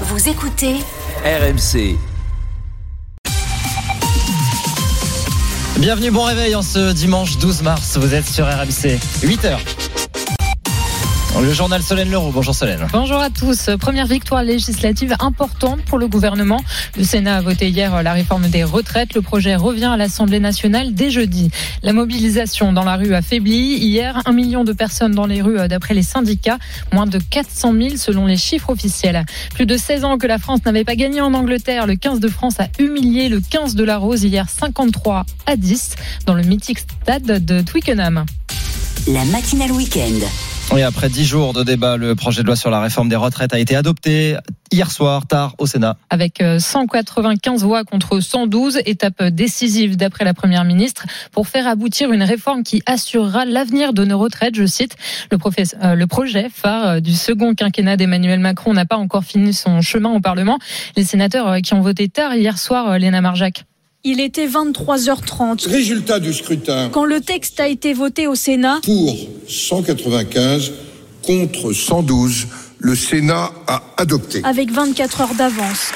Vous 0.00 0.28
écoutez 0.28 0.74
RMC. 1.24 1.96
Bienvenue, 5.78 6.10
bon 6.10 6.24
réveil 6.24 6.56
en 6.56 6.62
ce 6.62 6.92
dimanche 6.92 7.38
12 7.38 7.62
mars. 7.62 7.96
Vous 7.96 8.12
êtes 8.12 8.26
sur 8.26 8.44
RMC. 8.44 8.98
8h. 9.22 9.56
Le 11.40 11.52
journal 11.52 11.82
Solène 11.82 12.10
Leroux. 12.10 12.30
Bonjour 12.32 12.54
Solène. 12.54 12.86
Bonjour 12.92 13.18
à 13.18 13.28
tous. 13.28 13.68
Première 13.78 14.06
victoire 14.06 14.42
législative 14.42 15.14
importante 15.18 15.80
pour 15.82 15.98
le 15.98 16.06
gouvernement. 16.06 16.60
Le 16.96 17.02
Sénat 17.02 17.36
a 17.36 17.40
voté 17.40 17.68
hier 17.68 18.02
la 18.02 18.12
réforme 18.12 18.48
des 18.48 18.62
retraites. 18.64 19.14
Le 19.14 19.20
projet 19.20 19.56
revient 19.56 19.86
à 19.86 19.96
l'Assemblée 19.96 20.38
nationale 20.38 20.94
dès 20.94 21.10
jeudi. 21.10 21.50
La 21.82 21.92
mobilisation 21.92 22.72
dans 22.72 22.84
la 22.84 22.96
rue 22.96 23.14
a 23.14 23.20
faibli. 23.20 23.76
Hier, 23.76 24.22
un 24.26 24.32
million 24.32 24.64
de 24.64 24.72
personnes 24.72 25.12
dans 25.12 25.26
les 25.26 25.42
rues 25.42 25.68
d'après 25.68 25.92
les 25.92 26.02
syndicats. 26.02 26.58
Moins 26.92 27.06
de 27.06 27.18
400 27.18 27.72
000 27.72 27.96
selon 27.96 28.26
les 28.26 28.36
chiffres 28.36 28.70
officiels. 28.70 29.24
Plus 29.54 29.66
de 29.66 29.76
16 29.76 30.04
ans 30.04 30.18
que 30.18 30.26
la 30.26 30.38
France 30.38 30.60
n'avait 30.64 30.84
pas 30.84 30.96
gagné 30.96 31.20
en 31.20 31.34
Angleterre. 31.34 31.86
Le 31.86 31.96
15 31.96 32.20
de 32.20 32.28
France 32.28 32.60
a 32.60 32.68
humilié 32.78 33.28
le 33.28 33.40
15 33.40 33.74
de 33.74 33.84
la 33.84 33.98
Rose 33.98 34.22
hier 34.22 34.48
53 34.48 35.26
à 35.46 35.56
10 35.56 35.96
dans 36.26 36.34
le 36.34 36.42
mythique 36.42 36.78
stade 36.78 37.44
de 37.44 37.60
Twickenham. 37.60 38.24
la 39.08 39.24
matinale 39.26 39.72
week-end. 39.72 40.53
Et 40.76 40.82
après 40.82 41.08
dix 41.08 41.24
jours 41.24 41.52
de 41.52 41.62
débat, 41.62 41.96
le 41.96 42.16
projet 42.16 42.42
de 42.42 42.46
loi 42.46 42.56
sur 42.56 42.70
la 42.70 42.80
réforme 42.80 43.08
des 43.08 43.16
retraites 43.16 43.54
a 43.54 43.60
été 43.60 43.76
adopté 43.76 44.36
hier 44.72 44.90
soir, 44.90 45.26
tard, 45.26 45.54
au 45.58 45.66
Sénat. 45.66 45.96
Avec 46.10 46.42
195 46.58 47.62
voix 47.62 47.84
contre 47.84 48.18
112, 48.18 48.80
étape 48.84 49.22
décisive 49.22 49.96
d'après 49.96 50.24
la 50.24 50.34
Première 50.34 50.64
ministre 50.64 51.06
pour 51.30 51.46
faire 51.46 51.68
aboutir 51.68 52.12
une 52.12 52.24
réforme 52.24 52.64
qui 52.64 52.82
assurera 52.86 53.44
l'avenir 53.44 53.92
de 53.92 54.04
nos 54.04 54.18
retraites, 54.18 54.56
je 54.56 54.66
cite. 54.66 54.96
Le, 55.30 55.38
euh, 55.84 55.94
le 55.94 56.06
projet 56.08 56.48
phare 56.52 57.00
du 57.00 57.12
second 57.12 57.54
quinquennat 57.54 57.96
d'Emmanuel 57.96 58.40
Macron 58.40 58.72
n'a 58.72 58.84
pas 58.84 58.96
encore 58.96 59.24
fini 59.24 59.54
son 59.54 59.80
chemin 59.80 60.10
au 60.10 60.20
Parlement. 60.20 60.58
Les 60.96 61.04
sénateurs 61.04 61.48
euh, 61.48 61.60
qui 61.60 61.74
ont 61.74 61.80
voté 61.82 62.08
tard 62.08 62.34
hier 62.34 62.58
soir, 62.58 62.90
euh, 62.90 62.98
Léna 62.98 63.20
Marjac. 63.20 63.64
Il 64.06 64.20
était 64.20 64.46
23h30. 64.46 65.66
Résultat 65.66 66.20
du 66.20 66.34
scrutin. 66.34 66.90
Quand 66.92 67.06
le 67.06 67.22
texte 67.22 67.58
a 67.58 67.68
été 67.68 67.94
voté 67.94 68.26
au 68.26 68.34
Sénat. 68.34 68.80
Pour 68.82 69.16
195 69.48 70.72
contre 71.22 71.72
112, 71.72 72.46
le 72.80 72.94
Sénat 72.94 73.50
a 73.66 73.82
adopté. 73.96 74.42
Avec 74.44 74.70
24 74.70 75.22
heures 75.22 75.34
d'avance. 75.34 75.90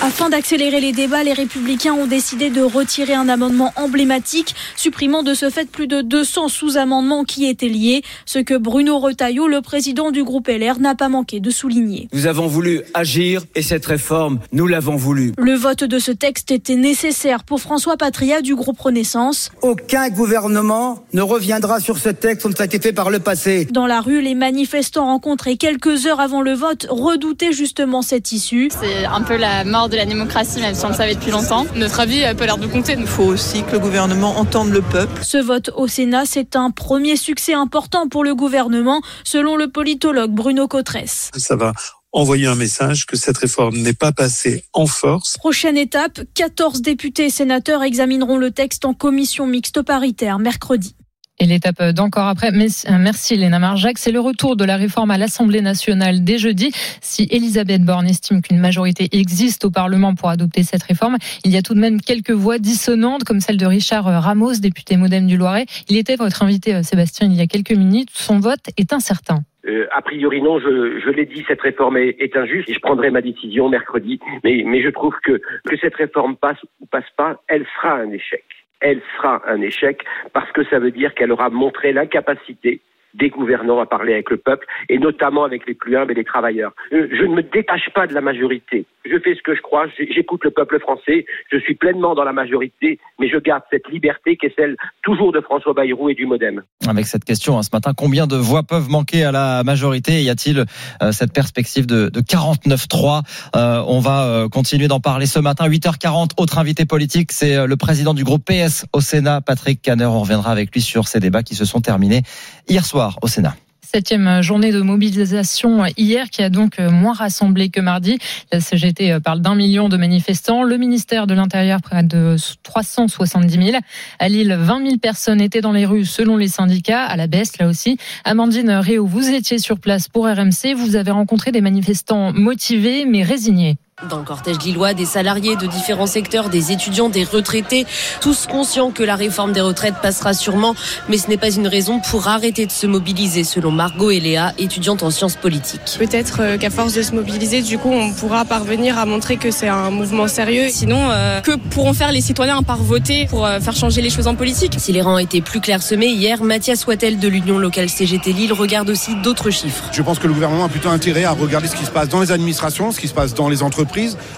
Afin 0.00 0.30
d'accélérer 0.30 0.80
les 0.80 0.92
débats, 0.92 1.24
les 1.24 1.32
républicains 1.32 1.92
ont 1.92 2.06
décidé 2.06 2.50
de 2.50 2.62
retirer 2.62 3.14
un 3.14 3.28
amendement 3.28 3.72
emblématique, 3.74 4.54
supprimant 4.76 5.24
de 5.24 5.34
ce 5.34 5.50
fait 5.50 5.68
plus 5.68 5.88
de 5.88 6.02
200 6.02 6.46
sous-amendements 6.48 7.24
qui 7.24 7.46
étaient 7.46 7.68
liés, 7.68 8.02
ce 8.24 8.38
que 8.38 8.56
Bruno 8.56 9.00
Retailleau, 9.00 9.48
le 9.48 9.60
président 9.60 10.12
du 10.12 10.22
groupe 10.22 10.46
LR, 10.46 10.78
n'a 10.78 10.94
pas 10.94 11.08
manqué 11.08 11.40
de 11.40 11.50
souligner. 11.50 12.08
Nous 12.12 12.26
avons 12.26 12.46
voulu 12.46 12.82
agir 12.94 13.42
et 13.56 13.62
cette 13.62 13.86
réforme, 13.86 14.38
nous 14.52 14.68
l'avons 14.68 14.94
voulu. 14.94 15.32
Le 15.36 15.54
vote 15.54 15.82
de 15.82 15.98
ce 15.98 16.12
texte 16.12 16.52
était 16.52 16.76
nécessaire 16.76 17.42
pour 17.42 17.60
François 17.60 17.96
Patria 17.96 18.40
du 18.40 18.54
groupe 18.54 18.78
Renaissance. 18.78 19.50
Aucun 19.62 20.10
gouvernement 20.10 21.02
ne 21.12 21.22
reviendra 21.22 21.80
sur 21.80 21.98
ce 21.98 22.10
texte 22.10 22.42
comme 22.42 22.54
ça 22.54 22.62
a 22.62 22.66
été 22.66 22.78
fait 22.78 22.92
par 22.92 23.10
le 23.10 23.18
passé. 23.18 23.66
Dans 23.72 23.86
la 23.88 24.00
rue, 24.00 24.22
les 24.22 24.36
manifestants 24.36 25.06
rencontrés 25.06 25.56
quelques 25.56 26.06
heures 26.06 26.20
avant 26.20 26.40
le 26.40 26.54
vote 26.54 26.86
redoutaient 26.88 27.52
justement 27.52 28.02
cette 28.02 28.30
issue. 28.30 28.70
C'est 28.80 29.04
un 29.04 29.22
peu 29.22 29.36
la 29.36 29.64
mort 29.64 29.87
de 29.88 29.96
la 29.96 30.06
démocratie, 30.06 30.60
même 30.60 30.74
si 30.74 30.84
on 30.84 30.88
le 30.88 30.94
savait 30.94 31.14
depuis 31.14 31.30
longtemps. 31.30 31.66
Notre 31.74 32.00
avis 32.00 32.24
a 32.24 32.34
pas 32.34 32.46
l'air 32.46 32.58
de 32.58 32.66
compter. 32.66 32.96
Il 32.98 33.06
faut 33.06 33.24
aussi 33.24 33.62
que 33.62 33.72
le 33.72 33.78
gouvernement 33.78 34.38
entende 34.38 34.70
le 34.70 34.82
peuple. 34.82 35.22
Ce 35.22 35.38
vote 35.38 35.70
au 35.76 35.88
Sénat, 35.88 36.24
c'est 36.26 36.56
un 36.56 36.70
premier 36.70 37.16
succès 37.16 37.54
important 37.54 38.08
pour 38.08 38.24
le 38.24 38.34
gouvernement, 38.34 39.00
selon 39.24 39.56
le 39.56 39.68
politologue 39.68 40.32
Bruno 40.32 40.68
Cotresse. 40.68 41.30
Ça 41.36 41.56
va 41.56 41.72
envoyer 42.12 42.46
un 42.46 42.54
message 42.54 43.06
que 43.06 43.16
cette 43.16 43.36
réforme 43.36 43.76
n'est 43.78 43.92
pas 43.92 44.12
passée 44.12 44.64
en 44.72 44.86
force. 44.86 45.36
Prochaine 45.38 45.76
étape, 45.76 46.20
14 46.34 46.80
députés 46.80 47.26
et 47.26 47.30
sénateurs 47.30 47.82
examineront 47.82 48.38
le 48.38 48.50
texte 48.50 48.84
en 48.84 48.94
commission 48.94 49.46
mixte 49.46 49.82
paritaire 49.82 50.38
mercredi. 50.38 50.96
Et 51.40 51.46
l'étape 51.46 51.94
d'encore 51.94 52.26
après, 52.26 52.50
merci 52.50 53.36
Léna 53.36 53.60
Marjac, 53.60 53.96
c'est 53.98 54.10
le 54.10 54.18
retour 54.18 54.56
de 54.56 54.64
la 54.64 54.76
réforme 54.76 55.12
à 55.12 55.18
l'Assemblée 55.18 55.60
nationale 55.60 56.24
dès 56.24 56.36
jeudi. 56.36 56.72
Si 57.00 57.28
Elisabeth 57.30 57.84
Borne 57.84 58.08
estime 58.08 58.42
qu'une 58.42 58.58
majorité 58.58 59.08
existe 59.12 59.64
au 59.64 59.70
Parlement 59.70 60.16
pour 60.16 60.30
adopter 60.30 60.64
cette 60.64 60.82
réforme, 60.82 61.16
il 61.44 61.52
y 61.52 61.56
a 61.56 61.62
tout 61.62 61.74
de 61.74 61.78
même 61.78 62.00
quelques 62.00 62.32
voix 62.32 62.58
dissonantes, 62.58 63.22
comme 63.22 63.38
celle 63.38 63.56
de 63.56 63.66
Richard 63.66 64.04
Ramos, 64.04 64.54
député 64.60 64.96
modem 64.96 65.28
du 65.28 65.36
Loiret. 65.36 65.66
Il 65.88 65.96
était 65.96 66.16
votre 66.16 66.42
invité, 66.42 66.74
euh, 66.74 66.82
Sébastien, 66.82 67.28
il 67.28 67.36
y 67.36 67.40
a 67.40 67.46
quelques 67.46 67.70
minutes. 67.70 68.10
Son 68.10 68.40
vote 68.40 68.70
est 68.76 68.92
incertain. 68.92 69.38
Euh, 69.68 69.86
a 69.92 70.02
priori 70.02 70.42
non, 70.42 70.58
je, 70.58 71.10
l'ai 71.10 71.26
dit, 71.26 71.44
cette 71.46 71.60
réforme 71.60 71.98
est, 71.98 72.36
injuste 72.36 72.68
et 72.68 72.74
je 72.74 72.80
prendrai 72.80 73.10
ma 73.10 73.20
décision 73.20 73.68
mercredi. 73.68 74.18
Mais, 74.42 74.64
mais 74.66 74.82
je 74.82 74.88
trouve 74.88 75.14
que 75.22 75.40
que 75.64 75.76
cette 75.80 75.94
réforme 75.94 76.34
passe 76.34 76.58
ou 76.80 76.86
passe 76.86 77.08
pas, 77.16 77.40
elle 77.46 77.64
sera 77.76 77.94
un 77.94 78.10
échec 78.10 78.44
elle 78.80 79.02
sera 79.16 79.42
un 79.48 79.60
échec 79.60 80.04
parce 80.32 80.50
que 80.52 80.64
ça 80.64 80.78
veut 80.78 80.90
dire 80.90 81.14
qu'elle 81.14 81.32
aura 81.32 81.50
montré 81.50 81.92
l'incapacité 81.92 82.80
des 83.18 83.30
gouvernants 83.30 83.80
à 83.80 83.86
parler 83.86 84.14
avec 84.14 84.30
le 84.30 84.36
peuple, 84.36 84.66
et 84.88 84.98
notamment 84.98 85.44
avec 85.44 85.66
les 85.66 85.74
plus 85.74 85.96
humbles 85.96 86.12
et 86.12 86.14
les 86.14 86.24
travailleurs. 86.24 86.72
Euh, 86.92 87.08
je 87.10 87.24
ne 87.24 87.34
me 87.34 87.42
détache 87.42 87.90
pas 87.94 88.06
de 88.06 88.14
la 88.14 88.20
majorité. 88.20 88.86
Je 89.04 89.18
fais 89.18 89.34
ce 89.34 89.42
que 89.42 89.54
je 89.54 89.62
crois, 89.62 89.86
j'écoute 89.98 90.44
le 90.44 90.50
peuple 90.50 90.78
français, 90.80 91.24
je 91.50 91.58
suis 91.58 91.74
pleinement 91.74 92.14
dans 92.14 92.24
la 92.24 92.32
majorité, 92.32 92.98
mais 93.18 93.28
je 93.28 93.38
garde 93.38 93.62
cette 93.70 93.88
liberté 93.88 94.36
qui 94.36 94.46
est 94.46 94.54
celle 94.56 94.76
toujours 95.02 95.32
de 95.32 95.40
François 95.40 95.72
Bayrou 95.72 96.10
et 96.10 96.14
du 96.14 96.26
Modem. 96.26 96.62
Avec 96.86 97.06
cette 97.06 97.24
question 97.24 97.58
hein, 97.58 97.62
ce 97.62 97.70
matin, 97.72 97.92
combien 97.96 98.26
de 98.26 98.36
voix 98.36 98.62
peuvent 98.62 98.90
manquer 98.90 99.24
à 99.24 99.32
la 99.32 99.64
majorité? 99.64 100.22
Y 100.22 100.30
a-t-il 100.30 100.64
euh, 101.02 101.12
cette 101.12 101.32
perspective 101.32 101.86
de, 101.86 102.10
de 102.10 102.20
49-3 102.20 103.22
euh, 103.56 103.82
On 103.86 104.00
va 104.00 104.46
continuer 104.52 104.88
d'en 104.88 105.00
parler 105.00 105.26
ce 105.26 105.38
matin. 105.38 105.68
8h40, 105.68 106.30
autre 106.36 106.58
invité 106.58 106.84
politique, 106.84 107.32
c'est 107.32 107.66
le 107.66 107.76
président 107.76 108.14
du 108.14 108.24
groupe 108.24 108.44
PS 108.44 108.86
au 108.92 109.00
Sénat, 109.00 109.40
Patrick 109.40 109.80
Caner. 109.80 110.04
On 110.04 110.20
reviendra 110.20 110.50
avec 110.50 110.72
lui 110.74 110.82
sur 110.82 111.08
ces 111.08 111.20
débats 111.20 111.42
qui 111.42 111.54
se 111.54 111.64
sont 111.64 111.80
terminés 111.80 112.22
hier 112.68 112.84
soir 112.84 113.07
au 113.22 113.28
Sénat. 113.28 113.56
Septième 113.80 114.42
journée 114.42 114.70
de 114.70 114.82
mobilisation 114.82 115.86
hier 115.96 116.28
qui 116.28 116.42
a 116.42 116.50
donc 116.50 116.78
moins 116.78 117.14
rassemblé 117.14 117.70
que 117.70 117.80
mardi. 117.80 118.18
La 118.52 118.60
CGT 118.60 119.18
parle 119.24 119.40
d'un 119.40 119.54
million 119.54 119.88
de 119.88 119.96
manifestants. 119.96 120.62
Le 120.62 120.76
ministère 120.76 121.26
de 121.26 121.32
l'Intérieur 121.32 121.80
près 121.80 122.02
de 122.02 122.36
370 122.64 123.66
000. 123.70 123.78
À 124.18 124.28
Lille, 124.28 124.54
20 124.60 124.84
000 124.84 124.98
personnes 124.98 125.40
étaient 125.40 125.62
dans 125.62 125.72
les 125.72 125.86
rues 125.86 126.04
selon 126.04 126.36
les 126.36 126.48
syndicats. 126.48 127.02
À 127.02 127.16
la 127.16 127.28
baisse, 127.28 127.56
là 127.56 127.66
aussi. 127.66 127.96
Amandine 128.24 128.72
Réau, 128.72 129.06
vous 129.06 129.30
étiez 129.30 129.58
sur 129.58 129.78
place 129.78 130.06
pour 130.06 130.26
RMC. 130.26 130.74
Vous 130.76 130.94
avez 130.94 131.10
rencontré 131.10 131.50
des 131.50 131.62
manifestants 131.62 132.34
motivés 132.34 133.06
mais 133.06 133.22
résignés. 133.22 133.78
Dans 134.06 134.18
le 134.18 134.22
cortège 134.22 134.58
lillois, 134.60 134.94
des 134.94 135.04
salariés 135.04 135.56
de 135.56 135.66
différents 135.66 136.06
secteurs, 136.06 136.50
des 136.50 136.70
étudiants, 136.70 137.08
des 137.08 137.24
retraités, 137.24 137.84
tous 138.20 138.46
conscients 138.46 138.92
que 138.92 139.02
la 139.02 139.16
réforme 139.16 139.50
des 139.50 139.60
retraites 139.60 139.96
passera 140.00 140.34
sûrement, 140.34 140.76
mais 141.08 141.18
ce 141.18 141.26
n'est 141.26 141.36
pas 141.36 141.50
une 141.50 141.66
raison 141.66 141.98
pour 141.98 142.28
arrêter 142.28 142.64
de 142.64 142.70
se 142.70 142.86
mobiliser, 142.86 143.42
selon 143.42 143.72
Margot 143.72 144.12
et 144.12 144.20
Léa, 144.20 144.52
étudiantes 144.56 145.02
en 145.02 145.10
sciences 145.10 145.34
politiques. 145.34 145.96
Peut-être 145.98 146.56
qu'à 146.58 146.70
force 146.70 146.92
de 146.92 147.02
se 147.02 147.12
mobiliser, 147.12 147.60
du 147.60 147.76
coup, 147.76 147.90
on 147.90 148.12
pourra 148.12 148.44
parvenir 148.44 148.98
à 148.98 149.04
montrer 149.04 149.36
que 149.36 149.50
c'est 149.50 149.66
un 149.66 149.90
mouvement 149.90 150.28
sérieux. 150.28 150.68
Sinon, 150.70 151.10
euh, 151.10 151.40
que 151.40 151.56
pourront 151.56 151.92
faire 151.92 152.12
les 152.12 152.20
citoyens 152.20 152.58
à 152.58 152.62
part 152.62 152.84
voter 152.84 153.26
pour 153.26 153.46
euh, 153.46 153.58
faire 153.58 153.74
changer 153.74 154.00
les 154.00 154.10
choses 154.10 154.28
en 154.28 154.36
politique? 154.36 154.76
Si 154.78 154.92
les 154.92 155.02
rangs 155.02 155.18
étaient 155.18 155.40
plus 155.40 155.60
clairsemés 155.60 156.06
hier, 156.06 156.44
Mathias 156.44 156.86
Wattel 156.86 157.18
de 157.18 157.26
l'Union 157.26 157.58
locale 157.58 157.88
CGT 157.88 158.32
Lille 158.32 158.52
regarde 158.52 158.90
aussi 158.90 159.16
d'autres 159.24 159.50
chiffres. 159.50 159.86
Je 159.90 160.02
pense 160.02 160.20
que 160.20 160.28
le 160.28 160.34
gouvernement 160.34 160.66
a 160.66 160.68
plutôt 160.68 160.90
intérêt 160.90 161.24
à 161.24 161.32
regarder 161.32 161.66
ce 161.66 161.74
qui 161.74 161.84
se 161.84 161.90
passe 161.90 162.08
dans 162.08 162.20
les 162.20 162.30
administrations, 162.30 162.92
ce 162.92 163.00
qui 163.00 163.08
se 163.08 163.14
passe 163.14 163.34
dans 163.34 163.48
les 163.48 163.64
entreprises 163.64 163.87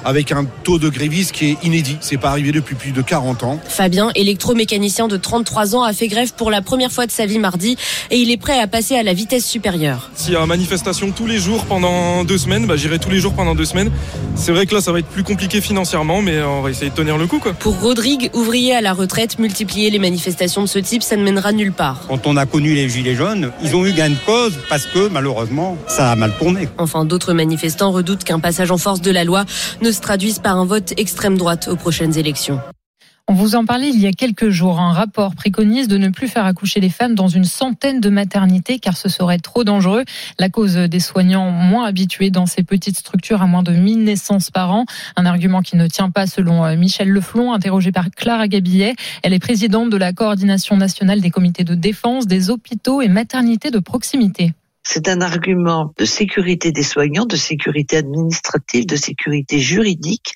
avec 0.05 0.33
un 0.33 0.45
taux 0.65 0.79
de 0.79 0.89
grévistes 0.89 1.33
qui 1.33 1.51
est 1.51 1.57
inédit. 1.63 1.97
C'est 2.01 2.17
pas 2.17 2.31
arrivé 2.31 2.53
depuis 2.53 2.75
plus 2.75 2.93
de 2.93 3.03
40 3.03 3.43
ans. 3.43 3.61
Fabien, 3.69 4.11
électromécanicien 4.15 5.09
de 5.09 5.17
33 5.17 5.77
ans, 5.77 5.83
a 5.83 5.93
fait 5.93 6.09
grève 6.09 6.33
pour 6.35 6.51
la 6.51 6.63
première 6.63 6.93
fois 6.93 7.07
de 7.07 7.11
sa 7.11 7.27
vie 7.27 7.39
mardi 7.39 7.77
et 8.11 8.19
il 8.19 8.31
est 8.31 8.37
prêt 8.37 8.59
à 8.59 8.67
passer 8.67 8.97
à 8.97 9.03
la 9.03 9.13
vitesse 9.13 9.47
supérieure. 9.47 10.11
S'il 10.15 10.35
y 10.35 10.37
a 10.37 10.41
une 10.41 10.47
manifestation 10.47 11.11
tous 11.11 11.27
les 11.27 11.39
jours 11.39 11.65
pendant 11.67 12.25
deux 12.25 12.39
semaines, 12.39 12.67
bah, 12.67 12.77
j'irai 12.77 12.99
tous 12.99 13.11
les 13.11 13.21
jours 13.21 13.35
pendant 13.35 13.55
deux 13.55 13.65
semaines. 13.65 13.91
C'est 14.35 14.53
vrai 14.53 14.67
que 14.67 14.75
là, 14.75 14.81
ça 14.81 14.93
va 14.93 15.01
être 15.01 15.09
plus 15.09 15.25
compliqué 15.25 15.61
financièrement, 15.61 16.23
mais 16.23 16.43
on 16.43 16.63
va 16.63 16.71
essayer 16.71 16.91
de 16.91 16.95
tenir 16.95 17.19
le 17.19 17.27
coup. 17.27 17.39
Quoi. 17.39 17.53
Pour 17.53 17.81
Rodrigue, 17.81 18.31
ouvrier 18.35 18.75
à 18.75 18.81
la 18.81 18.93
retraite, 18.93 19.39
multiplier 19.39 19.91
les 19.91 19.99
manifestations 19.99 20.63
de 20.63 20.67
ce 20.67 20.79
type, 20.79 21.03
ça 21.03 21.17
ne 21.17 21.23
mènera 21.23 21.53
nulle 21.53 21.73
part. 21.73 22.07
Quand 22.09 22.27
on 22.27 22.37
a 22.37 22.47
connu 22.47 22.75
les 22.75 22.89
Gilets 22.89 23.15
jaunes, 23.15 23.51
ils 23.63 23.75
ont 23.77 23.85
eu 23.85 23.93
gain 23.93 24.11
de 24.11 24.17
cause 24.27 24.55
parce 24.69 24.87
que 24.87 25.09
malheureusement, 25.09 25.77
ça 25.87 26.11
a 26.11 26.17
mal 26.17 26.33
tourné. 26.39 26.69
Enfin, 26.79 27.05
d'autres 27.05 27.33
manifestants 27.33 27.91
redoutent 27.93 28.25
qu'un 28.25 28.41
passage 28.41 28.71
en 28.71 28.79
force 28.79 29.01
de 29.01 29.11
la 29.11 29.25
loi 29.25 29.40
ne 29.83 29.91
se 29.91 30.01
traduise 30.01 30.39
par 30.39 30.57
un 30.59 30.65
vote 30.65 30.93
extrême 30.97 31.37
droite 31.37 31.69
aux 31.69 31.77
prochaines 31.77 32.17
élections. 32.19 32.61
On 33.31 33.33
vous 33.33 33.55
en 33.55 33.65
parlait 33.65 33.91
il 33.91 34.01
y 34.01 34.09
a 34.09 34.11
quelques 34.11 34.51
jours. 34.51 34.81
Un 34.81 34.93
rapport 34.93 35.37
préconise 35.37 35.87
de 35.87 35.97
ne 35.99 36.09
plus 36.09 36.27
faire 36.27 36.47
accoucher 36.47 36.81
les 36.81 36.89
femmes 36.89 37.15
dans 37.15 37.29
une 37.29 37.45
centaine 37.45 38.01
de 38.01 38.11
maternités 38.11 38.81
car 38.81 38.97
ce 38.97 39.09
serait 39.09 39.39
trop 39.39 39.63
dangereux. 39.63 40.03
La 40.41 40.49
cause 40.49 40.75
des 40.75 40.99
soignants 40.99 41.53
moins 41.53 41.85
habitués 41.85 42.31
dans 42.31 42.47
ces 42.47 42.65
petites 42.65 42.99
structures 42.99 43.41
à 43.41 43.47
moins 43.47 43.63
de 43.63 43.71
1000 43.71 44.03
naissances 44.03 44.51
par 44.51 44.73
an. 44.73 44.85
Un 45.15 45.27
argument 45.27 45.63
qui 45.63 45.77
ne 45.77 45.87
tient 45.87 46.11
pas 46.11 46.27
selon 46.27 46.77
Michel 46.77 47.09
Leflon, 47.09 47.53
interrogé 47.53 47.93
par 47.93 48.11
Clara 48.11 48.49
Gabillet. 48.49 48.97
Elle 49.23 49.33
est 49.33 49.39
présidente 49.39 49.91
de 49.91 49.97
la 49.97 50.13
coordination 50.13 50.77
nationale 50.77 51.21
des 51.21 51.31
comités 51.31 51.63
de 51.63 51.77
défense 51.77 52.27
des 52.27 52.51
hôpitaux 52.51 53.01
et 53.01 53.07
maternités 53.07 53.71
de 53.71 53.79
proximité. 53.79 54.55
C'est 54.83 55.09
un 55.09 55.21
argument 55.21 55.93
de 55.99 56.05
sécurité 56.05 56.73
des 56.73 56.83
soignants, 56.83 57.27
de 57.27 57.37
sécurité 57.37 57.99
administrative, 57.99 58.87
de 58.87 58.97
sécurité 58.97 59.59
juridique, 59.59 60.33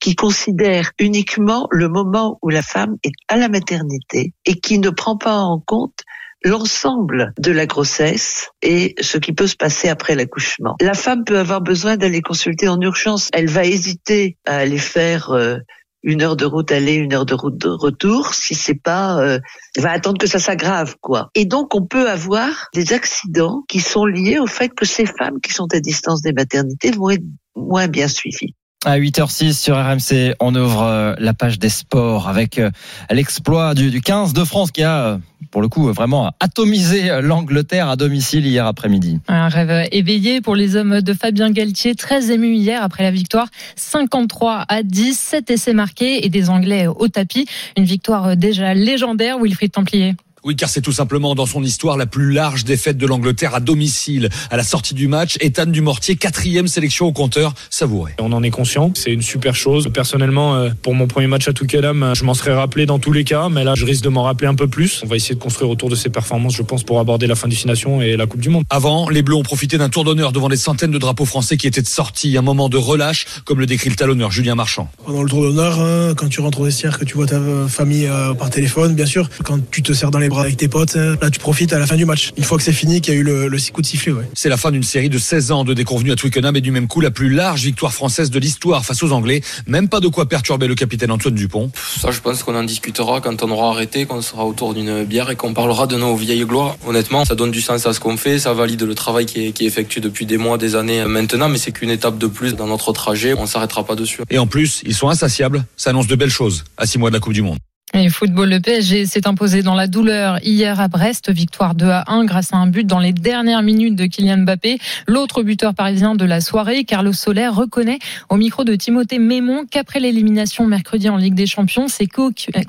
qui 0.00 0.14
considère 0.14 0.90
uniquement 0.98 1.68
le 1.70 1.88
moment 1.88 2.38
où 2.42 2.48
la 2.48 2.62
femme 2.62 2.96
est 3.04 3.12
à 3.28 3.36
la 3.36 3.48
maternité 3.48 4.32
et 4.44 4.54
qui 4.54 4.78
ne 4.78 4.90
prend 4.90 5.16
pas 5.16 5.36
en 5.36 5.60
compte 5.60 6.02
l'ensemble 6.44 7.32
de 7.38 7.52
la 7.52 7.66
grossesse 7.66 8.50
et 8.62 8.94
ce 9.00 9.18
qui 9.18 9.32
peut 9.32 9.46
se 9.46 9.56
passer 9.56 9.88
après 9.88 10.14
l'accouchement. 10.14 10.74
La 10.80 10.94
femme 10.94 11.24
peut 11.24 11.38
avoir 11.38 11.60
besoin 11.60 11.96
d'aller 11.96 12.20
consulter 12.20 12.68
en 12.68 12.80
urgence. 12.80 13.28
Elle 13.32 13.48
va 13.48 13.64
hésiter 13.64 14.36
à 14.44 14.56
aller 14.56 14.78
faire 14.78 15.30
euh, 15.30 15.58
une 16.02 16.22
heure 16.22 16.36
de 16.36 16.44
route 16.44 16.70
aller, 16.72 16.94
une 16.94 17.12
heure 17.14 17.26
de 17.26 17.34
route 17.34 17.58
de 17.58 17.68
retour, 17.68 18.34
si 18.34 18.54
c'est 18.54 18.80
pas, 18.80 19.18
euh, 19.20 19.38
va 19.76 19.92
attendre 19.92 20.18
que 20.18 20.26
ça 20.26 20.38
s'aggrave, 20.38 20.96
quoi. 21.00 21.30
Et 21.34 21.44
donc, 21.44 21.74
on 21.74 21.84
peut 21.84 22.10
avoir 22.10 22.68
des 22.74 22.92
accidents 22.92 23.62
qui 23.68 23.80
sont 23.80 24.06
liés 24.06 24.38
au 24.38 24.46
fait 24.46 24.70
que 24.70 24.84
ces 24.84 25.06
femmes 25.06 25.40
qui 25.40 25.52
sont 25.52 25.72
à 25.72 25.80
distance 25.80 26.22
des 26.22 26.32
maternités 26.32 26.90
vont 26.90 27.10
être 27.10 27.24
moins 27.54 27.88
bien 27.88 28.08
suivies. 28.08 28.54
À 28.84 28.98
8h06 28.98 29.52
sur 29.52 29.76
RMC, 29.76 30.34
on 30.40 30.56
ouvre 30.56 30.82
euh, 30.82 31.14
la 31.18 31.34
page 31.34 31.60
des 31.60 31.68
sports 31.68 32.28
avec 32.28 32.58
euh, 32.58 32.70
l'exploit 33.10 33.74
du, 33.74 34.00
15 34.00 34.32
de 34.32 34.42
France 34.42 34.72
qui 34.72 34.82
a, 34.82 35.04
euh, 35.04 35.18
pour 35.52 35.62
le 35.62 35.68
coup, 35.68 35.84
vraiment 35.92 36.32
atomisé 36.40 37.20
l'Angleterre 37.22 37.88
à 37.88 37.96
domicile 37.96 38.46
hier 38.46 38.66
après-midi. 38.66 39.20
Un 39.28 39.48
rêve 39.48 39.88
éveillé 39.92 40.40
pour 40.40 40.56
les 40.56 40.74
hommes 40.74 41.02
de 41.02 41.12
Fabien 41.12 41.50
Galtier, 41.50 41.94
très 41.94 42.32
ému 42.32 42.54
hier 42.54 42.82
après 42.82 43.04
la 43.04 43.10
victoire 43.10 43.46
53 43.76 44.64
à 44.66 44.82
10, 44.82 45.16
7 45.16 45.50
essais 45.50 45.74
marqués 45.74 46.24
et 46.24 46.30
des 46.30 46.50
Anglais 46.50 46.86
au 46.86 47.06
tapis. 47.06 47.46
Une 47.76 47.84
victoire 47.84 48.36
déjà 48.36 48.74
légendaire, 48.74 49.38
Wilfried 49.38 49.72
Templier. 49.72 50.14
Oui, 50.44 50.56
car 50.56 50.68
c'est 50.68 50.80
tout 50.80 50.90
simplement 50.90 51.36
dans 51.36 51.46
son 51.46 51.62
histoire 51.62 51.96
la 51.96 52.06
plus 52.06 52.32
large 52.32 52.64
défaite 52.64 52.98
de 52.98 53.06
l'Angleterre 53.06 53.54
à 53.54 53.60
domicile. 53.60 54.28
À 54.50 54.56
la 54.56 54.64
sortie 54.64 54.92
du 54.92 55.06
match, 55.06 55.36
Ethan 55.40 55.66
Dumortier, 55.66 56.16
quatrième 56.16 56.66
sélection 56.66 57.06
au 57.06 57.12
compteur, 57.12 57.54
savouré. 57.70 58.14
On 58.18 58.32
en 58.32 58.42
est 58.42 58.50
conscient, 58.50 58.90
c'est 58.96 59.12
une 59.12 59.22
super 59.22 59.54
chose. 59.54 59.88
Personnellement, 59.94 60.56
euh, 60.56 60.70
pour 60.82 60.94
mon 60.94 61.06
premier 61.06 61.28
match 61.28 61.46
à 61.46 61.52
Touquedam, 61.52 62.02
euh, 62.02 62.14
je 62.14 62.24
m'en 62.24 62.34
serais 62.34 62.54
rappelé 62.54 62.86
dans 62.86 62.98
tous 62.98 63.12
les 63.12 63.22
cas, 63.22 63.48
mais 63.50 63.62
là, 63.62 63.76
je 63.76 63.86
risque 63.86 64.02
de 64.02 64.08
m'en 64.08 64.24
rappeler 64.24 64.48
un 64.48 64.56
peu 64.56 64.66
plus. 64.66 65.00
On 65.04 65.06
va 65.06 65.14
essayer 65.14 65.36
de 65.36 65.40
construire 65.40 65.70
autour 65.70 65.88
de 65.88 65.94
ces 65.94 66.08
performances, 66.08 66.56
je 66.56 66.62
pense, 66.62 66.82
pour 66.82 66.98
aborder 66.98 67.28
la 67.28 67.36
fin 67.36 67.46
du 67.46 67.56
Nation 67.64 68.02
et 68.02 68.16
la 68.16 68.26
Coupe 68.26 68.40
du 68.40 68.48
Monde. 68.48 68.64
Avant, 68.68 69.08
les 69.08 69.22
Bleus 69.22 69.36
ont 69.36 69.44
profité 69.44 69.78
d'un 69.78 69.90
tour 69.90 70.02
d'honneur 70.02 70.32
devant 70.32 70.48
des 70.48 70.56
centaines 70.56 70.90
de 70.90 70.98
drapeaux 70.98 71.24
français 71.24 71.56
qui 71.56 71.68
étaient 71.68 71.84
sortis, 71.84 72.36
un 72.36 72.42
moment 72.42 72.68
de 72.68 72.78
relâche, 72.78 73.26
comme 73.44 73.60
le 73.60 73.66
décrit 73.66 73.90
le 73.90 73.96
talonneur 73.96 74.32
Julien 74.32 74.56
Marchand. 74.56 74.90
Pendant 75.06 75.22
le 75.22 75.28
tour 75.28 75.42
d'honneur, 75.42 75.78
hein, 75.78 76.14
quand 76.16 76.28
tu 76.28 76.40
rentres 76.40 76.58
au 76.58 76.64
vestiaire, 76.64 76.98
que 76.98 77.04
tu 77.04 77.14
vois 77.14 77.26
ta 77.26 77.38
famille 77.68 78.08
euh, 78.08 78.34
par 78.34 78.50
téléphone, 78.50 78.96
bien 78.96 79.06
sûr, 79.06 79.30
quand 79.44 79.60
tu 79.70 79.82
te 79.82 79.92
sers 79.92 80.10
dans 80.10 80.18
les 80.18 80.31
avec 80.40 80.56
tes 80.56 80.68
potes. 80.68 80.96
Hein. 80.96 81.16
Là, 81.20 81.30
tu 81.30 81.38
profites 81.38 81.72
à 81.72 81.78
la 81.78 81.86
fin 81.86 81.96
du 81.96 82.04
match. 82.04 82.32
Une 82.36 82.44
fois 82.44 82.58
que 82.58 82.64
c'est 82.64 82.72
fini, 82.72 83.00
qu'il 83.00 83.14
y 83.14 83.16
a 83.16 83.20
eu 83.20 83.22
le, 83.22 83.48
le 83.48 83.58
coup 83.72 83.82
de 83.82 83.86
sifflet. 83.86 84.12
Ouais. 84.12 84.28
C'est 84.34 84.48
la 84.48 84.56
fin 84.56 84.70
d'une 84.70 84.82
série 84.82 85.08
de 85.08 85.18
16 85.18 85.52
ans 85.52 85.64
de 85.64 85.74
déconvenus 85.74 86.12
à 86.12 86.16
Twickenham 86.16 86.56
et 86.56 86.60
du 86.60 86.70
même 86.70 86.88
coup 86.88 87.00
la 87.00 87.10
plus 87.10 87.30
large 87.30 87.62
victoire 87.62 87.92
française 87.92 88.30
de 88.30 88.38
l'histoire 88.38 88.84
face 88.84 89.02
aux 89.02 89.12
Anglais. 89.12 89.42
Même 89.66 89.88
pas 89.88 90.00
de 90.00 90.08
quoi 90.08 90.28
perturber 90.28 90.66
le 90.66 90.74
capitaine 90.74 91.10
Antoine 91.10 91.34
Dupont. 91.34 91.70
Ça, 92.00 92.10
je 92.10 92.20
pense 92.20 92.42
qu'on 92.42 92.54
en 92.54 92.64
discutera 92.64 93.20
quand 93.20 93.42
on 93.42 93.50
aura 93.50 93.70
arrêté, 93.70 94.06
quand 94.06 94.16
on 94.16 94.22
sera 94.22 94.44
autour 94.44 94.74
d'une 94.74 95.04
bière 95.04 95.30
et 95.30 95.36
qu'on 95.36 95.54
parlera 95.54 95.86
de 95.86 95.96
nos 95.96 96.16
vieilles 96.16 96.44
gloires. 96.44 96.76
Honnêtement, 96.86 97.24
ça 97.24 97.34
donne 97.34 97.50
du 97.50 97.60
sens 97.60 97.86
à 97.86 97.92
ce 97.92 98.00
qu'on 98.00 98.16
fait, 98.16 98.38
ça 98.38 98.52
valide 98.52 98.82
le 98.82 98.94
travail 98.94 99.26
qui 99.26 99.46
est, 99.46 99.52
qui 99.52 99.64
est 99.64 99.66
effectué 99.66 100.00
depuis 100.00 100.26
des 100.26 100.36
mois, 100.36 100.58
des 100.58 100.74
années 100.74 101.04
maintenant, 101.04 101.48
mais 101.48 101.58
c'est 101.58 101.72
qu'une 101.72 101.90
étape 101.90 102.18
de 102.18 102.26
plus 102.26 102.54
dans 102.54 102.66
notre 102.66 102.92
trajet. 102.92 103.34
On 103.34 103.46
s'arrêtera 103.46 103.84
pas 103.84 103.94
dessus. 103.94 104.22
Et 104.30 104.38
en 104.38 104.46
plus, 104.46 104.82
ils 104.84 104.94
sont 104.94 105.08
insatiables. 105.08 105.64
Ça 105.76 105.90
annonce 105.90 106.06
de 106.06 106.16
belles 106.16 106.30
choses 106.30 106.64
à 106.76 106.86
6 106.86 106.98
mois 106.98 107.10
de 107.10 107.14
la 107.14 107.20
Coupe 107.20 107.32
du 107.32 107.42
Monde. 107.42 107.58
Et 107.94 108.08
football, 108.08 108.48
le 108.48 108.58
PSG 108.58 109.04
s'est 109.04 109.26
imposé 109.26 109.62
dans 109.62 109.74
la 109.74 109.86
douleur 109.86 110.38
hier 110.42 110.80
à 110.80 110.88
Brest, 110.88 111.30
victoire 111.30 111.74
2 111.74 111.86
à 111.90 112.04
1 112.06 112.24
grâce 112.24 112.54
à 112.54 112.56
un 112.56 112.66
but 112.66 112.86
dans 112.86 112.98
les 112.98 113.12
dernières 113.12 113.62
minutes 113.62 113.96
de 113.96 114.06
Kylian 114.06 114.38
Mbappé. 114.38 114.78
L'autre 115.06 115.42
buteur 115.42 115.74
parisien 115.74 116.14
de 116.14 116.24
la 116.24 116.40
soirée, 116.40 116.84
Carlos 116.84 117.12
Soler, 117.12 117.48
reconnaît 117.48 117.98
au 118.30 118.36
micro 118.36 118.64
de 118.64 118.74
Timothée 118.76 119.18
Mémon 119.18 119.66
qu'après 119.70 120.00
l'élimination 120.00 120.66
mercredi 120.66 121.10
en 121.10 121.18
Ligue 121.18 121.34
des 121.34 121.46
Champions, 121.46 121.86
ses 121.86 122.08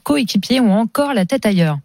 coéquipiers 0.03 0.59
ont 0.59 0.73
encore 0.77 1.13
la 1.13 1.25
tête 1.25 1.45
ailleurs. 1.45 1.77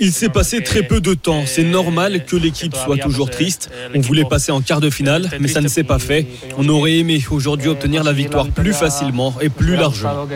Il 0.00 0.12
s'est 0.12 0.28
passé 0.28 0.62
très 0.62 0.82
peu 0.84 1.00
de 1.00 1.12
temps. 1.12 1.42
C'est 1.44 1.64
normal 1.64 2.24
que 2.24 2.36
l'équipe 2.36 2.74
soit 2.76 2.96
toujours 2.96 3.30
triste. 3.30 3.70
On 3.94 4.00
voulait 4.00 4.24
passer 4.24 4.52
en 4.52 4.60
quart 4.60 4.80
de 4.80 4.90
finale, 4.90 5.28
mais 5.40 5.48
ça 5.48 5.60
ne 5.60 5.68
s'est 5.68 5.84
pas 5.84 5.98
fait. 5.98 6.26
On 6.56 6.68
aurait 6.68 6.98
aimé 6.98 7.20
aujourd'hui 7.30 7.68
obtenir 7.68 8.04
la 8.04 8.12
victoire 8.12 8.46
plus 8.48 8.72
facilement 8.72 9.34
et 9.40 9.48
plus 9.48 9.76
largement. 9.76 10.26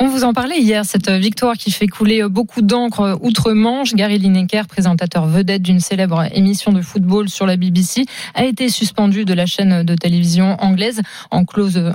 On 0.00 0.08
vous 0.08 0.24
en 0.24 0.32
parlait 0.32 0.58
hier, 0.58 0.84
cette 0.84 1.08
victoire 1.08 1.54
qui 1.54 1.70
fait 1.70 1.86
couler 1.86 2.24
beaucoup 2.28 2.60
d'encre 2.60 3.16
outre-Manche. 3.22 3.94
Gary 3.94 4.18
Lineker, 4.18 4.66
présentateur 4.66 5.26
vedette 5.26 5.62
d'une 5.62 5.78
célèbre 5.78 6.24
émission 6.32 6.72
de 6.72 6.82
football 6.82 7.28
sur 7.28 7.46
la 7.46 7.56
BBC, 7.56 8.04
a 8.34 8.44
été 8.44 8.68
suspendu 8.68 9.24
de 9.24 9.32
la 9.32 9.46
chaîne 9.46 9.84
de 9.84 9.94
télévision 9.94 10.56
anglaise 10.60 11.02
en, 11.30 11.44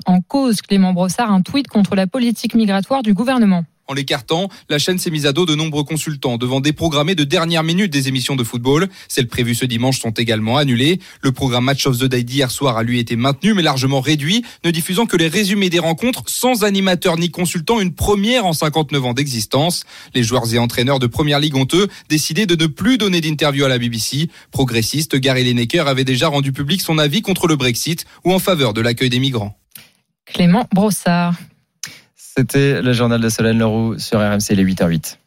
en 0.06 0.22
cause 0.22 0.62
Clément 0.62 0.94
Brossard, 0.94 1.30
un 1.30 1.42
tweet 1.42 1.68
contre 1.68 1.96
la 1.96 2.08
politique 2.08 2.54
migratoire 2.54 3.04
du 3.04 3.14
gouvernement. 3.14 3.66
En 3.90 3.96
l'écartant, 3.96 4.50
la 4.70 4.78
chaîne 4.78 5.00
s'est 5.00 5.10
mise 5.10 5.26
à 5.26 5.34
dos 5.34 5.48
de 5.48 5.56
nombreux 5.56 5.84
consultants 5.84 6.38
devant 6.38 6.60
déprogrammer 6.60 7.16
de 7.16 7.24
dernière 7.24 7.64
minute 7.64 7.92
des 7.92 8.08
émissions 8.08 8.36
de 8.36 8.44
football. 8.44 8.88
Celles 9.08 9.28
prévues 9.28 9.56
ce 9.56 9.66
dimanche 9.66 10.00
sont 10.00 10.12
également 10.12 10.58
annulées. 10.58 11.00
Le 11.24 11.32
programme 11.32 11.64
Match 11.64 11.88
of 11.88 11.98
the 11.98 12.04
Day 12.04 12.22
d'hier 12.22 12.52
soir 12.52 12.78
a 12.78 12.84
lui 12.84 13.00
été 13.00 13.16
maintenu 13.16 13.56
mais 13.56 13.64
largement 13.64 14.00
réduit, 14.00 14.46
ne 14.64 14.70
diffusant 14.70 15.08
que 15.08 15.18
les 15.18 15.28
résumés 15.28 15.72
des 15.72 15.80
rencontres 15.80 16.22
sans 16.28 16.64
animateur 16.64 17.18
ni 17.18 17.32
consultant, 17.32 17.80
une 17.80 17.96
première 17.96 18.46
en 18.46 18.54
59 18.54 19.06
ans 19.06 19.14
d'existence. 19.16 19.86
Les 20.14 20.22
joueurs 20.22 20.54
et 20.54 20.60
entraîneurs 20.60 21.00
de 21.00 21.08
Première 21.08 21.40
Ligue 21.40 21.56
ont 21.56 21.68
eux 21.74 21.88
de 22.12 22.56
ne 22.56 22.68
plus 22.68 23.00
donner 23.00 23.22
d'interview 23.22 23.66
à 23.66 23.70
la 23.70 23.80
BBC. 23.80 24.30
Progressiste, 24.52 25.16
Gary 25.16 25.44
Lineker 25.46 25.88
avait 25.88 26.04
déjà 26.04 26.28
rendu 26.28 26.52
public 26.52 26.82
son 26.82 27.00
avis 27.00 27.24
contre 27.24 27.48
le 27.48 27.56
Brexit 27.56 28.06
ou 28.24 28.34
en 28.34 28.40
faveur 28.40 28.76
de 28.76 28.82
l'accueil 28.82 29.10
des 29.10 29.20
migrants. 29.20 29.58
Clément 30.28 30.68
Brossard. 30.72 31.40
C'était 32.40 32.82
le 32.82 32.94
journal 32.94 33.20
de 33.20 33.28
Solène 33.28 33.60
Leroux 33.60 34.00
sur 34.00 34.20
RMC 34.20 34.56
les 34.56 34.64
8h08. 34.64 35.18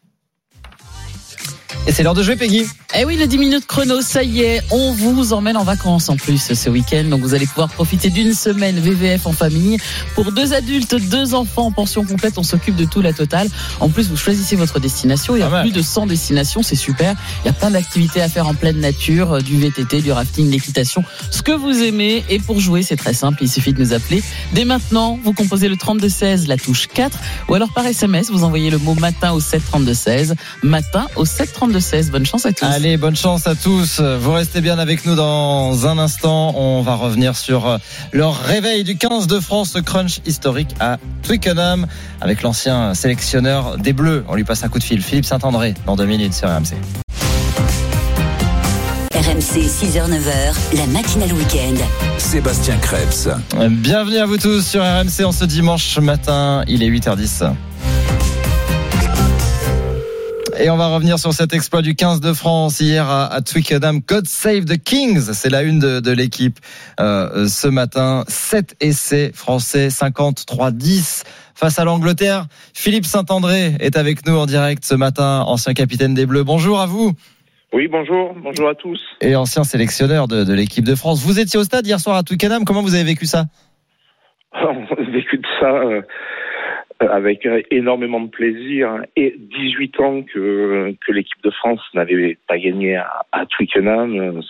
Et 1.87 1.91
c'est 1.91 2.03
l'heure 2.03 2.13
de 2.13 2.23
jouer, 2.23 2.35
Peggy. 2.35 2.65
Eh 2.95 3.05
oui, 3.05 3.17
le 3.17 3.25
10 3.25 3.37
minutes 3.39 3.65
chrono, 3.65 4.01
ça 4.01 4.23
y 4.23 4.41
est, 4.41 4.61
on 4.69 4.93
vous 4.93 5.33
emmène 5.33 5.57
en 5.57 5.63
vacances 5.63 6.09
en 6.09 6.15
plus 6.15 6.53
ce 6.53 6.69
week-end. 6.69 7.05
Donc 7.05 7.21
vous 7.21 7.33
allez 7.33 7.47
pouvoir 7.47 7.69
profiter 7.69 8.11
d'une 8.11 8.33
semaine 8.33 8.79
VVF 8.79 9.25
en 9.25 9.33
famille. 9.33 9.77
Pour 10.13 10.31
deux 10.31 10.53
adultes, 10.53 10.95
deux 11.09 11.33
enfants 11.33 11.65
en 11.65 11.71
pension 11.71 12.05
complète, 12.05 12.37
on 12.37 12.43
s'occupe 12.43 12.75
de 12.75 12.85
tout 12.85 13.01
la 13.01 13.11
totale. 13.11 13.49
En 13.79 13.89
plus, 13.89 14.09
vous 14.09 14.15
choisissez 14.15 14.55
votre 14.55 14.79
destination. 14.79 15.35
Il 15.35 15.39
y 15.39 15.41
a 15.41 15.61
plus 15.61 15.71
de 15.71 15.81
100 15.81 16.05
destinations, 16.05 16.61
c'est 16.61 16.75
super. 16.75 17.15
Il 17.43 17.47
y 17.47 17.49
a 17.49 17.53
plein 17.53 17.71
d'activités 17.71 18.21
à 18.21 18.29
faire 18.29 18.47
en 18.47 18.53
pleine 18.53 18.79
nature, 18.79 19.33
euh, 19.33 19.41
du 19.41 19.57
VTT, 19.57 20.01
du 20.01 20.11
rafting, 20.11 20.51
l'équitation, 20.51 21.03
ce 21.31 21.41
que 21.41 21.51
vous 21.51 21.81
aimez. 21.81 22.23
Et 22.29 22.37
pour 22.37 22.59
jouer, 22.59 22.83
c'est 22.83 22.95
très 22.95 23.15
simple, 23.15 23.39
il 23.41 23.49
suffit 23.49 23.73
de 23.73 23.79
nous 23.79 23.93
appeler. 23.93 24.21
Dès 24.53 24.65
maintenant, 24.65 25.19
vous 25.23 25.33
composez 25.33 25.67
le 25.67 25.77
3216, 25.77 26.47
la 26.47 26.57
touche 26.57 26.87
4, 26.93 27.17
ou 27.49 27.55
alors 27.55 27.73
par 27.73 27.87
SMS, 27.87 28.29
vous 28.29 28.43
envoyez 28.43 28.69
le 28.69 28.77
mot 28.77 28.93
matin 28.93 29.31
au 29.31 29.39
73216, 29.39 30.35
matin 30.61 31.07
au 31.15 31.25
732 31.25 31.62
16. 31.71 32.11
Bonne 32.11 32.25
chance 32.25 32.45
à 32.45 32.51
tous. 32.51 32.65
Allez, 32.65 32.97
bonne 32.97 33.15
chance 33.15 33.47
à 33.47 33.55
tous. 33.55 33.99
Vous 33.99 34.31
restez 34.31 34.61
bien 34.61 34.79
avec 34.79 35.05
nous 35.05 35.15
dans 35.15 35.87
un 35.87 35.97
instant. 35.97 36.53
On 36.55 36.81
va 36.81 36.95
revenir 36.95 37.35
sur 37.35 37.67
euh, 37.67 37.77
leur 38.11 38.37
réveil 38.37 38.83
du 38.83 38.97
15 38.97 39.27
de 39.27 39.39
France, 39.39 39.77
crunch 39.85 40.19
historique 40.25 40.75
à 40.79 40.97
Twickenham 41.23 41.87
avec 42.21 42.41
l'ancien 42.41 42.93
sélectionneur 42.93 43.77
des 43.77 43.93
Bleus. 43.93 44.25
On 44.27 44.35
lui 44.35 44.43
passe 44.43 44.63
un 44.63 44.69
coup 44.69 44.79
de 44.79 44.83
fil. 44.83 45.01
Philippe 45.01 45.25
Saint-André 45.25 45.73
dans 45.85 45.95
deux 45.95 46.05
minutes 46.05 46.33
sur 46.33 46.49
RMC. 46.49 46.75
RMC 49.15 49.67
6h-9h, 49.67 50.77
la 50.77 50.87
matinale 50.87 51.33
week-end. 51.33 51.75
Sébastien 52.17 52.77
Krebs. 52.77 53.29
Bienvenue 53.69 54.17
à 54.17 54.25
vous 54.25 54.37
tous 54.37 54.65
sur 54.65 54.81
RMC 54.81 55.23
en 55.23 55.31
ce 55.31 55.45
dimanche 55.45 55.97
matin. 55.99 56.63
Il 56.67 56.83
est 56.83 56.89
8h10. 56.89 57.53
Et 60.59 60.69
on 60.69 60.77
va 60.77 60.87
revenir 60.87 61.17
sur 61.17 61.33
cet 61.33 61.53
exploit 61.53 61.81
du 61.81 61.95
15 61.95 62.21
de 62.21 62.31
France 62.31 62.79
hier 62.79 63.09
à, 63.09 63.41
Twickenham. 63.41 64.01
God 64.07 64.27
Save 64.27 64.65
the 64.65 64.77
Kings, 64.77 65.33
c'est 65.33 65.49
la 65.49 65.63
une 65.63 65.79
de, 65.79 66.11
l'équipe 66.11 66.59
euh, 66.99 67.47
ce 67.47 67.67
matin. 67.67 68.23
7 68.27 68.75
essais 68.79 69.31
français, 69.33 69.87
53-10 69.87 71.23
face 71.55 71.79
à 71.79 71.85
l'Angleterre. 71.85 72.45
Philippe 72.75 73.05
Saint-André 73.05 73.73
est 73.79 73.97
avec 73.97 74.27
nous 74.27 74.35
en 74.35 74.45
direct 74.45 74.85
ce 74.85 74.93
matin, 74.93 75.43
ancien 75.47 75.73
capitaine 75.73 76.13
des 76.13 76.27
Bleus. 76.27 76.43
Bonjour 76.43 76.79
à 76.79 76.85
vous. 76.85 77.13
Oui, 77.73 77.87
bonjour, 77.87 78.35
bonjour 78.35 78.69
à 78.69 78.75
tous. 78.75 79.01
Et 79.21 79.35
ancien 79.35 79.63
sélectionneur 79.63 80.27
de, 80.27 80.53
l'équipe 80.53 80.85
de 80.85 80.93
France. 80.93 81.25
Vous 81.25 81.39
étiez 81.39 81.59
au 81.59 81.63
stade 81.63 81.87
hier 81.87 81.99
soir 81.99 82.15
à 82.15 82.21
Twickenham, 82.21 82.63
comment 82.63 82.83
vous 82.83 82.93
avez 82.93 83.05
vécu 83.05 83.25
ça? 83.25 83.45
On 84.53 84.67
a 84.67 85.11
vécu 85.11 85.37
de 85.37 85.47
ça. 85.59 85.71
Euh, 85.71 86.01
avec 86.99 87.47
énormément 87.71 88.21
de 88.21 88.29
plaisir. 88.29 89.03
Et 89.15 89.35
18 89.37 89.99
ans 89.99 90.21
que, 90.23 90.95
que 91.05 91.11
l'équipe 91.11 91.41
de 91.43 91.51
France 91.51 91.81
n'avait 91.93 92.37
pas 92.47 92.57
gagné 92.57 92.95
à, 92.95 93.25
à 93.31 93.45
Twickenham, 93.45 94.41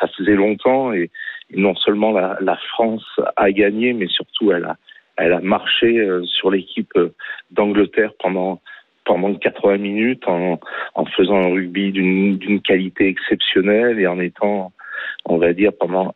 ça 0.00 0.08
faisait 0.16 0.34
longtemps. 0.34 0.92
Et, 0.92 1.10
non 1.54 1.74
seulement 1.74 2.12
la, 2.12 2.38
la, 2.40 2.56
France 2.56 3.04
a 3.36 3.50
gagné, 3.52 3.92
mais 3.92 4.06
surtout 4.06 4.52
elle 4.52 4.64
a, 4.64 4.76
elle 5.16 5.32
a 5.32 5.40
marché 5.40 5.98
euh, 5.98 6.24
sur 6.24 6.50
l'équipe 6.50 6.92
d'Angleterre 7.50 8.12
pendant 8.18 8.60
pendant 9.04 9.34
80 9.34 9.78
minutes 9.78 10.28
en, 10.28 10.60
en 10.94 11.04
faisant 11.06 11.36
un 11.36 11.48
rugby 11.48 11.90
d'une 11.90 12.60
qualité 12.62 13.08
exceptionnelle 13.08 13.98
et 13.98 14.06
en 14.06 14.20
étant, 14.20 14.72
on 15.24 15.38
va 15.38 15.52
dire, 15.52 15.72
pendant 15.78 16.14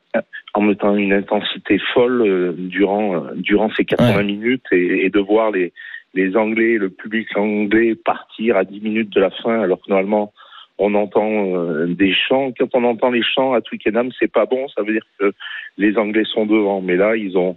en 0.54 0.60
mettant 0.62 0.96
une 0.96 1.12
intensité 1.12 1.78
folle 1.92 2.22
euh, 2.22 2.54
durant 2.56 3.16
euh, 3.16 3.34
durant 3.34 3.70
ces 3.76 3.84
80 3.84 4.22
minutes 4.22 4.64
et, 4.72 5.04
et 5.04 5.10
de 5.10 5.20
voir 5.20 5.50
les 5.50 5.72
les 6.14 6.34
Anglais, 6.34 6.78
le 6.78 6.88
public 6.88 7.28
anglais 7.36 7.94
partir 7.94 8.56
à 8.56 8.64
10 8.64 8.80
minutes 8.80 9.12
de 9.12 9.20
la 9.20 9.30
fin 9.30 9.60
alors 9.60 9.78
que 9.82 9.90
normalement 9.90 10.32
on 10.78 10.94
entend 10.94 11.56
euh, 11.56 11.86
des 11.86 12.14
chants. 12.14 12.52
Quand 12.58 12.68
on 12.74 12.84
entend 12.84 13.10
les 13.10 13.22
chants 13.22 13.54
à 13.54 13.60
Twickenham, 13.60 14.10
c'est 14.18 14.30
pas 14.30 14.46
bon. 14.46 14.68
Ça 14.68 14.82
veut 14.82 14.92
dire 14.92 15.06
que 15.18 15.32
les 15.78 15.96
Anglais 15.96 16.24
sont 16.24 16.46
devant. 16.46 16.80
Mais 16.80 16.96
là, 16.96 17.16
ils 17.16 17.36
ont 17.38 17.56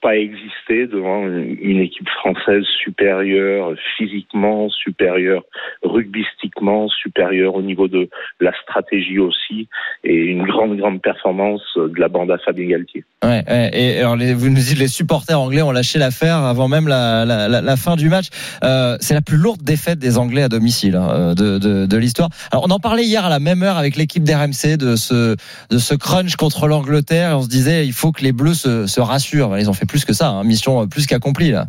pas 0.00 0.16
existé 0.16 0.86
devant 0.86 1.26
une 1.26 1.80
équipe 1.80 2.08
française 2.20 2.64
supérieure 2.82 3.74
physiquement, 3.96 4.68
supérieure 4.68 5.42
rugbystiquement, 5.82 6.88
supérieure 6.88 7.54
au 7.54 7.62
niveau 7.62 7.88
de 7.88 8.08
la 8.40 8.52
stratégie 8.62 9.18
aussi, 9.18 9.68
et 10.04 10.14
une 10.14 10.44
grande, 10.44 10.76
grande 10.76 11.02
performance 11.02 11.62
de 11.76 11.98
la 11.98 12.08
bande 12.08 12.30
à 12.30 12.38
Fabien 12.38 12.68
Galtier. 12.68 13.04
Ouais, 13.24 13.42
et 13.72 13.98
alors 13.98 14.16
vous 14.16 14.48
nous 14.48 14.54
dites 14.54 14.78
les 14.78 14.88
supporters 14.88 15.40
anglais 15.40 15.62
ont 15.62 15.72
lâché 15.72 15.98
l'affaire 15.98 16.36
avant 16.36 16.68
même 16.68 16.86
la, 16.86 17.76
fin 17.76 17.96
du 17.96 18.08
match. 18.08 18.26
Euh, 18.62 18.96
c'est 19.00 19.14
la 19.14 19.20
plus 19.20 19.36
lourde 19.36 19.62
défaite 19.62 19.98
des 19.98 20.18
Anglais 20.18 20.42
à 20.42 20.48
domicile 20.48 20.94
hein, 20.96 21.34
de, 21.34 21.96
l'histoire. 21.96 22.30
Alors 22.52 22.66
on 22.68 22.70
en 22.70 22.78
parlait 22.78 23.04
hier 23.04 23.24
à 23.24 23.28
la 23.28 23.40
même 23.40 23.62
heure 23.62 23.76
avec 23.76 23.96
l'équipe 23.96 24.22
d'RMC 24.22 24.76
de 24.78 24.96
ce 24.96 25.94
crunch 25.94 26.36
contre 26.36 26.68
l'Angleterre. 26.68 27.30
Et 27.30 27.34
on 27.34 27.42
se 27.42 27.48
disait 27.48 27.86
il 27.86 27.92
faut 27.92 28.12
que 28.12 28.22
les 28.22 28.32
Bleus 28.32 28.54
se, 28.54 28.86
se 28.86 29.00
rassurent. 29.00 29.58
Ils 29.58 29.68
ont 29.68 29.74
fait 29.74 29.87
plus 29.88 30.04
que 30.04 30.12
ça, 30.12 30.28
hein, 30.28 30.44
mission 30.44 30.86
plus 30.86 31.06
qu'accomplie 31.06 31.50
là. 31.50 31.64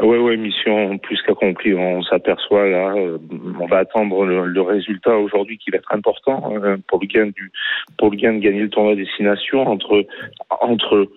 Ouais, 0.00 0.18
ouais, 0.18 0.36
mission 0.36 0.96
plus 0.98 1.20
qu'accomplie. 1.26 1.74
On 1.74 2.02
s'aperçoit 2.02 2.66
là, 2.68 2.94
euh, 2.96 3.18
on 3.60 3.66
va 3.66 3.78
attendre 3.78 4.24
le, 4.24 4.46
le 4.46 4.62
résultat 4.62 5.16
aujourd'hui 5.16 5.58
qui 5.58 5.70
va 5.70 5.76
être 5.78 5.92
important 5.92 6.52
euh, 6.56 6.76
pour 6.88 7.00
le 7.00 7.06
gain 7.06 7.26
du, 7.26 7.52
pour 7.98 8.10
le 8.10 8.16
gain 8.16 8.32
de 8.32 8.38
gagner 8.38 8.60
le 8.60 8.70
tournoi 8.70 8.94
destination 8.94 9.66
entre 9.66 10.06
entre 10.48 11.08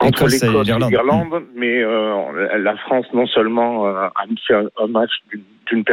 entre 0.00 0.22
et 0.22 0.28
l'Écosse 0.28 0.42
et 0.42 0.64
l'Irlande. 0.64 1.42
mais 1.54 1.82
euh, 1.82 2.58
la 2.58 2.76
France 2.78 3.06
non 3.12 3.26
seulement 3.26 3.86
euh, 3.86 4.06
a 4.06 4.24
fait 4.46 4.54
un, 4.54 4.66
un 4.82 4.86
match 4.88 5.10
d'une- 5.30 5.84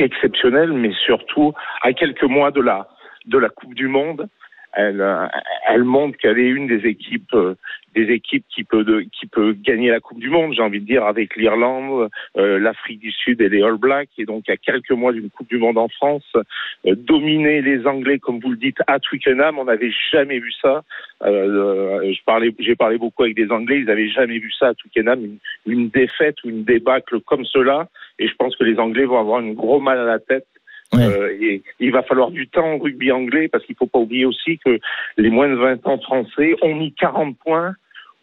exceptionnelle, 0.00 0.72
mais 0.72 0.92
surtout 1.04 1.52
à 1.82 1.92
quelques 1.92 2.24
mois 2.24 2.50
de 2.50 2.60
la 2.60 2.88
de 3.26 3.38
la 3.38 3.48
Coupe 3.50 3.74
du 3.74 3.86
Monde, 3.86 4.28
elle 4.76 5.00
euh, 5.00 5.26
elle 5.68 5.84
montre 5.84 6.16
qu'elle 6.18 6.38
est 6.38 6.48
une 6.48 6.66
des 6.66 6.86
équipes 6.86 7.34
euh, 7.34 7.54
des 7.96 8.12
équipes 8.12 8.44
qui 8.54 8.62
peut 8.62 8.84
de, 8.84 9.00
qui 9.00 9.26
peut 9.26 9.54
gagner 9.54 9.90
la 9.90 10.00
Coupe 10.00 10.18
du 10.18 10.28
Monde, 10.28 10.52
j'ai 10.54 10.62
envie 10.62 10.80
de 10.80 10.86
dire 10.86 11.04
avec 11.04 11.34
l'Irlande, 11.34 12.10
euh, 12.36 12.58
l'Afrique 12.58 13.00
du 13.00 13.10
Sud 13.10 13.40
et 13.40 13.48
les 13.48 13.62
All 13.62 13.78
Blacks 13.78 14.10
et 14.18 14.26
donc 14.26 14.48
à 14.50 14.56
quelques 14.58 14.90
mois 14.90 15.12
d'une 15.12 15.30
Coupe 15.30 15.48
du 15.48 15.56
Monde 15.56 15.78
en 15.78 15.88
France, 15.88 16.30
euh, 16.86 16.94
dominer 16.94 17.62
les 17.62 17.86
Anglais 17.86 18.18
comme 18.18 18.38
vous 18.38 18.50
le 18.50 18.58
dites 18.58 18.78
à 18.86 18.98
Twickenham, 18.98 19.58
on 19.58 19.64
n'avait 19.64 19.92
jamais 20.12 20.38
vu 20.38 20.52
ça. 20.60 20.84
Euh, 21.24 22.12
parlais, 22.26 22.54
j'ai 22.58 22.76
parlé 22.76 22.98
beaucoup 22.98 23.22
avec 23.22 23.34
des 23.34 23.50
Anglais, 23.50 23.78
ils 23.78 23.86
n'avaient 23.86 24.10
jamais 24.10 24.38
vu 24.38 24.52
ça 24.52 24.68
à 24.68 24.74
Twickenham, 24.74 25.24
une, 25.24 25.38
une 25.66 25.88
défaite 25.88 26.36
ou 26.44 26.50
une 26.50 26.64
débâcle 26.64 27.20
comme 27.20 27.46
cela. 27.46 27.88
Et 28.18 28.28
je 28.28 28.34
pense 28.34 28.56
que 28.56 28.64
les 28.64 28.78
Anglais 28.78 29.06
vont 29.06 29.18
avoir 29.18 29.38
un 29.40 29.52
gros 29.52 29.80
mal 29.80 29.98
à 29.98 30.04
la 30.04 30.18
tête. 30.18 30.46
Euh, 30.94 31.36
et 31.40 31.62
il 31.80 31.92
va 31.92 32.02
falloir 32.02 32.30
du 32.30 32.48
temps 32.48 32.74
au 32.74 32.78
rugby 32.78 33.10
anglais 33.12 33.48
parce 33.48 33.64
qu'il 33.64 33.76
faut 33.76 33.86
pas 33.86 33.98
oublier 33.98 34.24
aussi 34.24 34.58
que 34.64 34.78
les 35.18 35.30
moins 35.30 35.48
de 35.48 35.54
20 35.54 35.86
ans 35.86 35.98
français 35.98 36.54
ont 36.62 36.74
mis 36.74 36.92
40 36.94 37.36
points 37.38 37.74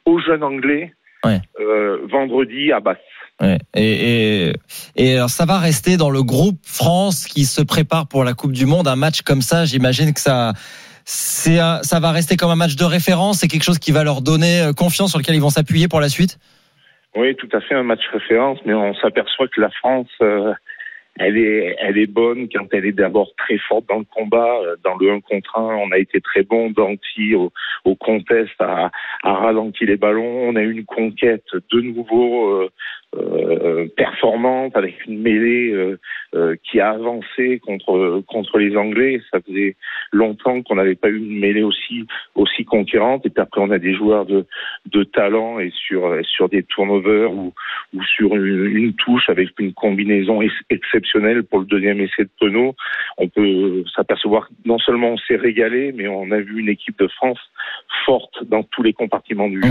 aux 0.05 0.19
jeunes 0.19 0.43
anglais 0.43 0.93
euh, 1.25 1.99
vendredi 2.09 2.71
à 2.71 2.79
Basse. 2.79 2.97
Ouais. 3.41 3.57
Et, 3.75 4.47
et, 4.47 4.53
et 4.95 5.15
alors 5.15 5.29
ça 5.29 5.45
va 5.45 5.57
rester 5.57 5.97
dans 5.97 6.09
le 6.09 6.23
groupe 6.23 6.59
France 6.63 7.25
qui 7.25 7.45
se 7.45 7.61
prépare 7.61 8.07
pour 8.07 8.23
la 8.23 8.33
Coupe 8.33 8.51
du 8.51 8.65
Monde. 8.65 8.87
Un 8.87 8.95
match 8.95 9.21
comme 9.21 9.41
ça, 9.41 9.65
j'imagine 9.65 10.13
que 10.13 10.19
ça, 10.19 10.53
c'est 11.05 11.57
ça 11.81 11.99
va 11.99 12.11
rester 12.11 12.35
comme 12.35 12.51
un 12.51 12.55
match 12.55 12.75
de 12.75 12.85
référence. 12.85 13.39
C'est 13.39 13.47
quelque 13.47 13.63
chose 13.63 13.79
qui 13.79 13.91
va 13.91 14.03
leur 14.03 14.21
donner 14.21 14.61
euh, 14.61 14.73
confiance 14.73 15.11
sur 15.11 15.19
lequel 15.19 15.35
ils 15.35 15.41
vont 15.41 15.49
s'appuyer 15.49 15.87
pour 15.87 15.99
la 15.99 16.09
suite? 16.09 16.37
Oui, 17.15 17.35
tout 17.35 17.49
à 17.53 17.61
fait 17.61 17.75
un 17.75 17.83
match 17.83 18.01
référence, 18.11 18.59
mais 18.65 18.73
on 18.73 18.95
s'aperçoit 18.95 19.47
que 19.47 19.61
la 19.61 19.69
France, 19.69 20.07
euh, 20.21 20.53
elle 21.19 21.37
est, 21.37 21.75
elle 21.79 21.97
est 21.97 22.07
bonne 22.07 22.47
quand 22.49 22.65
elle 22.71 22.85
est 22.85 22.91
d'abord 22.91 23.29
très 23.37 23.57
forte 23.57 23.85
dans 23.87 23.99
le 23.99 24.05
combat, 24.05 24.57
euh, 24.61 24.75
dans 24.83 24.95
le 24.97 25.11
1 25.11 25.21
contre 25.21 25.57
1. 25.57 25.61
On 25.61 25.91
a 25.91 25.97
été 25.97 26.19
très 26.21 26.43
bon 26.43 26.71
Danti 26.71 27.35
au, 27.35 27.51
au 27.85 27.95
contest, 27.95 28.53
à, 28.59 28.89
à 29.21 29.33
ralentir 29.33 29.87
les 29.87 29.97
ballons. 29.97 30.49
On 30.49 30.55
a 30.55 30.61
eu 30.61 30.71
une 30.71 30.85
conquête 30.85 31.45
de 31.71 31.81
nouveau 31.81 32.53
euh, 32.53 32.69
euh, 33.15 33.87
performante 33.95 34.75
avec 34.75 35.05
une 35.05 35.19
mêlée 35.21 35.71
euh, 35.71 35.99
euh, 36.35 36.55
qui 36.63 36.79
a 36.79 36.91
avancé 36.91 37.59
contre 37.59 38.23
contre 38.27 38.57
les 38.57 38.75
Anglais. 38.75 39.21
Ça 39.31 39.39
faisait 39.45 39.75
longtemps 40.11 40.61
qu'on 40.63 40.75
n'avait 40.75 40.95
pas 40.95 41.09
eu 41.09 41.17
une 41.17 41.39
mêlée 41.39 41.63
aussi 41.63 42.05
aussi 42.35 42.65
conquérante. 42.65 43.25
Et 43.25 43.29
puis 43.29 43.41
après, 43.41 43.61
on 43.61 43.69
a 43.71 43.79
des 43.79 43.93
joueurs 43.93 44.25
de 44.25 44.45
de 44.91 45.03
talent 45.03 45.59
et 45.59 45.71
sur 45.87 46.01
sur 46.23 46.49
des 46.49 46.63
turnovers 46.63 47.31
ou 47.31 47.53
ou 47.93 48.03
sur 48.03 48.35
une, 48.35 48.65
une 48.65 48.93
touche 48.93 49.29
avec 49.29 49.49
une 49.59 49.73
combinaison 49.73 50.41
ex- 50.41 50.53
exceptionnelle 50.69 51.43
pour 51.43 51.59
le 51.59 51.65
deuxième 51.65 51.99
essai 52.01 52.23
de 52.23 52.29
Penaud. 52.39 52.75
On 53.17 53.27
peut 53.27 53.83
s'apercevoir 53.95 54.49
non 54.65 54.79
seulement 54.79 55.09
on 55.09 55.17
s'est 55.17 55.35
régalé, 55.35 55.91
mais 55.95 56.07
on 56.07 56.31
a 56.31 56.39
vu 56.39 56.59
une 56.59 56.69
équipe 56.69 56.97
de 56.99 57.07
France 57.07 57.39
forte 58.05 58.43
dans 58.49 58.63
tous 58.63 58.81
les 58.81 58.93
compartiments 58.93 59.49
du 59.49 59.61
jeu. 59.61 59.69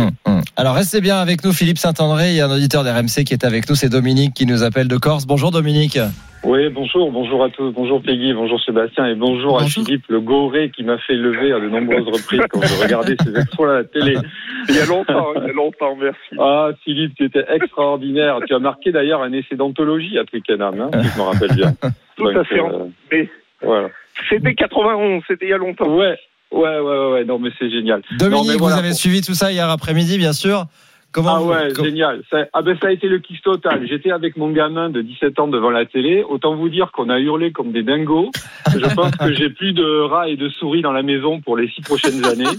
Alors 0.57 0.75
restez 0.75 1.01
bien 1.01 1.17
avec 1.17 1.45
nous, 1.45 1.53
Philippe 1.53 1.79
Saint-André. 1.79 2.31
Il 2.31 2.37
y 2.37 2.41
a 2.41 2.47
un 2.47 2.55
auditeur 2.55 2.85
d'RMC 2.85 3.25
qui 3.25 3.32
est 3.33 3.45
avec 3.45 3.69
nous. 3.69 3.75
C'est 3.75 3.89
Dominique 3.89 4.35
qui 4.35 4.47
nous 4.47 4.63
appelle 4.63 4.89
de 4.89 4.97
Corse. 4.97 5.27
Bonjour 5.27 5.51
Dominique. 5.51 5.99
Oui, 6.45 6.69
bonjour, 6.71 7.13
bonjour 7.13 7.45
à 7.45 7.51
tous, 7.51 7.71
bonjour 7.71 8.03
Peggy, 8.03 8.33
bonjour 8.33 8.61
Sébastien 8.65 9.07
et 9.07 9.15
bonjour, 9.15 9.61
à 9.61 9.65
Philippe 9.65 10.03
Le 10.09 10.21
Goré 10.21 10.73
qui 10.75 10.83
m'a 10.83 10.99
fait 10.99 11.15
lever 11.15 11.53
à 11.53 11.61
de 11.61 11.69
nombreuses 11.69 12.07
reprises 12.09 12.41
quand 12.51 12.61
je 12.63 12.83
regardais 12.83 13.15
ces 13.23 13.31
exploits 13.39 13.71
à 13.71 13.77
la 13.79 13.85
télé. 13.85 14.17
Il 14.69 14.75
y 14.75 14.79
a 14.81 14.87
longtemps, 14.87 15.27
il 15.37 15.43
y 15.47 15.51
a 15.51 15.53
longtemps, 15.53 15.97
merci. 16.01 16.19
Ah, 16.41 16.71
Philippe, 16.85 17.15
tu 17.17 17.25
étais 17.25 17.45
extraordinaire. 17.53 18.39
Tu 18.47 18.55
as 18.55 18.59
marqué 18.61 18.91
d'ailleurs 18.93 19.23
un 19.23 19.33
essai 19.33 19.57
d'anthologie 19.57 20.19
à 20.19 20.25
Twickenham, 20.25 20.81
hein, 20.81 20.91
si 21.03 21.09
je 21.09 21.19
me 21.19 21.23
rappelle 21.23 21.55
bien. 21.57 21.75
Tout 22.17 22.29
à 22.29 22.45
fait. 22.45 22.61
euh, 22.61 22.87
Mais 23.11 23.29
voilà. 23.63 23.89
c'était 24.29 24.55
91, 24.55 25.23
c'était 25.29 25.47
il 25.47 25.51
y 25.51 25.53
a 25.53 25.57
longtemps. 25.59 25.89
Ouais, 25.93 26.17
ouais, 26.53 26.79
ouais, 26.79 27.13
ouais, 27.13 27.25
non, 27.25 27.39
mais 27.41 27.51
c'est 27.59 27.71
génial. 27.71 28.03
Dominique, 28.19 28.47
Non, 28.47 28.53
mais 28.53 28.57
voilà, 28.59 28.75
vous 28.77 28.81
avez 28.81 28.89
pour- 28.91 28.99
suivi 28.99 29.21
tout 29.21 29.35
ça 29.35 29.51
hier 29.53 29.69
après-midi, 29.69 30.17
bien 30.19 30.33
sûr. 30.33 30.67
Comment 31.13 31.37
ah 31.37 31.43
ouais, 31.43 31.75
génial. 31.75 32.23
Ça, 32.31 32.47
ah 32.55 32.63
ben 32.63 32.77
ça 32.81 32.89
a 32.89 32.91
été 32.91 33.07
le 33.07 33.19
kiff 33.19 33.43
total. 33.43 33.87
J'étais 33.87 34.11
avec 34.11 34.37
mon 34.37 34.51
gamin 34.51 34.89
de 34.89 35.03
17 35.03 35.39
ans 35.41 35.49
devant 35.49 35.71
la 35.71 35.85
télé. 35.85 36.25
Autant 36.27 36.55
vous 36.55 36.71
dire 36.71 36.91
qu'on 36.91 37.11
a 37.11 37.19
hurlé 37.21 37.53
comme 37.53 37.71
des 37.71 37.83
dingos. 37.83 38.31
Je 38.75 38.95
pense 38.95 39.15
que 39.17 39.33
j'ai 39.35 39.51
plus 39.51 39.75
de 39.75 40.01
rats 40.01 40.29
et 40.29 40.37
de 40.37 40.49
souris 40.49 40.81
dans 40.81 40.93
la 40.93 41.03
maison 41.03 41.41
pour 41.41 41.59
les 41.59 41.69
six 41.69 41.83
prochaines 41.83 42.25
années. 42.25 42.45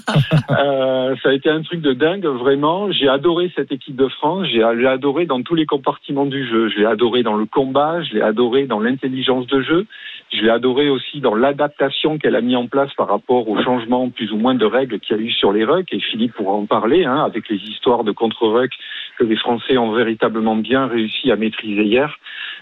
Euh, 0.49 1.15
ça 1.23 1.29
a 1.29 1.33
été 1.33 1.49
un 1.49 1.61
truc 1.61 1.81
de 1.81 1.93
dingue, 1.93 2.25
vraiment. 2.25 2.91
J'ai 2.91 3.07
adoré 3.07 3.51
cette 3.55 3.71
équipe 3.71 3.95
de 3.95 4.07
France. 4.07 4.47
J'ai 4.51 4.63
j'ai 4.79 4.87
adoré 4.87 5.25
dans 5.25 5.41
tous 5.41 5.55
les 5.55 5.65
compartiments 5.65 6.25
du 6.25 6.47
jeu. 6.47 6.69
Je 6.69 6.79
l'ai 6.79 6.85
adoré 6.85 7.23
dans 7.23 7.35
le 7.35 7.45
combat. 7.45 8.01
Je 8.03 8.13
l'ai 8.13 8.21
adoré 8.21 8.65
dans 8.65 8.79
l'intelligence 8.79 9.47
de 9.47 9.61
jeu. 9.61 9.85
Je 10.31 10.41
l'ai 10.41 10.49
adoré 10.49 10.89
aussi 10.89 11.21
dans 11.21 11.35
l'adaptation 11.35 12.17
qu'elle 12.17 12.35
a 12.35 12.41
mis 12.41 12.55
en 12.55 12.67
place 12.67 12.93
par 12.95 13.07
rapport 13.07 13.47
au 13.47 13.61
changement 13.61 14.09
plus 14.09 14.31
ou 14.31 14.37
moins 14.37 14.55
de 14.55 14.65
règles 14.65 14.99
qu'il 14.99 15.15
y 15.15 15.19
a 15.19 15.23
eu 15.23 15.31
sur 15.31 15.51
les 15.51 15.63
rucks. 15.63 15.93
Et 15.93 15.99
Philippe 15.99 16.33
pourra 16.33 16.53
en 16.53 16.65
parler, 16.65 17.05
hein, 17.05 17.23
avec 17.23 17.49
les 17.49 17.57
histoires 17.57 18.03
de 18.03 18.11
contre-ruck 18.11 18.71
que 19.19 19.23
les 19.23 19.35
Français 19.35 19.77
ont 19.77 19.91
véritablement 19.91 20.55
bien 20.55 20.87
réussi 20.87 21.31
à 21.31 21.35
maîtriser 21.35 21.83
hier. 21.83 22.17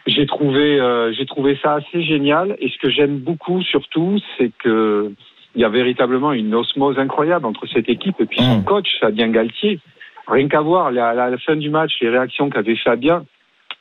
J'ai 0.05 0.25
trouvé, 0.25 0.79
euh, 0.79 1.13
j'ai 1.13 1.25
trouvé 1.25 1.57
ça 1.61 1.75
assez 1.75 2.03
génial. 2.03 2.57
Et 2.59 2.69
ce 2.69 2.77
que 2.77 2.89
j'aime 2.89 3.19
beaucoup 3.19 3.61
surtout, 3.61 4.17
c'est 4.37 4.51
que 4.63 5.13
il 5.55 5.61
y 5.61 5.65
a 5.65 5.69
véritablement 5.69 6.31
une 6.31 6.55
osmose 6.55 6.97
incroyable 6.97 7.45
entre 7.45 7.67
cette 7.67 7.89
équipe 7.89 8.19
et 8.21 8.25
puis 8.25 8.39
son 8.39 8.61
coach, 8.63 8.87
Fabien 9.01 9.27
Galtier. 9.27 9.79
Rien 10.27 10.47
qu'à 10.47 10.61
voir 10.61 10.87
à 10.87 10.91
la 10.91 11.37
fin 11.39 11.57
du 11.57 11.69
match, 11.69 11.91
les 11.99 12.09
réactions 12.09 12.49
qu'avait 12.49 12.77
Fabien, 12.77 13.25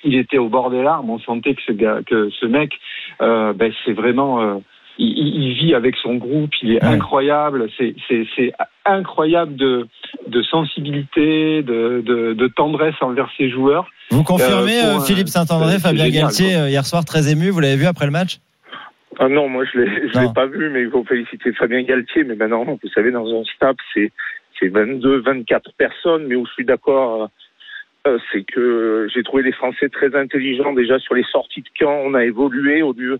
il 0.04 0.16
était 0.16 0.38
au 0.38 0.48
bord 0.48 0.70
des 0.70 0.82
larmes. 0.82 1.10
On 1.10 1.18
sentait 1.18 1.54
que 1.54 1.62
ce, 1.66 1.72
gars, 1.72 2.00
que 2.06 2.30
ce 2.30 2.46
mec, 2.46 2.72
euh, 3.20 3.52
ben, 3.52 3.72
c'est 3.84 3.92
vraiment, 3.92 4.40
euh, 4.40 4.54
il, 4.98 5.54
vit 5.54 5.74
avec 5.74 5.96
son 5.96 6.14
groupe. 6.14 6.50
Il 6.62 6.72
est 6.74 6.84
incroyable. 6.84 7.68
C'est, 7.78 7.94
c'est, 8.08 8.26
c'est 8.36 8.52
incroyable 8.84 9.56
de, 9.56 9.86
de 10.26 10.42
sensibilité, 10.42 11.62
de, 11.62 12.02
de, 12.04 12.34
de 12.34 12.46
tendresse 12.48 12.94
envers 13.00 13.30
ses 13.36 13.50
joueurs. 13.50 13.86
Vous 14.10 14.24
confirmez, 14.24 14.80
Euh, 14.82 15.00
Philippe 15.00 15.28
Saint-André, 15.28 15.78
Fabien 15.78 16.06
génial, 16.06 16.22
Galtier, 16.22 16.54
quoi. 16.54 16.68
hier 16.68 16.84
soir 16.86 17.04
très 17.04 17.30
ému. 17.30 17.50
Vous 17.50 17.60
l'avez 17.60 17.76
vu 17.76 17.86
après 17.86 18.06
le 18.06 18.12
match? 18.12 18.38
Ah 19.18 19.28
non, 19.28 19.48
moi 19.48 19.64
je 19.70 19.78
l'ai, 19.78 20.08
je 20.08 20.18
l'ai 20.18 20.32
pas 20.32 20.46
vu, 20.46 20.70
mais 20.70 20.82
il 20.82 20.90
faut 20.90 21.04
féliciter 21.04 21.52
Fabien 21.52 21.82
Galtier. 21.82 22.24
Mais 22.24 22.36
maintenant, 22.36 22.64
vous 22.64 22.88
savez, 22.94 23.10
dans 23.10 23.26
un 23.26 23.44
staff, 23.54 23.76
c'est 23.92 24.10
c'est 24.58 24.68
22, 24.68 25.20
24 25.20 25.72
personnes. 25.76 26.26
Mais 26.26 26.36
où 26.36 26.46
je 26.46 26.52
suis 26.52 26.64
d'accord, 26.64 27.22
euh, 27.22 27.26
c'est 28.32 28.44
que 28.44 29.08
j'ai 29.12 29.22
trouvé 29.22 29.42
les 29.42 29.52
Français 29.52 29.88
très 29.88 30.14
intelligents 30.16 30.72
déjà 30.72 30.98
sur 30.98 31.14
les 31.14 31.24
sorties 31.24 31.62
de 31.62 31.68
camp. 31.78 32.00
On 32.04 32.14
a 32.14 32.24
évolué 32.24 32.82
au 32.82 32.92
lieu 32.92 33.18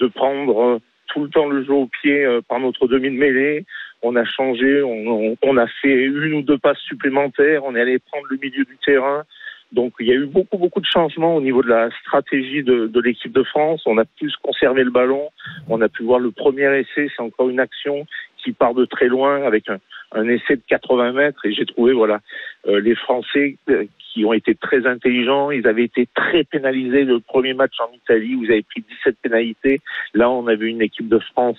de 0.00 0.06
prendre 0.06 0.60
euh, 0.62 0.78
tout 1.08 1.24
le 1.24 1.28
temps 1.30 1.48
le 1.48 1.62
jeu 1.64 1.72
au 1.72 1.86
pied 1.86 2.24
euh, 2.24 2.40
par 2.48 2.58
notre 2.60 2.88
demi 2.88 3.10
de 3.10 3.16
mêlée. 3.18 3.64
On 4.02 4.16
a 4.16 4.24
changé, 4.24 4.82
on, 4.82 5.06
on- 5.06 5.36
on 5.42 5.56
a 5.56 5.66
fait 5.66 6.04
une 6.04 6.34
ou 6.34 6.42
deux 6.42 6.58
passes 6.58 6.80
supplémentaires. 6.80 7.64
On 7.64 7.74
est 7.76 7.80
allé 7.80 7.98
prendre 7.98 8.26
le 8.30 8.36
milieu 8.38 8.64
du 8.64 8.76
terrain. 8.84 9.24
Donc 9.72 9.92
il 10.00 10.06
y 10.06 10.12
a 10.12 10.14
eu 10.14 10.26
beaucoup 10.26 10.56
beaucoup 10.58 10.80
de 10.80 10.86
changements 10.86 11.34
au 11.36 11.40
niveau 11.40 11.62
de 11.62 11.68
la 11.68 11.90
stratégie 12.00 12.62
de, 12.62 12.86
de 12.86 13.00
l'équipe 13.00 13.32
de 13.32 13.42
France. 13.42 13.82
On 13.86 13.98
a 13.98 14.04
pu 14.04 14.30
conserver 14.42 14.84
le 14.84 14.90
ballon, 14.90 15.28
on 15.68 15.80
a 15.80 15.88
pu 15.88 16.02
voir 16.04 16.20
le 16.20 16.30
premier 16.30 16.78
essai, 16.78 17.10
c'est 17.14 17.22
encore 17.22 17.48
une 17.48 17.58
action 17.60 18.06
qui 18.38 18.52
part 18.52 18.74
de 18.74 18.84
très 18.84 19.06
loin 19.08 19.42
avec 19.42 19.68
un, 19.68 19.78
un 20.12 20.28
essai 20.28 20.56
de 20.56 20.62
80 20.68 21.12
mètres 21.12 21.44
et 21.46 21.52
j'ai 21.52 21.66
trouvé 21.66 21.92
voilà 21.92 22.20
euh, 22.68 22.80
les 22.80 22.94
Français 22.94 23.56
euh, 23.68 23.84
qui 23.98 24.24
ont 24.24 24.32
été 24.32 24.54
très 24.54 24.86
intelligents. 24.86 25.50
Ils 25.50 25.66
avaient 25.66 25.84
été 25.84 26.06
très 26.14 26.44
pénalisés 26.44 27.02
le 27.04 27.18
premier 27.20 27.52
match 27.52 27.72
en 27.80 27.92
Italie. 27.94 28.34
Vous 28.36 28.44
avez 28.44 28.62
pris 28.62 28.84
17 29.04 29.16
pénalités. 29.22 29.80
Là, 30.14 30.30
on 30.30 30.46
avait 30.46 30.66
une 30.66 30.82
équipe 30.82 31.08
de 31.08 31.18
France 31.18 31.58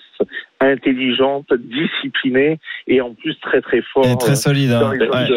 intelligente, 0.60 1.46
disciplinée 1.58 2.58
et 2.86 3.00
en 3.00 3.12
plus 3.14 3.38
très 3.40 3.60
très 3.60 3.82
fort. 3.82 4.06
Et 4.06 4.16
très 4.16 4.36
solide. 4.36 4.70
hein. 4.72 4.92
Ouais. 4.98 5.28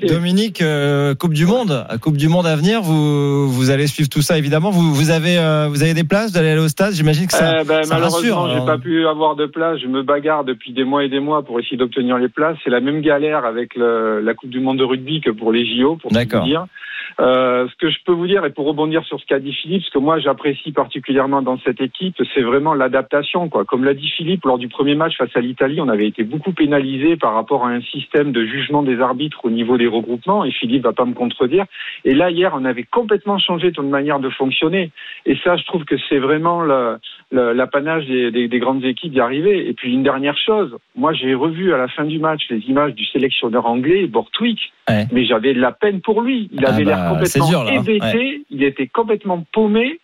ils. 0.00 0.06
Dominique, 0.08 0.62
euh, 0.62 1.14
Coupe 1.14 1.34
du 1.34 1.46
Monde, 1.46 1.84
Coupe 2.00 2.16
du 2.16 2.28
Monde 2.28 2.46
à 2.46 2.54
venir, 2.56 2.80
vous 2.80 3.48
vous 3.50 3.70
allez 3.70 3.86
suivre 3.88 4.08
tout 4.08 4.22
ça 4.22 4.38
évidemment. 4.38 4.70
Vous 4.70 4.94
vous 4.94 5.10
avez 5.10 5.38
euh, 5.38 5.66
vous 5.68 5.82
avez 5.82 5.94
des 5.94 6.04
places 6.04 6.32
d'aller 6.32 6.50
aller 6.50 6.60
au 6.60 6.68
stade. 6.68 6.92
J'imagine 6.92 7.26
que 7.26 7.32
ça, 7.32 7.60
Eh 7.62 7.64
ben, 7.64 7.82
ça 7.82 7.96
rassure. 7.96 8.36
malheureusement, 8.36 8.48
j'ai 8.50 8.62
hein. 8.62 8.66
pas 8.66 8.78
pu 8.78 9.06
avoir 9.06 9.34
de 9.36 9.46
place. 9.46 9.78
Je 9.80 9.88
me 9.88 10.02
bagarre 10.02 10.44
depuis 10.44 10.72
des 10.72 10.84
mois 10.84 11.04
et 11.04 11.08
des 11.08 11.20
mois 11.20 11.42
pour 11.42 11.58
essayer 11.58 11.76
d'obtenir 11.76 12.18
les 12.18 12.28
places. 12.28 12.41
C'est 12.62 12.70
la 12.70 12.80
même 12.80 13.00
galère 13.00 13.44
avec 13.44 13.74
le- 13.74 14.20
la 14.20 14.34
Coupe 14.34 14.50
du 14.50 14.60
Monde 14.60 14.78
de 14.78 14.84
rugby 14.84 15.20
que 15.20 15.30
pour 15.30 15.52
les 15.52 15.64
JO, 15.64 15.96
pour 15.96 16.10
tout 16.38 16.44
dire. 16.44 16.66
Euh, 17.20 17.68
ce 17.68 17.74
que 17.76 17.90
je 17.90 17.98
peux 18.04 18.12
vous 18.12 18.26
dire, 18.26 18.44
et 18.44 18.50
pour 18.50 18.66
rebondir 18.66 19.04
sur 19.04 19.20
ce 19.20 19.26
qu'a 19.26 19.38
dit 19.38 19.52
Philippe, 19.52 19.82
ce 19.84 19.90
que 19.90 19.98
moi 19.98 20.18
j'apprécie 20.18 20.72
particulièrement 20.72 21.42
dans 21.42 21.58
cette 21.58 21.80
équipe, 21.80 22.16
c'est 22.34 22.42
vraiment 22.42 22.74
l'adaptation. 22.74 23.48
Quoi. 23.48 23.64
Comme 23.64 23.84
l'a 23.84 23.94
dit 23.94 24.08
Philippe, 24.10 24.44
lors 24.44 24.58
du 24.58 24.68
premier 24.68 24.94
match 24.94 25.16
face 25.16 25.34
à 25.36 25.40
l'Italie, 25.40 25.80
on 25.80 25.88
avait 25.88 26.06
été 26.08 26.24
beaucoup 26.24 26.52
pénalisé 26.52 27.16
par 27.16 27.34
rapport 27.34 27.64
à 27.66 27.70
un 27.70 27.80
système 27.82 28.32
de 28.32 28.44
jugement 28.44 28.82
des 28.82 29.00
arbitres 29.00 29.44
au 29.44 29.50
niveau 29.50 29.76
des 29.76 29.86
regroupements, 29.86 30.44
et 30.44 30.50
Philippe 30.52 30.84
va 30.84 30.92
pas 30.92 31.04
me 31.04 31.14
contredire. 31.14 31.64
Et 32.04 32.14
là, 32.14 32.30
hier, 32.30 32.52
on 32.54 32.64
avait 32.64 32.84
complètement 32.84 33.38
changé 33.38 33.68
notre 33.68 33.82
manière 33.82 34.18
de 34.20 34.30
fonctionner. 34.30 34.90
Et 35.26 35.36
ça, 35.44 35.56
je 35.56 35.64
trouve 35.64 35.84
que 35.84 35.96
c'est 36.08 36.18
vraiment 36.18 36.62
l'apanage 37.30 38.06
des, 38.06 38.30
des- 38.30 38.48
des 38.48 38.58
grandes 38.58 38.84
équipes 38.84 39.12
d'y 39.12 39.20
arriver. 39.20 39.68
Et 39.68 39.72
puis 39.72 39.92
une 39.92 40.02
dernière 40.02 40.36
chose, 40.36 40.76
moi 40.96 41.12
j'ai 41.12 41.34
revu 41.34 41.72
à 41.72 41.78
la 41.78 41.88
fin 41.88 42.04
du 42.04 42.18
match 42.18 42.42
les 42.50 42.58
images 42.68 42.94
du 42.94 43.04
sélectionneur 43.06 43.66
anglais, 43.66 44.06
Bortwick, 44.06 44.72
Ouais. 44.88 45.06
mais 45.12 45.24
j'avais 45.24 45.54
de 45.54 45.60
la 45.60 45.70
peine 45.70 46.00
pour 46.00 46.22
lui. 46.22 46.50
Il 46.52 46.64
Ah 46.66 46.70
avait 46.74 46.84
bah, 46.84 46.90
l'air 46.90 47.01
complètement 47.10 47.60
hein. 47.62 47.72
hébété, 47.72 48.00
Ouais. 48.06 48.40
il 48.50 48.62
était 48.62 48.86
complètement 48.86 49.44
paumé. 49.52 50.00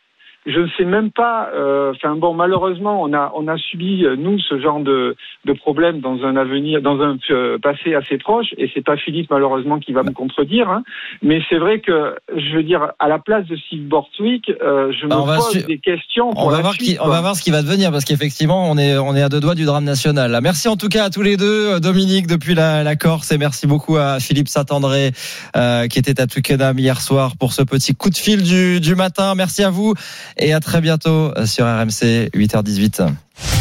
Je 0.51 0.61
ne 0.61 0.69
sais 0.77 0.85
même 0.87 1.11
pas. 1.11 1.51
euh, 1.55 1.93
Enfin 1.95 2.17
bon, 2.17 2.33
malheureusement, 2.35 3.03
on 3.03 3.13
a 3.13 3.31
on 3.37 3.47
a 3.49 3.57
subi 3.59 4.05
euh, 4.07 4.17
nous 4.17 4.39
ce 4.41 4.59
genre 4.61 4.81
de 4.81 5.15
de 5.45 5.53
problème 5.53 6.01
dans 6.01 6.19
un 6.25 6.37
avenir, 6.37 6.81
dans 6.83 7.01
un 7.01 7.17
euh, 7.31 7.59
passé 7.59 7.95
assez 7.95 8.17
proche. 8.19 8.49
Et 8.57 8.71
c'est 8.75 8.85
pas 8.85 8.97
Philippe 8.97 9.31
malheureusement 9.31 9.79
qui 9.79 9.93
va 9.93 10.03
me 10.03 10.13
contredire. 10.13 10.69
hein. 10.71 10.83
Mais 11.23 11.41
c'est 11.49 11.59
vrai 11.59 11.81
que 11.81 12.17
je 12.35 12.57
veux 12.57 12.63
dire 12.63 12.93
à 12.99 13.09
la 13.09 13.19
place 13.19 13.47
de 13.47 13.57
Steve 13.57 13.83
Bortwick, 13.87 14.51
euh, 14.63 14.91
je 14.99 15.05
me 15.05 15.11
Bah, 15.11 15.23
va 15.27 15.37
pose 15.37 15.51
su- 15.53 15.63
des 15.65 15.79
questions. 15.79 16.31
Pour 16.33 16.47
On 16.47 16.51
va, 16.51 16.57
la 16.57 16.63
voir 16.63 16.75
suite, 16.75 16.89
qui, 16.89 16.97
on 17.01 17.09
va 17.09 17.21
voir 17.21 17.37
ce 17.37 17.43
qui 17.43 17.51
va 17.51 17.63
devenir 17.63 17.91
parce 17.93 18.05
qu'effectivement 18.07 18.71
on 18.71 18.79
est 18.79 18.97
on 18.97 19.15
est 19.15 19.23
à 19.23 19.29
deux 19.29 19.41
doigts 19.41 19.55
du 19.55 19.67
drame 19.67 19.85
national. 19.85 20.31
là. 20.31 20.41
Merci 20.41 20.69
en 20.69 20.77
tout 20.77 20.89
cas 20.89 21.05
à 21.05 21.11
tous 21.11 21.23
les 21.23 21.37
deux, 21.37 21.75
euh, 21.75 21.79
Dominique 21.81 22.27
depuis 22.27 22.55
la, 22.55 22.83
la 22.83 22.97
Corse 22.97 23.31
et 23.33 23.39
merci 23.39 23.67
beaucoup 23.67 23.97
à 23.97 24.19
Philippe 24.19 24.49
Saint-André 24.49 25.11
euh, 25.57 25.87
qui 25.89 25.99
était 25.99 26.21
à 26.21 26.27
Twickenham 26.27 26.79
hier 26.79 27.01
soir 27.01 27.33
pour 27.39 27.53
ce 27.53 27.63
petit 27.63 27.95
coup 27.95 28.09
de 28.11 28.17
fil 28.17 28.43
du, 28.43 28.81
du 28.81 28.95
matin. 28.95 29.35
Merci 29.37 29.63
à 29.63 29.71
vous 29.71 29.95
et 30.39 30.53
à 30.53 30.61
très 30.61 30.81
bientôt 30.81 31.33
euh, 31.37 31.47
sur 31.47 31.67
RMC 31.67 32.31
8h18. 32.35 33.09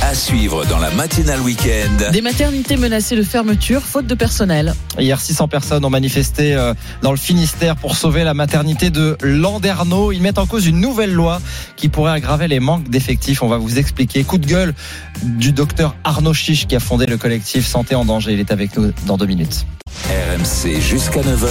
À 0.02 0.16
suivre 0.16 0.66
dans 0.66 0.80
la 0.80 0.90
matinale 0.92 1.42
week-end. 1.42 2.12
Des 2.12 2.22
maternités 2.22 2.78
menacées 2.78 3.16
de 3.16 3.24
fermeture 3.24 3.82
faute 3.82 4.08
de 4.08 4.16
personnel. 4.16 4.74
Hier, 4.98 5.20
600 5.20 5.48
personnes 5.48 5.86
ont 5.86 5.90
manifesté 5.90 6.56
euh, 6.56 6.74
dans 7.02 7.12
le 7.12 7.18
Finistère 7.18 7.76
pour 7.76 7.96
sauver 7.96 8.24
la 8.24 8.34
maternité 8.34 8.90
de 8.90 9.18
Landerneau. 9.22 10.12
Ils 10.12 10.22
mettent 10.22 10.40
en 10.40 10.46
cause 10.46 10.66
une 10.66 10.80
nouvelle 10.80 11.14
loi 11.14 11.42
qui 11.76 11.90
pourrait 11.90 12.14
aggraver 12.14 12.48
les 12.48 12.60
manques 12.60 12.90
d'effectifs. 12.90 13.44
On 13.44 13.48
va 13.48 13.58
vous 13.58 13.78
expliquer. 13.78 14.24
Coup 14.24 14.38
de 14.38 14.48
gueule 14.48 14.74
du 15.24 15.52
docteur 15.52 15.96
Arnaud 16.04 16.34
Chiche 16.34 16.68
qui 16.68 16.76
a 16.76 16.80
fondé 16.80 17.06
le 17.06 17.18
collectif 17.18 17.66
Santé 17.66 17.96
en 17.96 18.06
danger. 18.06 18.34
Il 18.34 18.40
est 18.40 18.52
avec 18.52 18.76
nous 18.78 18.92
dans 19.06 19.18
deux 19.18 19.28
minutes. 19.28 19.66
RMC 20.10 20.80
jusqu'à 20.80 21.22
9h. 21.22 21.48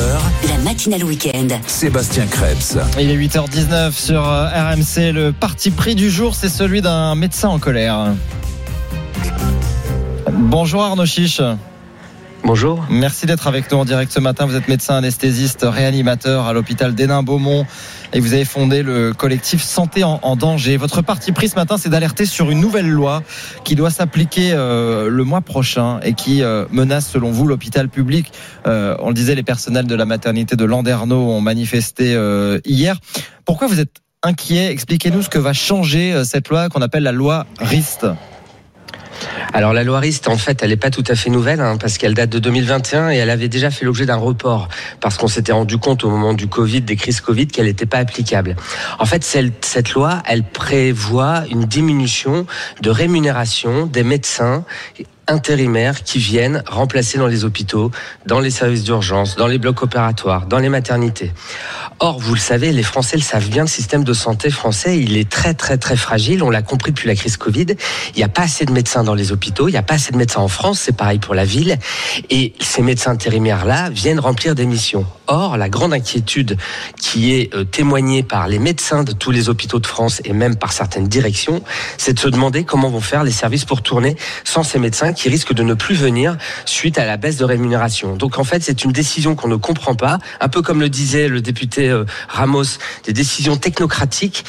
La 0.49 0.59
matinale 0.59 1.05
week-end. 1.05 1.49
Sébastien 1.67 2.27
Krebs. 2.27 2.79
Il 2.99 3.11
est 3.11 3.17
8h19 3.17 3.93
sur 3.93 4.27
euh, 4.27 4.49
RMC. 4.49 5.13
Le 5.13 5.33
parti 5.33 5.71
pris 5.71 5.95
du 5.95 6.11
jour, 6.11 6.35
c'est 6.35 6.49
celui 6.49 6.83
d'un 6.83 7.15
médecin 7.15 7.49
en 7.49 7.59
colère. 7.59 8.15
Bonjour 10.33 10.83
Arnaud 10.83 11.07
Chiche. 11.07 11.41
Bonjour. 12.45 12.85
Merci 12.89 13.27
d'être 13.27 13.47
avec 13.47 13.71
nous 13.73 13.79
en 13.79 13.85
direct 13.85 14.13
ce 14.13 14.21
matin. 14.21 14.47
Vous 14.47 14.55
êtes 14.55 14.69
médecin 14.69 14.97
anesthésiste 14.97 15.67
réanimateur 15.69 16.47
à 16.47 16.53
l'hôpital 16.53 16.95
d'Hénin-Beaumont 16.95 17.67
et 18.17 18.21
vous 18.21 18.33
avez 18.33 18.47
fondé 18.47 18.83
le 18.83 19.13
collectif 19.13 19.63
Santé 19.63 20.03
en, 20.03 20.37
danger. 20.37 20.79
Votre 20.79 21.03
parti 21.03 21.33
pris 21.33 21.51
ce 21.51 21.55
matin, 21.55 21.77
c'est 21.77 21.91
d'alerter 21.91 22.25
sur 22.25 22.51
une 22.51 22.61
nouvelle 22.61 22.89
loi 22.89 23.23
qui 23.63 23.75
doit 23.75 23.91
s'appliquer 23.91 24.53
euh, 24.55 25.11
le 25.11 25.23
mois 25.23 25.43
prochain 25.43 26.01
et 26.01 26.15
qui 26.15 26.43
euh, 26.43 26.65
menace, 26.71 27.11
selon 27.11 27.31
vous, 27.31 27.47
l'hôpital 27.47 27.91
public. 27.91 28.33
Euh, 28.67 28.97
on 29.01 29.09
le 29.09 29.15
disait, 29.15 29.35
les 29.35 29.43
personnels 29.43 29.87
de 29.87 29.95
la 29.95 30.07
maternité 30.07 30.57
de 30.57 30.65
Landerneau 30.65 31.31
ont 31.31 31.43
manifesté 31.43 32.17
hier. 32.65 32.97
Pourquoi 33.45 33.67
vous 33.67 33.81
êtes 33.81 34.01
inquiet 34.23 34.71
Expliquez-nous 34.71 35.21
ce 35.21 35.29
que 35.29 35.39
va 35.39 35.53
changer 35.53 36.25
cette 36.25 36.49
loi 36.49 36.71
qu'on 36.71 36.81
appelle 36.81 37.03
la 37.03 37.13
loi 37.13 37.45
RIST. 37.61 38.07
Alors 39.53 39.73
la 39.73 39.85
loi 39.85 40.01
RIST, 40.01 40.29
en 40.29 40.37
fait, 40.37 40.63
elle 40.63 40.71
n'est 40.71 40.77
pas 40.77 40.91
tout 40.91 41.05
à 41.09 41.15
fait 41.15 41.31
nouvelle, 41.31 41.61
hein, 41.61 41.77
parce 41.79 41.99
qu'elle 41.99 42.15
date 42.15 42.31
de 42.31 42.39
2021 42.39 43.11
et 43.11 43.17
elle 43.17 43.31
avait 43.31 43.49
déjà 43.49 43.71
fait 43.71 43.85
l'objet 43.85 44.07
d'un 44.07 44.17
report, 44.17 44.69
parce 45.01 45.17
qu'on 45.17 45.29
s'était 45.29 45.53
rendu 45.53 45.79
compte 45.79 46.05
au 46.05 46.11
moment 46.11 46.35
du 46.35 46.47
Covid, 46.47 46.83
des 46.83 46.97
crises 46.97 47.21
Covid, 47.21 47.47
qu'elle 47.47 47.67
n'était 47.67 47.87
pas 47.87 47.99
applicable. 47.99 48.57
En 48.99 49.07
fait, 49.07 49.25
cette 49.25 49.91
loi, 49.93 50.23
elle 50.27 50.43
prévoit 50.43 51.45
une 51.51 51.65
diminution 51.65 52.47
de 52.83 52.91
rémunération 52.91 53.87
des 53.87 54.03
médecins 54.03 54.65
intérimaires 55.29 56.05
qui 56.05 56.19
viennent 56.19 56.63
remplacer 56.69 57.19
dans 57.19 57.27
les 57.27 57.45
hôpitaux, 57.45 57.91
dans 58.27 58.39
les 58.39 58.51
services 58.51 58.85
d'urgence, 58.85 59.37
dans 59.37 59.49
les 59.49 59.59
blocs 59.59 59.83
opératoires, 59.83 60.47
dans 60.47 60.59
les 60.59 60.69
maternités. 60.69 61.33
Or, 61.99 62.19
vous 62.19 62.35
le 62.35 62.41
savez, 62.41 62.73
les 62.73 62.83
Français 62.83 63.17
le 63.17 63.23
savent 63.23 63.49
bien, 63.49 63.63
le 63.63 63.69
système 63.69 64.05
de 64.05 64.13
santé 64.13 64.51
français, 64.51 64.99
il 64.99 65.17
est 65.17 65.31
très 65.31 65.55
très 65.55 65.79
très 65.79 65.97
fragile. 65.97 66.43
On 66.43 66.51
l'a 66.51 66.61
compris 66.61 66.93
depuis 66.93 67.09
la 67.09 67.15
crise 67.15 67.39
Covid. 67.39 67.69
Il 68.15 68.19
n'y 68.19 68.23
a 68.23 68.29
pas 68.29 68.43
assez 68.43 68.67
de 68.67 68.73
médecins 68.73 69.03
dans 69.03 69.15
les 69.15 69.33
hôpitaux, 69.33 69.69
il 69.69 69.73
n'y 69.73 69.79
a 69.79 69.83
pas 69.83 69.95
assez 69.95 70.13
de 70.13 70.19
médecins 70.19 70.43
en 70.43 70.49
France, 70.49 70.79
c'est 70.79 70.95
pareil 70.95 71.19
pour 71.19 71.35
la 71.35 71.47
ville. 71.47 71.79
Et 72.29 72.53
ces 72.61 72.83
médecins 72.83 73.13
intérimaires-là 73.13 73.89
viennent 73.89 74.21
remplir 74.21 74.55
des 74.55 74.67
missions. 74.67 75.07
Or, 75.27 75.57
la 75.57 75.71
grande 75.71 75.95
inquiétude 75.95 76.59
qui 77.01 77.33
est 77.35 77.53
euh, 77.55 77.65
témoignée 77.65 78.23
par 78.23 78.47
les 78.47 78.59
médecins 78.59 79.03
de 79.03 79.13
tous 79.13 79.31
les 79.31 79.49
hôpitaux 79.49 79.81
de 79.81 79.87
France 79.87 80.21
et 80.25 80.35
même 80.35 80.57
par 80.57 80.73
certaines 80.73 81.09
directions, 81.09 81.63
c'est 81.97 82.13
de 82.13 82.21
se 82.21 82.29
demander 82.29 82.65
comment 82.65 82.91
vont 82.91 83.01
faire 83.01 83.25
les 83.25 83.33
services 83.33 83.65
pour 83.65 83.81
tourner 83.81 84.17
sans 84.45 84.63
ces 84.63 84.79
médecins 84.79 85.15
qui 85.15 85.31
risquent 85.31 85.55
de 85.55 85.63
ne 85.63 85.75
plus 85.75 85.95
venir 85.95 86.37
suite 86.67 86.99
à 86.99 87.07
la 87.07 87.17
baisse 87.17 87.39
de 87.39 87.45
rémunération. 87.45 88.17
Donc 88.17 88.39
en 88.39 88.45
fait, 88.45 88.63
c'est 88.63 88.85
une 88.85 88.93
décision 88.93 89.35
qu'on 89.35 89.49
ne 89.49 89.57
comprend 89.57 89.95
pas, 89.95 90.19
un 90.41 90.49
peu 90.49 90.61
comme 90.61 90.81
le 90.81 90.91
disait 90.91 91.29
le 91.29 91.41
député 91.41 91.86
Ramos, 92.29 92.79
des 93.05 93.13
décisions 93.13 93.57
technocratiques 93.57 94.45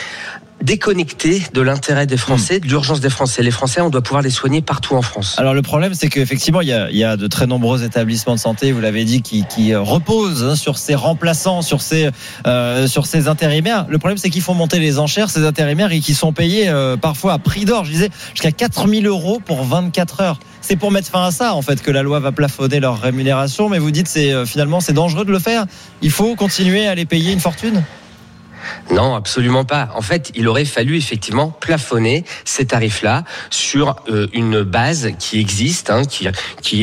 déconnectées 0.61 1.43
de 1.53 1.61
l'intérêt 1.61 2.07
des 2.07 2.17
Français, 2.17 2.59
de 2.59 2.67
l'urgence 2.67 2.99
des 2.99 3.09
Français. 3.09 3.43
Les 3.43 3.51
Français, 3.51 3.81
on 3.81 3.89
doit 3.89 4.01
pouvoir 4.01 4.21
les 4.21 4.29
soigner 4.29 4.61
partout 4.61 4.95
en 4.95 5.01
France. 5.01 5.35
Alors 5.37 5.53
le 5.53 5.61
problème, 5.61 5.93
c'est 5.93 6.09
qu'effectivement, 6.09 6.61
il 6.61 6.67
il 6.91 6.97
y 6.97 7.03
a 7.03 7.17
de 7.17 7.27
très 7.27 7.47
nombreux 7.47 7.83
établissements 7.83 8.35
de 8.35 8.39
santé, 8.39 8.71
vous 8.71 8.81
l'avez 8.81 9.05
dit, 9.05 9.21
qui, 9.21 9.73
euh, 9.73 9.81
reposent 9.81 10.43
hein, 10.43 10.55
sur 10.55 10.77
ces 10.77 10.95
remplaçants, 10.95 11.61
sur 11.61 11.81
ces, 11.81 12.09
euh, 12.45 12.87
sur 12.87 13.05
ces 13.05 13.27
intérimaires. 13.27 13.85
Le 13.89 13.97
problème, 13.97 14.17
c'est 14.17 14.29
qu'ils 14.29 14.41
font 14.41 14.53
monter 14.53 14.79
les 14.79 14.99
enchères, 14.99 15.29
ces 15.29 15.45
intérimaires, 15.45 15.91
et 15.91 15.99
qui 15.99 16.13
sont 16.13 16.33
payés 16.33 16.69
euh, 16.69 16.97
parfois 16.97 17.33
à 17.33 17.39
prix 17.39 17.65
d'or. 17.65 17.85
Je 17.85 17.91
disais, 17.91 18.09
jusqu'à 18.33 18.51
4000 18.51 19.07
euros 19.07 19.39
pour 19.43 19.63
24 19.63 20.21
heures. 20.21 20.39
C'est 20.61 20.75
pour 20.75 20.91
mettre 20.91 21.09
fin 21.09 21.23
à 21.23 21.31
ça, 21.31 21.53
en 21.53 21.61
fait, 21.61 21.81
que 21.81 21.91
la 21.91 22.03
loi 22.03 22.19
va 22.19 22.31
plafonner 22.31 22.79
leur 22.79 22.99
rémunération. 22.99 23.69
Mais 23.69 23.79
vous 23.79 23.91
dites, 23.91 24.07
c'est 24.07 24.45
finalement, 24.45 24.81
c'est 24.81 24.93
dangereux 24.93 25.23
de 25.23 25.31
le 25.31 25.39
faire. 25.39 25.65
Il 26.01 26.11
faut 26.11 26.35
continuer 26.35 26.87
à 26.87 26.95
les 26.95 27.05
payer 27.05 27.31
une 27.31 27.39
fortune? 27.39 27.83
Non, 28.91 29.15
absolument 29.15 29.65
pas. 29.65 29.89
En 29.95 30.01
fait, 30.01 30.31
il 30.35 30.47
aurait 30.47 30.65
fallu 30.65 30.97
effectivement 30.97 31.49
plafonner 31.49 32.23
ces 32.45 32.65
tarifs-là 32.65 33.23
sur 33.49 33.95
euh, 34.09 34.27
une 34.33 34.63
base 34.63 35.09
qui 35.19 35.39
existe, 35.39 35.89
hein, 35.89 36.03
qui, 36.05 36.27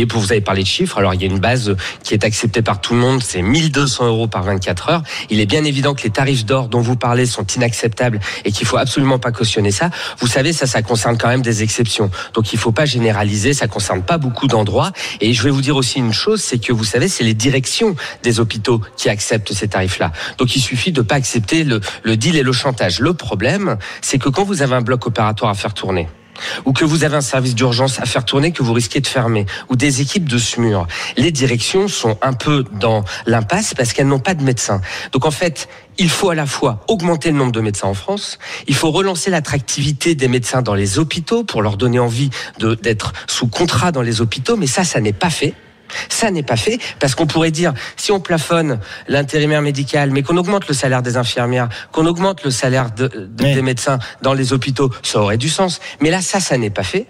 est, 0.00 0.12
vous 0.12 0.32
avez 0.32 0.40
parlé 0.40 0.62
de 0.62 0.68
chiffres, 0.68 0.98
alors 0.98 1.14
il 1.14 1.20
y 1.20 1.24
a 1.24 1.26
une 1.26 1.38
base 1.38 1.76
qui 2.02 2.14
est 2.14 2.24
acceptée 2.24 2.62
par 2.62 2.80
tout 2.80 2.94
le 2.94 3.00
monde, 3.00 3.22
c'est 3.22 3.42
1200 3.42 4.06
euros 4.06 4.26
par 4.26 4.42
24 4.42 4.88
heures. 4.90 5.02
Il 5.30 5.40
est 5.40 5.46
bien 5.46 5.64
évident 5.64 5.94
que 5.94 6.02
les 6.02 6.10
tarifs 6.10 6.44
d'or 6.44 6.68
dont 6.68 6.80
vous 6.80 6.96
parlez 6.96 7.26
sont 7.26 7.46
inacceptables 7.46 8.20
et 8.44 8.52
qu'il 8.52 8.66
faut 8.66 8.76
absolument 8.76 9.18
pas 9.18 9.32
cautionner 9.32 9.70
ça. 9.70 9.90
Vous 10.18 10.26
savez, 10.26 10.52
ça, 10.52 10.66
ça 10.66 10.82
concerne 10.82 11.18
quand 11.18 11.28
même 11.28 11.42
des 11.42 11.62
exceptions. 11.62 12.10
Donc 12.34 12.52
il 12.52 12.58
faut 12.58 12.72
pas 12.72 12.84
généraliser, 12.84 13.54
ça 13.54 13.66
concerne 13.66 14.02
pas 14.02 14.18
beaucoup 14.18 14.46
d'endroits. 14.46 14.92
Et 15.20 15.32
je 15.32 15.42
vais 15.42 15.50
vous 15.50 15.62
dire 15.62 15.76
aussi 15.76 15.98
une 15.98 16.12
chose, 16.12 16.42
c'est 16.42 16.58
que 16.58 16.72
vous 16.72 16.84
savez, 16.84 17.08
c'est 17.08 17.24
les 17.24 17.34
directions 17.34 17.96
des 18.22 18.40
hôpitaux 18.40 18.80
qui 18.96 19.08
acceptent 19.08 19.52
ces 19.52 19.68
tarifs-là. 19.68 20.12
Donc 20.38 20.56
il 20.56 20.60
suffit 20.60 20.92
de 20.92 21.02
pas 21.02 21.16
accepter 21.16 21.63
le, 21.64 21.80
le 22.02 22.16
deal 22.16 22.36
et 22.36 22.42
le 22.42 22.52
chantage. 22.52 23.00
Le 23.00 23.14
problème, 23.14 23.76
c'est 24.00 24.18
que 24.18 24.28
quand 24.28 24.44
vous 24.44 24.62
avez 24.62 24.74
un 24.74 24.82
bloc 24.82 25.06
opératoire 25.06 25.50
à 25.50 25.54
faire 25.54 25.74
tourner, 25.74 26.08
ou 26.64 26.72
que 26.72 26.84
vous 26.84 27.04
avez 27.04 27.16
un 27.16 27.20
service 27.20 27.54
d'urgence 27.54 28.00
à 28.00 28.06
faire 28.06 28.24
tourner 28.24 28.52
que 28.52 28.62
vous 28.62 28.72
risquez 28.72 29.00
de 29.00 29.06
fermer, 29.06 29.46
ou 29.68 29.76
des 29.76 30.00
équipes 30.00 30.28
de 30.28 30.38
SMUR, 30.38 30.86
les 31.16 31.30
directions 31.30 31.88
sont 31.88 32.18
un 32.22 32.32
peu 32.32 32.64
dans 32.80 33.04
l'impasse 33.26 33.74
parce 33.74 33.92
qu'elles 33.92 34.08
n'ont 34.08 34.18
pas 34.18 34.34
de 34.34 34.42
médecins. 34.42 34.80
Donc 35.12 35.26
en 35.26 35.30
fait, 35.30 35.68
il 35.98 36.10
faut 36.10 36.30
à 36.30 36.34
la 36.34 36.46
fois 36.46 36.84
augmenter 36.88 37.30
le 37.30 37.36
nombre 37.36 37.52
de 37.52 37.60
médecins 37.60 37.88
en 37.88 37.94
France, 37.94 38.38
il 38.66 38.74
faut 38.74 38.90
relancer 38.90 39.30
l'attractivité 39.30 40.14
des 40.14 40.28
médecins 40.28 40.62
dans 40.62 40.74
les 40.74 40.98
hôpitaux 40.98 41.44
pour 41.44 41.62
leur 41.62 41.76
donner 41.76 41.98
envie 41.98 42.30
d'être 42.58 43.12
sous 43.28 43.46
contrat 43.46 43.92
dans 43.92 44.02
les 44.02 44.20
hôpitaux, 44.20 44.56
mais 44.56 44.66
ça, 44.66 44.84
ça 44.84 45.00
n'est 45.00 45.12
pas 45.12 45.30
fait. 45.30 45.54
Ça 46.08 46.30
n'est 46.30 46.42
pas 46.42 46.56
fait 46.56 46.78
parce 47.00 47.14
qu'on 47.14 47.26
pourrait 47.26 47.50
dire 47.50 47.72
si 47.96 48.12
on 48.12 48.20
plafonne 48.20 48.80
l'intérimaire 49.08 49.62
médical, 49.62 50.10
mais 50.10 50.22
qu'on 50.22 50.36
augmente 50.36 50.68
le 50.68 50.74
salaire 50.74 51.02
des 51.02 51.16
infirmières, 51.16 51.68
qu'on 51.92 52.06
augmente 52.06 52.44
le 52.44 52.50
salaire 52.50 52.90
de- 52.90 53.08
de- 53.08 53.26
des 53.54 53.62
médecins 53.62 53.98
dans 54.22 54.34
les 54.34 54.52
hôpitaux, 54.52 54.90
ça 55.02 55.20
aurait 55.20 55.38
du 55.38 55.48
sens. 55.48 55.80
Mais 56.00 56.10
là, 56.10 56.20
ça, 56.20 56.40
ça 56.40 56.56
n'est 56.58 56.70
pas 56.70 56.82
fait. 56.84 57.06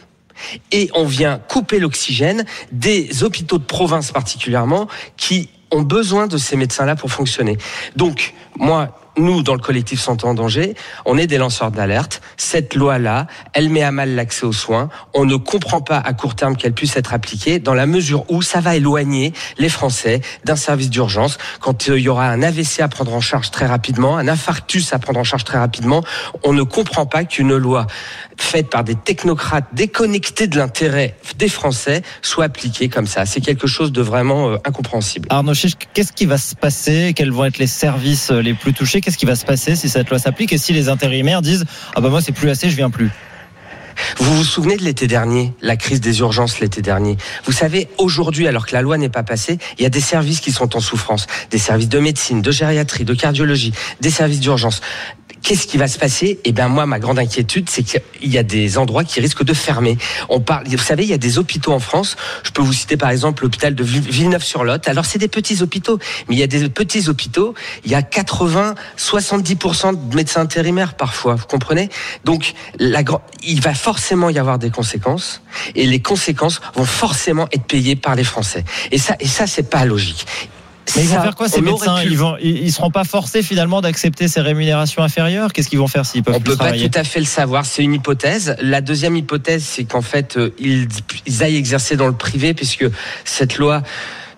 Et 0.72 0.90
on 0.94 1.04
vient 1.04 1.38
couper 1.38 1.78
l'oxygène 1.78 2.44
des 2.72 3.22
hôpitaux 3.22 3.58
de 3.58 3.64
province 3.64 4.10
particulièrement 4.10 4.88
qui 5.16 5.48
ont 5.70 5.82
besoin 5.82 6.26
de 6.26 6.36
ces 6.38 6.56
médecins-là 6.56 6.96
pour 6.96 7.10
fonctionner. 7.12 7.56
Donc, 7.96 8.34
moi, 8.56 8.98
nous, 9.16 9.42
dans 9.42 9.54
le 9.54 9.60
collectif 9.60 10.00
Santé 10.00 10.26
en 10.26 10.34
danger, 10.34 10.74
on 11.04 11.16
est 11.18 11.26
des 11.26 11.38
lanceurs 11.38 11.70
d'alerte. 11.70 12.20
Cette 12.36 12.74
loi-là, 12.74 13.26
elle 13.52 13.68
met 13.68 13.82
à 13.82 13.92
mal 13.92 14.14
l'accès 14.14 14.44
aux 14.44 14.52
soins. 14.52 14.88
On 15.12 15.24
ne 15.24 15.36
comprend 15.36 15.80
pas 15.80 15.98
à 15.98 16.12
court 16.12 16.34
terme 16.34 16.56
qu'elle 16.56 16.72
puisse 16.72 16.96
être 16.96 17.14
appliquée 17.14 17.58
dans 17.58 17.74
la 17.74 17.86
mesure 17.86 18.24
où 18.30 18.42
ça 18.42 18.60
va 18.60 18.76
éloigner 18.76 19.32
les 19.58 19.68
Français 19.68 20.20
d'un 20.44 20.56
service 20.56 20.90
d'urgence. 20.90 21.38
Quand 21.60 21.88
euh, 21.88 21.98
il 21.98 22.04
y 22.04 22.08
aura 22.08 22.26
un 22.26 22.42
AVC 22.42 22.80
à 22.80 22.88
prendre 22.88 23.14
en 23.14 23.20
charge 23.20 23.50
très 23.50 23.66
rapidement, 23.66 24.16
un 24.16 24.28
infarctus 24.28 24.92
à 24.92 24.98
prendre 24.98 25.20
en 25.20 25.24
charge 25.24 25.44
très 25.44 25.58
rapidement, 25.58 26.02
on 26.42 26.52
ne 26.52 26.62
comprend 26.62 27.06
pas 27.06 27.24
qu'une 27.24 27.56
loi 27.56 27.86
faite 28.36 28.70
par 28.70 28.84
des 28.84 28.94
technocrates 28.94 29.66
déconnectés 29.72 30.46
de 30.46 30.58
l'intérêt 30.58 31.16
des 31.38 31.48
Français 31.48 32.02
soit 32.22 32.44
appliquée 32.44 32.88
comme 32.88 33.06
ça. 33.06 33.26
C'est 33.26 33.40
quelque 33.40 33.66
chose 33.66 33.92
de 33.92 34.02
vraiment 34.02 34.50
euh, 34.50 34.56
incompréhensible. 34.64 35.28
Arnaud 35.30 35.54
Chiche, 35.54 35.74
qu'est-ce 35.92 36.12
qui 36.12 36.26
va 36.26 36.38
se 36.38 36.54
passer? 36.54 37.12
Quels 37.14 37.30
vont 37.30 37.44
être 37.44 37.58
les 37.58 37.66
services 37.66 38.30
euh, 38.30 38.40
les 38.40 38.54
plus 38.54 38.72
touchés? 38.72 39.00
Qu'est-ce 39.00 39.18
qui 39.18 39.26
va 39.26 39.36
se 39.36 39.44
passer 39.44 39.76
si 39.76 39.88
cette 39.88 40.10
loi 40.10 40.18
s'applique 40.18 40.52
et 40.52 40.58
si 40.58 40.72
les 40.72 40.88
intérimaires 40.88 41.42
disent 41.42 41.64
ah 41.94 42.00
bah 42.00 42.08
moi 42.08 42.20
c'est 42.20 42.32
plus 42.32 42.50
assez, 42.50 42.70
je 42.70 42.76
viens 42.76 42.90
plus 42.90 43.10
Vous 44.18 44.36
vous 44.36 44.44
souvenez 44.44 44.76
de 44.76 44.82
l'été 44.82 45.06
dernier, 45.06 45.52
la 45.60 45.76
crise 45.76 46.00
des 46.00 46.18
urgences 46.20 46.60
l'été 46.60 46.82
dernier? 46.82 47.16
Vous 47.44 47.52
savez, 47.52 47.88
aujourd'hui, 47.98 48.48
alors 48.48 48.66
que 48.66 48.74
la 48.74 48.82
loi 48.82 48.98
n'est 48.98 49.08
pas 49.08 49.22
passée, 49.22 49.58
il 49.78 49.82
y 49.82 49.86
a 49.86 49.90
des 49.90 50.00
services 50.00 50.40
qui 50.40 50.52
sont 50.52 50.76
en 50.76 50.80
souffrance. 50.80 51.26
Des 51.50 51.58
services 51.58 51.88
de 51.88 51.98
médecine, 51.98 52.42
de 52.42 52.50
gériatrie, 52.50 53.04
de 53.04 53.14
cardiologie, 53.14 53.72
des 54.00 54.10
services 54.10 54.40
d'urgence. 54.40 54.80
Qu'est-ce 55.44 55.66
qui 55.66 55.76
va 55.76 55.88
se 55.88 55.98
passer? 55.98 56.40
Eh 56.44 56.52
bien, 56.52 56.68
moi, 56.68 56.86
ma 56.86 56.98
grande 56.98 57.18
inquiétude, 57.18 57.68
c'est 57.68 57.82
qu'il 57.82 58.00
y 58.22 58.38
a 58.38 58.42
des 58.42 58.78
endroits 58.78 59.04
qui 59.04 59.20
risquent 59.20 59.44
de 59.44 59.52
fermer. 59.52 59.98
On 60.30 60.40
parle, 60.40 60.66
vous 60.66 60.78
savez, 60.78 61.02
il 61.02 61.10
y 61.10 61.12
a 61.12 61.18
des 61.18 61.36
hôpitaux 61.36 61.72
en 61.72 61.80
France. 61.80 62.16
Je 62.44 62.50
peux 62.50 62.62
vous 62.62 62.72
citer 62.72 62.96
par 62.96 63.10
exemple 63.10 63.42
l'hôpital 63.42 63.74
de 63.74 63.84
Vill- 63.84 64.08
Villeneuve-sur-Lot. 64.08 64.88
Alors, 64.88 65.04
c'est 65.04 65.18
des 65.18 65.28
petits 65.28 65.60
hôpitaux, 65.62 65.98
mais 66.28 66.36
il 66.36 66.38
y 66.38 66.42
a 66.42 66.46
des 66.46 66.66
petits 66.70 67.10
hôpitaux. 67.10 67.52
Il 67.84 67.90
y 67.90 67.94
a 67.94 68.00
80, 68.00 68.74
70% 68.96 70.08
de 70.08 70.16
médecins 70.16 70.40
intérimaires 70.40 70.94
parfois. 70.94 71.34
Vous 71.34 71.44
comprenez? 71.46 71.90
Donc, 72.24 72.54
la, 72.78 73.02
il 73.42 73.60
va 73.60 73.74
forcément 73.74 74.30
y 74.30 74.38
avoir 74.38 74.58
des 74.58 74.70
conséquences, 74.70 75.42
et 75.74 75.86
les 75.86 76.00
conséquences 76.00 76.62
vont 76.74 76.86
forcément 76.86 77.48
être 77.52 77.64
payées 77.64 77.96
par 77.96 78.14
les 78.14 78.24
Français. 78.24 78.64
Et 78.92 78.98
ça, 78.98 79.14
et 79.20 79.28
ça, 79.28 79.46
c'est 79.46 79.68
pas 79.68 79.84
logique. 79.84 80.24
Mais 80.96 81.02
ils 81.02 81.08
vont 81.08 81.22
faire 81.22 81.34
quoi 81.34 81.48
ces 81.48 81.60
médecins 81.60 81.96
pu- 82.02 82.08
Ils 82.10 82.18
vont, 82.18 82.36
ils, 82.40 82.58
ils 82.64 82.72
seront 82.72 82.90
pas 82.90 83.04
forcés 83.04 83.42
finalement 83.42 83.80
d'accepter 83.80 84.28
ces 84.28 84.40
rémunérations 84.40 85.02
inférieures? 85.02 85.52
Qu'est-ce 85.52 85.68
qu'ils 85.68 85.78
vont 85.78 85.88
faire 85.88 86.04
s'ils 86.06 86.22
peuvent 86.22 86.34
On 86.36 86.40
peut 86.40 86.56
pas 86.56 86.72
tout 86.72 86.90
à 86.94 87.04
fait 87.04 87.20
le 87.20 87.26
savoir. 87.26 87.64
C'est 87.66 87.82
une 87.82 87.94
hypothèse. 87.94 88.56
La 88.60 88.80
deuxième 88.80 89.16
hypothèse, 89.16 89.64
c'est 89.64 89.84
qu'en 89.84 90.02
fait, 90.02 90.36
euh, 90.36 90.54
ils, 90.58 90.86
ils 91.26 91.42
aillent 91.42 91.56
exercer 91.56 91.96
dans 91.96 92.06
le 92.06 92.12
privé, 92.12 92.54
puisque 92.54 92.86
cette 93.24 93.56
loi 93.58 93.82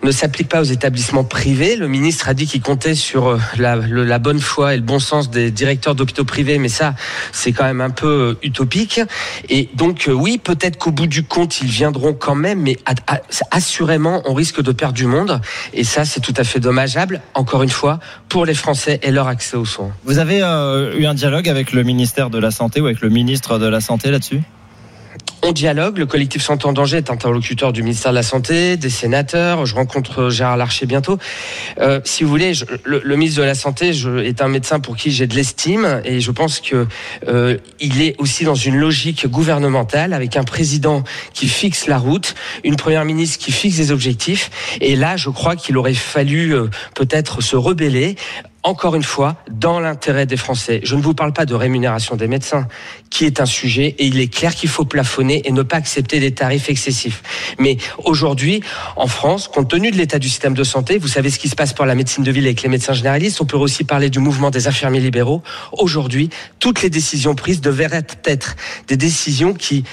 ne 0.03 0.11
s'applique 0.11 0.49
pas 0.49 0.61
aux 0.61 0.65
établissements 0.65 1.23
privés. 1.23 1.75
Le 1.75 1.87
ministre 1.87 2.29
a 2.29 2.33
dit 2.33 2.45
qu'il 2.45 2.61
comptait 2.61 2.95
sur 2.95 3.27
euh, 3.27 3.39
la, 3.57 4.19
bonne 4.19 4.39
foi 4.39 4.73
et 4.73 4.77
le 4.77 4.83
bon 4.83 4.99
sens 4.99 5.29
des 5.29 5.51
directeurs 5.51 5.95
d'hôpitaux 5.95 6.25
privés, 6.25 6.59
mais 6.59 6.69
ça, 6.69 6.95
c'est 7.31 7.51
quand 7.51 7.63
même 7.63 7.81
un 7.81 7.89
peu 7.89 8.07
euh, 8.07 8.45
utopique. 8.45 9.01
Et 9.49 9.69
donc, 9.75 10.07
euh, 10.07 10.11
oui, 10.11 10.37
peut-être 10.37 10.77
qu'au 10.77 10.91
bout 10.91 11.07
du 11.07 11.23
compte, 11.23 11.61
ils 11.61 11.67
viendront 11.67 12.13
quand 12.13 12.35
même, 12.35 12.61
mais 12.61 12.77
assurément, 13.51 14.21
on 14.25 14.33
risque 14.33 14.61
de 14.61 14.71
perdre 14.71 14.93
du 14.93 15.05
monde. 15.05 15.41
Et 15.73 15.83
ça, 15.83 16.05
c'est 16.05 16.21
tout 16.21 16.33
à 16.37 16.43
fait 16.43 16.59
dommageable, 16.59 17.21
encore 17.33 17.63
une 17.63 17.69
fois, 17.69 17.99
pour 18.29 18.45
les 18.45 18.53
Français 18.53 18.99
et 19.03 19.11
leur 19.11 19.27
accès 19.27 19.57
aux 19.57 19.65
soins. 19.65 19.91
Vous 20.05 20.19
avez 20.19 20.39
eu 20.39 21.05
un 21.05 21.13
dialogue 21.13 21.49
avec 21.49 21.71
le 21.71 21.83
ministère 21.83 22.29
de 22.29 22.39
la 22.39 22.51
Santé 22.51 22.81
ou 22.81 22.85
avec 22.85 23.01
le 23.01 23.09
ministre 23.09 23.59
de 23.59 23.67
la 23.67 23.81
Santé 23.81 24.11
là-dessus? 24.11 24.41
On 25.43 25.51
dialogue. 25.51 25.99
Le 25.99 26.05
collectif 26.05 26.41
Santé 26.41 26.65
en 26.65 26.73
danger 26.73 26.97
est 26.97 27.11
interlocuteur 27.11 27.71
du 27.71 27.83
ministère 27.83 28.11
de 28.11 28.15
la 28.15 28.23
Santé, 28.23 28.75
des 28.75 28.89
sénateurs. 28.89 29.65
Je 29.65 29.75
rencontre 29.75 30.29
Gérard 30.29 30.57
Larcher 30.57 30.85
bientôt. 30.87 31.19
Euh, 31.79 32.01
si 32.03 32.23
vous 32.23 32.29
voulez, 32.29 32.53
le 32.85 33.15
ministre 33.15 33.41
de 33.41 33.45
la 33.45 33.55
Santé 33.55 33.93
je, 33.93 34.17
est 34.17 34.41
un 34.41 34.47
médecin 34.47 34.79
pour 34.79 34.97
qui 34.97 35.11
j'ai 35.11 35.27
de 35.27 35.35
l'estime 35.35 36.01
et 36.03 36.21
je 36.21 36.31
pense 36.31 36.59
que 36.59 36.87
euh, 37.27 37.57
il 37.79 38.01
est 38.01 38.15
aussi 38.17 38.45
dans 38.45 38.55
une 38.55 38.77
logique 38.77 39.27
gouvernementale 39.27 40.13
avec 40.13 40.35
un 40.37 40.43
président 40.43 41.03
qui 41.33 41.47
fixe 41.47 41.87
la 41.87 41.99
route, 41.99 42.33
une 42.63 42.75
première 42.75 43.05
ministre 43.05 43.37
qui 43.37 43.51
fixe 43.51 43.77
des 43.77 43.91
objectifs. 43.91 44.49
Et 44.81 44.95
là, 44.95 45.17
je 45.17 45.29
crois 45.29 45.55
qu'il 45.55 45.77
aurait 45.77 45.93
fallu 45.93 46.55
euh, 46.55 46.67
peut-être 46.95 47.41
se 47.41 47.55
rebeller 47.55 48.15
encore 48.67 48.95
une 48.95 49.03
fois, 49.03 49.37
dans 49.49 49.79
l'intérêt 49.79 50.25
des 50.25 50.35
Français. 50.35 50.81
Je 50.83 50.95
ne 50.95 51.01
vous 51.01 51.13
parle 51.13 51.31
pas 51.31 51.45
de 51.45 51.55
rémunération 51.55 52.17
des 52.17 52.27
médecins, 52.27 52.67
qui 53.09 53.23
est 53.23 53.39
un 53.39 53.45
sujet, 53.45 53.95
et 53.97 54.05
il 54.05 54.19
est 54.19 54.27
clair 54.27 54.53
qu'il 54.53 54.67
faut 54.67 54.83
plafonner 54.83 55.41
et 55.45 55.51
ne 55.53 55.61
pas 55.61 55.77
accepter 55.77 56.19
des 56.19 56.33
tarifs 56.33 56.69
excessifs. 56.69 57.23
Mais 57.59 57.77
aujourd'hui, 58.03 58.61
en 58.97 59.07
France, 59.07 59.47
compte 59.47 59.69
tenu 59.69 59.89
de 59.89 59.95
l'état 59.95 60.19
du 60.19 60.27
système 60.27 60.53
de 60.53 60.65
santé, 60.65 60.97
vous 60.97 61.07
savez 61.07 61.29
ce 61.29 61.39
qui 61.39 61.47
se 61.47 61.55
passe 61.55 61.71
pour 61.71 61.85
la 61.85 61.95
médecine 61.95 62.25
de 62.25 62.31
ville 62.31 62.45
avec 62.45 62.61
les 62.61 62.69
médecins 62.69 62.93
généralistes, 62.93 63.39
on 63.39 63.45
peut 63.45 63.57
aussi 63.57 63.85
parler 63.85 64.09
du 64.09 64.19
mouvement 64.19 64.51
des 64.51 64.67
infirmiers 64.67 64.99
libéraux. 64.99 65.41
Aujourd'hui, 65.71 66.29
toutes 66.59 66.81
les 66.81 66.89
décisions 66.89 67.35
prises 67.35 67.61
devraient 67.61 68.03
être 68.25 68.55
des 68.87 68.97
décisions 68.97 69.53
qui 69.53 69.85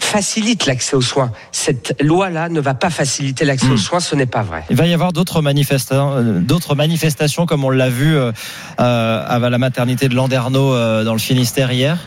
facilitent 0.00 0.66
l'accès 0.66 0.96
aux 0.96 1.02
soins. 1.02 1.30
Cette 1.52 1.96
loi-là 2.02 2.48
ne 2.48 2.60
va 2.60 2.74
pas 2.74 2.90
faciliter 2.90 3.44
l'accès 3.44 3.68
aux 3.68 3.76
soins, 3.76 4.00
ce 4.00 4.16
n'est 4.16 4.26
pas 4.26 4.42
vrai. 4.42 4.64
Il 4.70 4.76
va 4.76 4.86
y 4.86 4.94
avoir 4.94 5.12
d'autres 5.12 5.40
manifestations, 5.42 6.12
euh, 6.16 6.40
d'autres 6.40 6.74
manifestations 6.74 7.46
comme 7.46 7.64
on 7.64 7.70
l'a 7.70 7.90
vu 7.90 8.16
euh, 8.16 8.32
euh, 8.80 9.24
à 9.26 9.38
la 9.38 9.58
maternité 9.58 10.08
de 10.08 10.14
Landerneau 10.14 10.74
euh, 10.74 11.04
dans 11.04 11.12
le 11.12 11.18
Finistère 11.18 11.70
hier. 11.70 11.98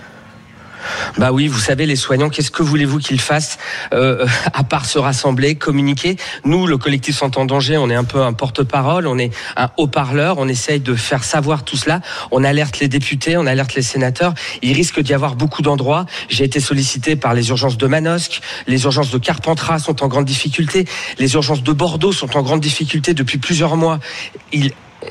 Bah 1.17 1.31
oui, 1.31 1.47
vous 1.47 1.59
savez, 1.59 1.85
les 1.85 1.95
soignants, 1.95 2.29
qu'est-ce 2.29 2.51
que 2.51 2.63
voulez-vous 2.63 2.99
qu'ils 2.99 3.21
fassent 3.21 3.57
euh, 3.93 4.25
à 4.53 4.63
part 4.63 4.85
se 4.85 4.99
rassembler, 4.99 5.55
communiquer? 5.55 6.17
Nous, 6.45 6.67
le 6.67 6.77
collectif 6.77 7.17
Santé 7.17 7.39
en 7.39 7.45
danger, 7.45 7.77
on 7.77 7.89
est 7.89 7.95
un 7.95 8.03
peu 8.03 8.21
un 8.21 8.33
porte-parole, 8.33 9.07
on 9.07 9.17
est 9.17 9.31
un 9.55 9.69
haut-parleur, 9.77 10.37
on 10.39 10.47
essaye 10.47 10.79
de 10.79 10.95
faire 10.95 11.23
savoir 11.23 11.63
tout 11.63 11.77
cela. 11.77 12.01
On 12.31 12.43
alerte 12.43 12.79
les 12.79 12.87
députés, 12.87 13.37
on 13.37 13.45
alerte 13.45 13.75
les 13.75 13.81
sénateurs. 13.81 14.33
Il 14.61 14.73
risque 14.73 14.99
d'y 14.99 15.13
avoir 15.13 15.35
beaucoup 15.35 15.61
d'endroits. 15.61 16.05
J'ai 16.29 16.43
été 16.43 16.59
sollicité 16.59 17.15
par 17.15 17.33
les 17.33 17.49
urgences 17.49 17.77
de 17.77 17.87
Manosque, 17.87 18.41
les 18.67 18.83
urgences 18.83 19.11
de 19.11 19.17
Carpentras 19.17 19.79
sont 19.79 20.03
en 20.03 20.07
grande 20.07 20.25
difficulté, 20.25 20.85
les 21.19 21.33
urgences 21.33 21.63
de 21.63 21.71
Bordeaux 21.71 22.11
sont 22.11 22.35
en 22.37 22.41
grande 22.41 22.61
difficulté 22.61 23.13
depuis 23.13 23.37
plusieurs 23.37 23.77
mois. 23.77 23.99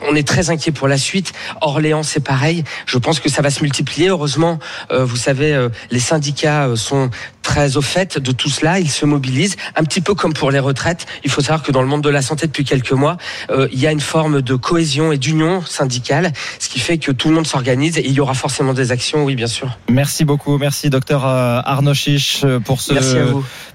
On 0.08 0.14
est 0.14 0.26
très 0.26 0.50
inquiet 0.50 0.72
pour 0.72 0.88
la 0.88 0.98
suite. 0.98 1.32
Orléans, 1.60 2.02
c'est 2.02 2.24
pareil. 2.24 2.64
Je 2.86 2.98
pense 2.98 3.20
que 3.20 3.28
ça 3.28 3.42
va 3.42 3.50
se 3.50 3.62
multiplier. 3.62 4.08
Heureusement, 4.08 4.58
euh, 4.90 5.04
vous 5.04 5.16
savez, 5.16 5.54
euh, 5.54 5.68
les 5.90 6.00
syndicats 6.00 6.66
euh, 6.66 6.76
sont 6.76 7.10
très 7.52 7.76
au 7.76 7.82
fait 7.82 8.16
de 8.16 8.32
tout 8.32 8.48
cela. 8.48 8.80
Ils 8.80 8.90
se 8.90 9.04
mobilisent, 9.04 9.56
un 9.76 9.84
petit 9.84 10.00
peu 10.00 10.14
comme 10.14 10.32
pour 10.32 10.50
les 10.50 10.58
retraites. 10.58 11.04
Il 11.22 11.30
faut 11.30 11.42
savoir 11.42 11.62
que 11.62 11.70
dans 11.70 11.82
le 11.82 11.86
monde 11.86 12.00
de 12.00 12.08
la 12.08 12.22
santé, 12.22 12.46
depuis 12.46 12.64
quelques 12.64 12.92
mois, 12.92 13.18
euh, 13.50 13.68
il 13.72 13.78
y 13.78 13.86
a 13.86 13.92
une 13.92 14.00
forme 14.00 14.40
de 14.40 14.54
cohésion 14.54 15.12
et 15.12 15.18
d'union 15.18 15.60
syndicale, 15.60 16.32
ce 16.58 16.70
qui 16.70 16.80
fait 16.80 16.96
que 16.96 17.12
tout 17.12 17.28
le 17.28 17.34
monde 17.34 17.46
s'organise 17.46 17.98
et 17.98 18.06
il 18.06 18.12
y 18.14 18.20
aura 18.20 18.32
forcément 18.32 18.72
des 18.72 18.90
actions, 18.90 19.22
oui, 19.24 19.36
bien 19.36 19.48
sûr. 19.48 19.68
Merci 19.90 20.24
beaucoup, 20.24 20.56
merci 20.56 20.88
docteur 20.88 21.26
euh, 21.26 21.60
Arnaud 21.62 21.92
Chiche 21.92 22.40
euh, 22.44 22.58
pour 22.58 22.80
ce 22.80 22.94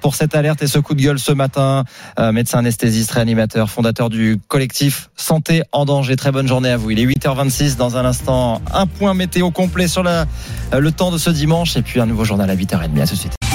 pour 0.01 0.15
cette 0.15 0.35
alerte 0.35 0.61
et 0.61 0.67
ce 0.67 0.79
coup 0.79 0.93
de 0.93 1.01
gueule 1.01 1.19
ce 1.19 1.31
matin. 1.31 1.83
Euh, 2.19 2.31
médecin 2.31 2.59
anesthésiste, 2.59 3.11
réanimateur, 3.11 3.69
fondateur 3.69 4.09
du 4.09 4.39
collectif 4.47 5.09
Santé 5.15 5.63
en 5.71 5.85
danger. 5.85 6.15
Très 6.15 6.31
bonne 6.31 6.47
journée 6.47 6.69
à 6.69 6.77
vous. 6.77 6.91
Il 6.91 6.99
est 6.99 7.05
8h26 7.05 7.75
dans 7.77 7.97
un 7.97 8.05
instant. 8.05 8.61
Un 8.73 8.87
point 8.87 9.13
météo 9.13 9.51
complet 9.51 9.87
sur 9.87 10.03
la, 10.03 10.25
euh, 10.73 10.79
le 10.79 10.91
temps 10.91 11.11
de 11.11 11.17
ce 11.17 11.29
dimanche 11.29 11.75
et 11.77 11.81
puis 11.81 11.99
un 11.99 12.05
nouveau 12.05 12.25
journal 12.25 12.49
à 12.49 12.55
8h30. 12.55 13.01
À 13.01 13.07
tout 13.07 13.13
de 13.13 13.19
suite. 13.19 13.46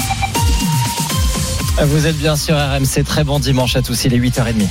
Vous 1.81 2.05
êtes 2.05 2.17
bien 2.17 2.35
sur 2.35 2.55
RMC. 2.55 3.03
Très 3.03 3.23
bon 3.23 3.39
dimanche 3.39 3.75
à 3.75 3.81
tous. 3.81 4.05
Il 4.05 4.13
est 4.13 4.19
8h30. 4.19 4.67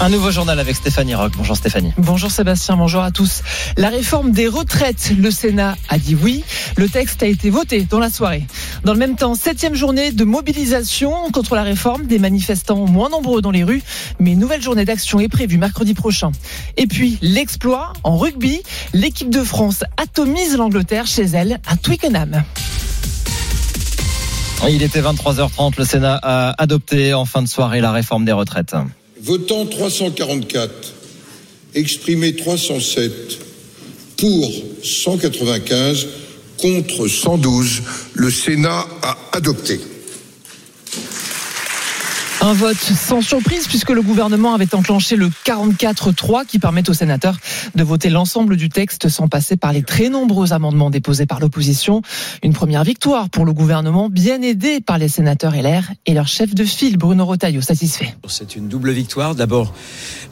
Un 0.00 0.08
nouveau 0.08 0.30
journal 0.30 0.58
avec 0.58 0.74
Stéphanie 0.74 1.14
Rock. 1.14 1.32
Bonjour 1.36 1.54
Stéphanie. 1.54 1.92
Bonjour 1.98 2.30
Sébastien, 2.30 2.76
bonjour 2.76 3.02
à 3.02 3.10
tous. 3.10 3.42
La 3.76 3.90
réforme 3.90 4.32
des 4.32 4.48
retraites, 4.48 5.12
le 5.16 5.30
Sénat 5.30 5.76
a 5.90 5.98
dit 5.98 6.14
oui. 6.14 6.44
Le 6.76 6.88
texte 6.88 7.22
a 7.22 7.26
été 7.26 7.50
voté 7.50 7.82
dans 7.84 7.98
la 7.98 8.08
soirée. 8.08 8.46
Dans 8.84 8.94
le 8.94 8.98
même 8.98 9.16
temps, 9.16 9.34
septième 9.34 9.74
journée 9.74 10.12
de 10.12 10.24
mobilisation 10.24 11.30
contre 11.30 11.54
la 11.54 11.62
réforme, 11.62 12.06
des 12.06 12.18
manifestants 12.18 12.86
moins 12.86 13.10
nombreux 13.10 13.42
dans 13.42 13.50
les 13.50 13.64
rues, 13.64 13.82
mais 14.18 14.34
nouvelle 14.34 14.62
journée 14.62 14.86
d'action 14.86 15.20
est 15.20 15.28
prévue 15.28 15.58
mercredi 15.58 15.92
prochain. 15.92 16.32
Et 16.78 16.86
puis, 16.86 17.18
l'exploit 17.20 17.92
en 18.02 18.16
rugby, 18.16 18.62
l'équipe 18.94 19.30
de 19.30 19.44
France 19.44 19.84
atomise 19.98 20.56
l'Angleterre 20.56 21.06
chez 21.06 21.24
elle 21.24 21.60
à 21.66 21.76
Twickenham. 21.76 22.42
Il 24.70 24.82
était 24.82 25.02
23h30, 25.02 25.74
le 25.76 25.84
Sénat 25.84 26.18
a 26.22 26.62
adopté 26.62 27.12
en 27.12 27.26
fin 27.26 27.42
de 27.42 27.48
soirée 27.48 27.82
la 27.82 27.92
réforme 27.92 28.24
des 28.24 28.32
retraites. 28.32 28.74
Votant 29.20 29.66
344, 29.66 30.70
exprimé 31.74 32.34
307, 32.34 33.12
pour 34.16 34.50
195, 34.82 36.06
contre 36.58 37.08
112, 37.08 37.82
le 38.14 38.30
Sénat 38.30 38.86
a 39.02 39.16
adopté. 39.32 39.80
Un 42.44 42.52
vote 42.52 42.76
sans 42.76 43.22
surprise 43.22 43.66
puisque 43.66 43.88
le 43.88 44.02
gouvernement 44.02 44.52
avait 44.52 44.74
enclenché 44.74 45.16
le 45.16 45.30
44-3 45.46 46.44
qui 46.44 46.58
permet 46.58 46.90
aux 46.90 46.92
sénateurs 46.92 47.38
de 47.74 47.82
voter 47.82 48.10
l'ensemble 48.10 48.58
du 48.58 48.68
texte 48.68 49.08
sans 49.08 49.28
passer 49.28 49.56
par 49.56 49.72
les 49.72 49.82
très 49.82 50.10
nombreux 50.10 50.52
amendements 50.52 50.90
déposés 50.90 51.24
par 51.24 51.40
l'opposition. 51.40 52.02
Une 52.42 52.52
première 52.52 52.84
victoire 52.84 53.30
pour 53.30 53.46
le 53.46 53.54
gouvernement 53.54 54.10
bien 54.10 54.42
aidé 54.42 54.82
par 54.82 54.98
les 54.98 55.08
sénateurs 55.08 55.54
LR 55.54 55.84
et 56.04 56.12
leur 56.12 56.28
chef 56.28 56.54
de 56.54 56.64
file 56.64 56.98
Bruno 56.98 57.24
Rotaillot 57.24 57.62
satisfait. 57.62 58.14
C'est 58.28 58.56
une 58.56 58.68
double 58.68 58.90
victoire. 58.90 59.34
D'abord 59.34 59.72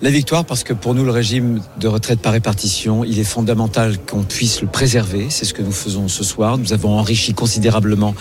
la 0.02 0.10
victoire 0.10 0.44
parce 0.44 0.64
que 0.64 0.74
pour 0.74 0.94
nous 0.94 1.06
le 1.06 1.12
régime 1.12 1.62
de 1.80 1.88
retraite 1.88 2.20
par 2.20 2.34
répartition, 2.34 3.04
il 3.04 3.20
est 3.20 3.24
fondamental 3.24 3.96
qu'on 3.98 4.22
puisse 4.22 4.60
le 4.60 4.68
préserver. 4.68 5.28
C'est 5.30 5.46
ce 5.46 5.54
que 5.54 5.62
nous 5.62 5.72
faisons 5.72 6.08
ce 6.08 6.24
soir. 6.24 6.58
Nous 6.58 6.74
avons 6.74 6.98
enrichi 6.98 7.32
considérablement 7.32 8.14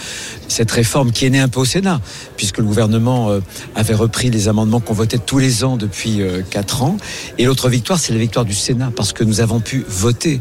cette 0.47 0.71
réforme 0.71 1.11
qui 1.11 1.25
est 1.25 1.29
née 1.29 1.41
un 1.41 1.49
peu 1.49 1.59
au 1.59 1.65
Sénat 1.65 1.99
puisque 2.37 2.59
le 2.59 2.63
gouvernement 2.63 3.27
a 3.27 3.31
euh, 3.31 3.41
avait 3.81 3.95
repris 3.95 4.29
les 4.29 4.47
amendements 4.47 4.79
qu'on 4.79 4.93
votait 4.93 5.17
tous 5.17 5.39
les 5.39 5.63
ans 5.63 5.75
depuis 5.75 6.21
euh, 6.21 6.41
quatre 6.47 6.83
ans. 6.83 6.97
Et 7.37 7.45
l'autre 7.45 7.67
victoire, 7.67 7.99
c'est 7.99 8.13
la 8.13 8.19
victoire 8.19 8.45
du 8.45 8.53
Sénat, 8.53 8.91
parce 8.95 9.11
que 9.11 9.23
nous 9.23 9.41
avons 9.41 9.59
pu 9.59 9.83
voter. 9.87 10.39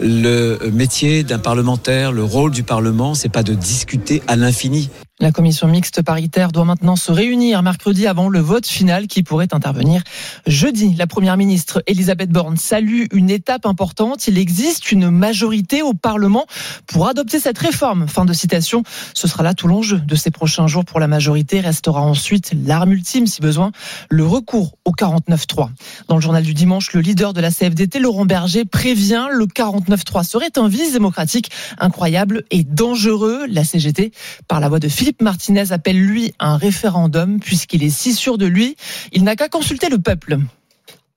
Le 0.00 0.58
métier 0.72 1.22
d'un 1.22 1.38
parlementaire, 1.38 2.12
le 2.12 2.24
rôle 2.24 2.50
du 2.50 2.64
Parlement, 2.64 3.14
c'est 3.14 3.28
pas 3.28 3.44
de 3.44 3.54
discuter 3.54 4.22
à 4.26 4.36
l'infini. 4.36 4.90
La 5.22 5.30
commission 5.30 5.68
mixte 5.68 6.02
paritaire 6.02 6.50
doit 6.50 6.64
maintenant 6.64 6.96
se 6.96 7.12
réunir 7.12 7.62
mercredi 7.62 8.08
avant 8.08 8.28
le 8.28 8.40
vote 8.40 8.66
final 8.66 9.06
qui 9.06 9.22
pourrait 9.22 9.54
intervenir 9.54 10.02
jeudi. 10.48 10.96
La 10.96 11.06
première 11.06 11.36
ministre 11.36 11.80
Elisabeth 11.86 12.30
Borne 12.30 12.56
salue 12.56 13.04
une 13.12 13.30
étape 13.30 13.64
importante. 13.64 14.26
Il 14.26 14.36
existe 14.36 14.90
une 14.90 15.10
majorité 15.10 15.80
au 15.80 15.94
Parlement 15.94 16.46
pour 16.88 17.06
adopter 17.06 17.38
cette 17.38 17.58
réforme. 17.58 18.08
Fin 18.08 18.24
de 18.24 18.32
citation. 18.32 18.82
Ce 19.14 19.28
sera 19.28 19.44
là 19.44 19.54
tout 19.54 19.68
l'enjeu 19.68 19.98
de 19.98 20.16
ces 20.16 20.32
prochains 20.32 20.66
jours 20.66 20.84
pour 20.84 20.98
la 20.98 21.06
majorité. 21.06 21.60
Restera 21.60 22.00
ensuite 22.02 22.50
l'arme 22.66 22.90
ultime, 22.90 23.28
si 23.28 23.40
besoin, 23.40 23.70
le 24.10 24.26
recours 24.26 24.76
au 24.84 24.90
49-3. 24.90 25.68
Dans 26.08 26.16
le 26.16 26.20
journal 26.20 26.42
du 26.42 26.52
dimanche, 26.52 26.92
le 26.94 27.00
leader 27.00 27.32
de 27.32 27.40
la 27.40 27.52
CFDT, 27.52 28.00
Laurent 28.00 28.26
Berger, 28.26 28.64
prévient 28.64 29.28
le 29.30 29.46
49-3 29.46 30.24
serait 30.24 30.58
un 30.58 30.66
vice 30.66 30.94
démocratique 30.94 31.52
incroyable 31.78 32.42
et 32.50 32.64
dangereux. 32.64 33.46
La 33.48 33.62
CGT, 33.62 34.10
par 34.48 34.58
la 34.58 34.68
voix 34.68 34.80
de 34.80 34.88
Philippe 34.88 35.11
Martinez 35.20 35.72
appelle 35.72 35.98
lui 35.98 36.32
un 36.38 36.56
référendum 36.56 37.40
puisqu'il 37.40 37.82
est 37.82 37.90
si 37.90 38.14
sûr 38.14 38.38
de 38.38 38.46
lui, 38.46 38.76
il 39.12 39.24
n'a 39.24 39.36
qu'à 39.36 39.48
consulter 39.48 39.88
le 39.88 39.98
peuple. 39.98 40.38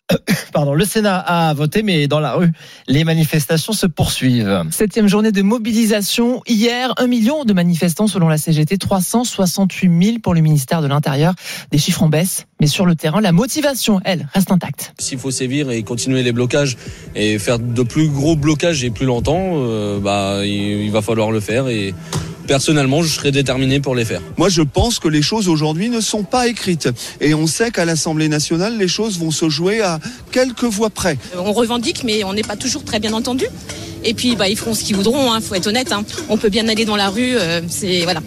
Pardon, 0.54 0.74
le 0.74 0.86
Sénat 0.86 1.18
a 1.18 1.54
voté, 1.54 1.84
mais 1.84 2.08
dans 2.08 2.20
la 2.20 2.34
rue, 2.34 2.52
les 2.88 3.04
manifestations 3.04 3.74
se 3.74 3.88
poursuivent. 3.88 4.64
Septième 4.72 5.08
journée 5.08 5.32
de 5.32 5.42
mobilisation. 5.42 6.42
Hier, 6.48 6.94
un 6.98 7.08
million 7.08 7.44
de 7.44 7.54
manifestants 7.54 8.08
selon 8.08 8.28
la 8.28 8.38
CGT, 8.38 8.78
368 8.78 10.06
000 10.06 10.20
pour 10.20 10.34
le 10.34 10.42
ministère 10.42 10.82
de 10.82 10.88
l'Intérieur. 10.88 11.34
Des 11.72 11.78
chiffres 11.78 12.04
en 12.04 12.10
baisse, 12.10 12.46
mais 12.60 12.68
sur 12.68 12.86
le 12.86 12.96
terrain, 12.96 13.22
la 13.22 13.32
motivation, 13.32 14.00
elle, 14.06 14.28
reste 14.34 14.52
intacte. 14.52 14.94
S'il 15.00 15.18
faut 15.18 15.32
sévir 15.32 15.72
et 15.72 15.82
continuer 15.84 16.24
les 16.24 16.32
blocages 16.32 16.78
et 17.16 17.40
faire 17.40 17.60
de 17.60 17.84
plus 17.84 18.10
gros 18.10 18.36
blocages 18.36 18.84
et 18.84 18.92
plus 18.92 19.06
longtemps, 19.06 19.54
euh, 19.54 20.00
bah, 20.00 20.42
il, 20.44 20.84
il 20.84 20.92
va 20.92 21.02
falloir 21.02 21.32
le 21.32 21.40
faire 21.40 21.68
et 21.68 21.94
personnellement, 22.46 23.04
je 23.04 23.10
serais 23.10 23.32
déterminé 23.32 23.80
pour 23.80 23.96
les 23.96 24.06
faire. 24.06 24.22
Moi, 24.38 24.50
je 24.50 24.62
pense 24.62 25.00
que 25.00 25.08
les 25.08 25.22
choses 25.22 25.50
aujourd'hui 25.50 25.90
ne 25.90 26.02
sont 26.02 26.24
pas 26.24 26.48
écrites. 26.48 26.90
Et 27.22 27.34
on 27.34 27.48
sait 27.48 27.72
qu'à 27.72 27.86
l'Assemblée 27.86 28.30
nationale, 28.30 28.78
les 28.78 28.88
choses 28.88 29.20
vont 29.20 29.32
se 29.32 29.50
jouer 29.50 29.82
à 29.82 30.00
quelques 30.32 30.64
voix 30.64 30.90
près. 30.90 31.18
On 31.38 31.54
revendique, 31.54 32.04
mais 32.04 32.24
on 32.24 32.34
n'est 32.34 32.44
pas 32.44 32.56
toujours 32.56 32.84
très 32.84 33.00
bien 33.00 33.14
entendu. 33.14 33.46
Et 34.04 34.14
puis, 34.14 34.36
bah, 34.36 34.48
ils 34.48 34.58
feront 34.58 34.74
ce 34.74 34.84
qu'ils 34.84 34.96
voudront. 34.96 35.34
Hein, 35.34 35.42
faut 35.42 35.56
être 35.56 35.68
honnête. 35.68 35.92
Hein. 35.92 36.06
On 36.30 36.38
peut 36.38 36.50
bien 36.50 36.68
aller 36.68 36.86
dans 36.86 36.96
la 36.96 37.10
rue. 37.10 37.36
Euh, 37.36 37.62
c'est 37.68 38.02
voilà, 38.02 38.22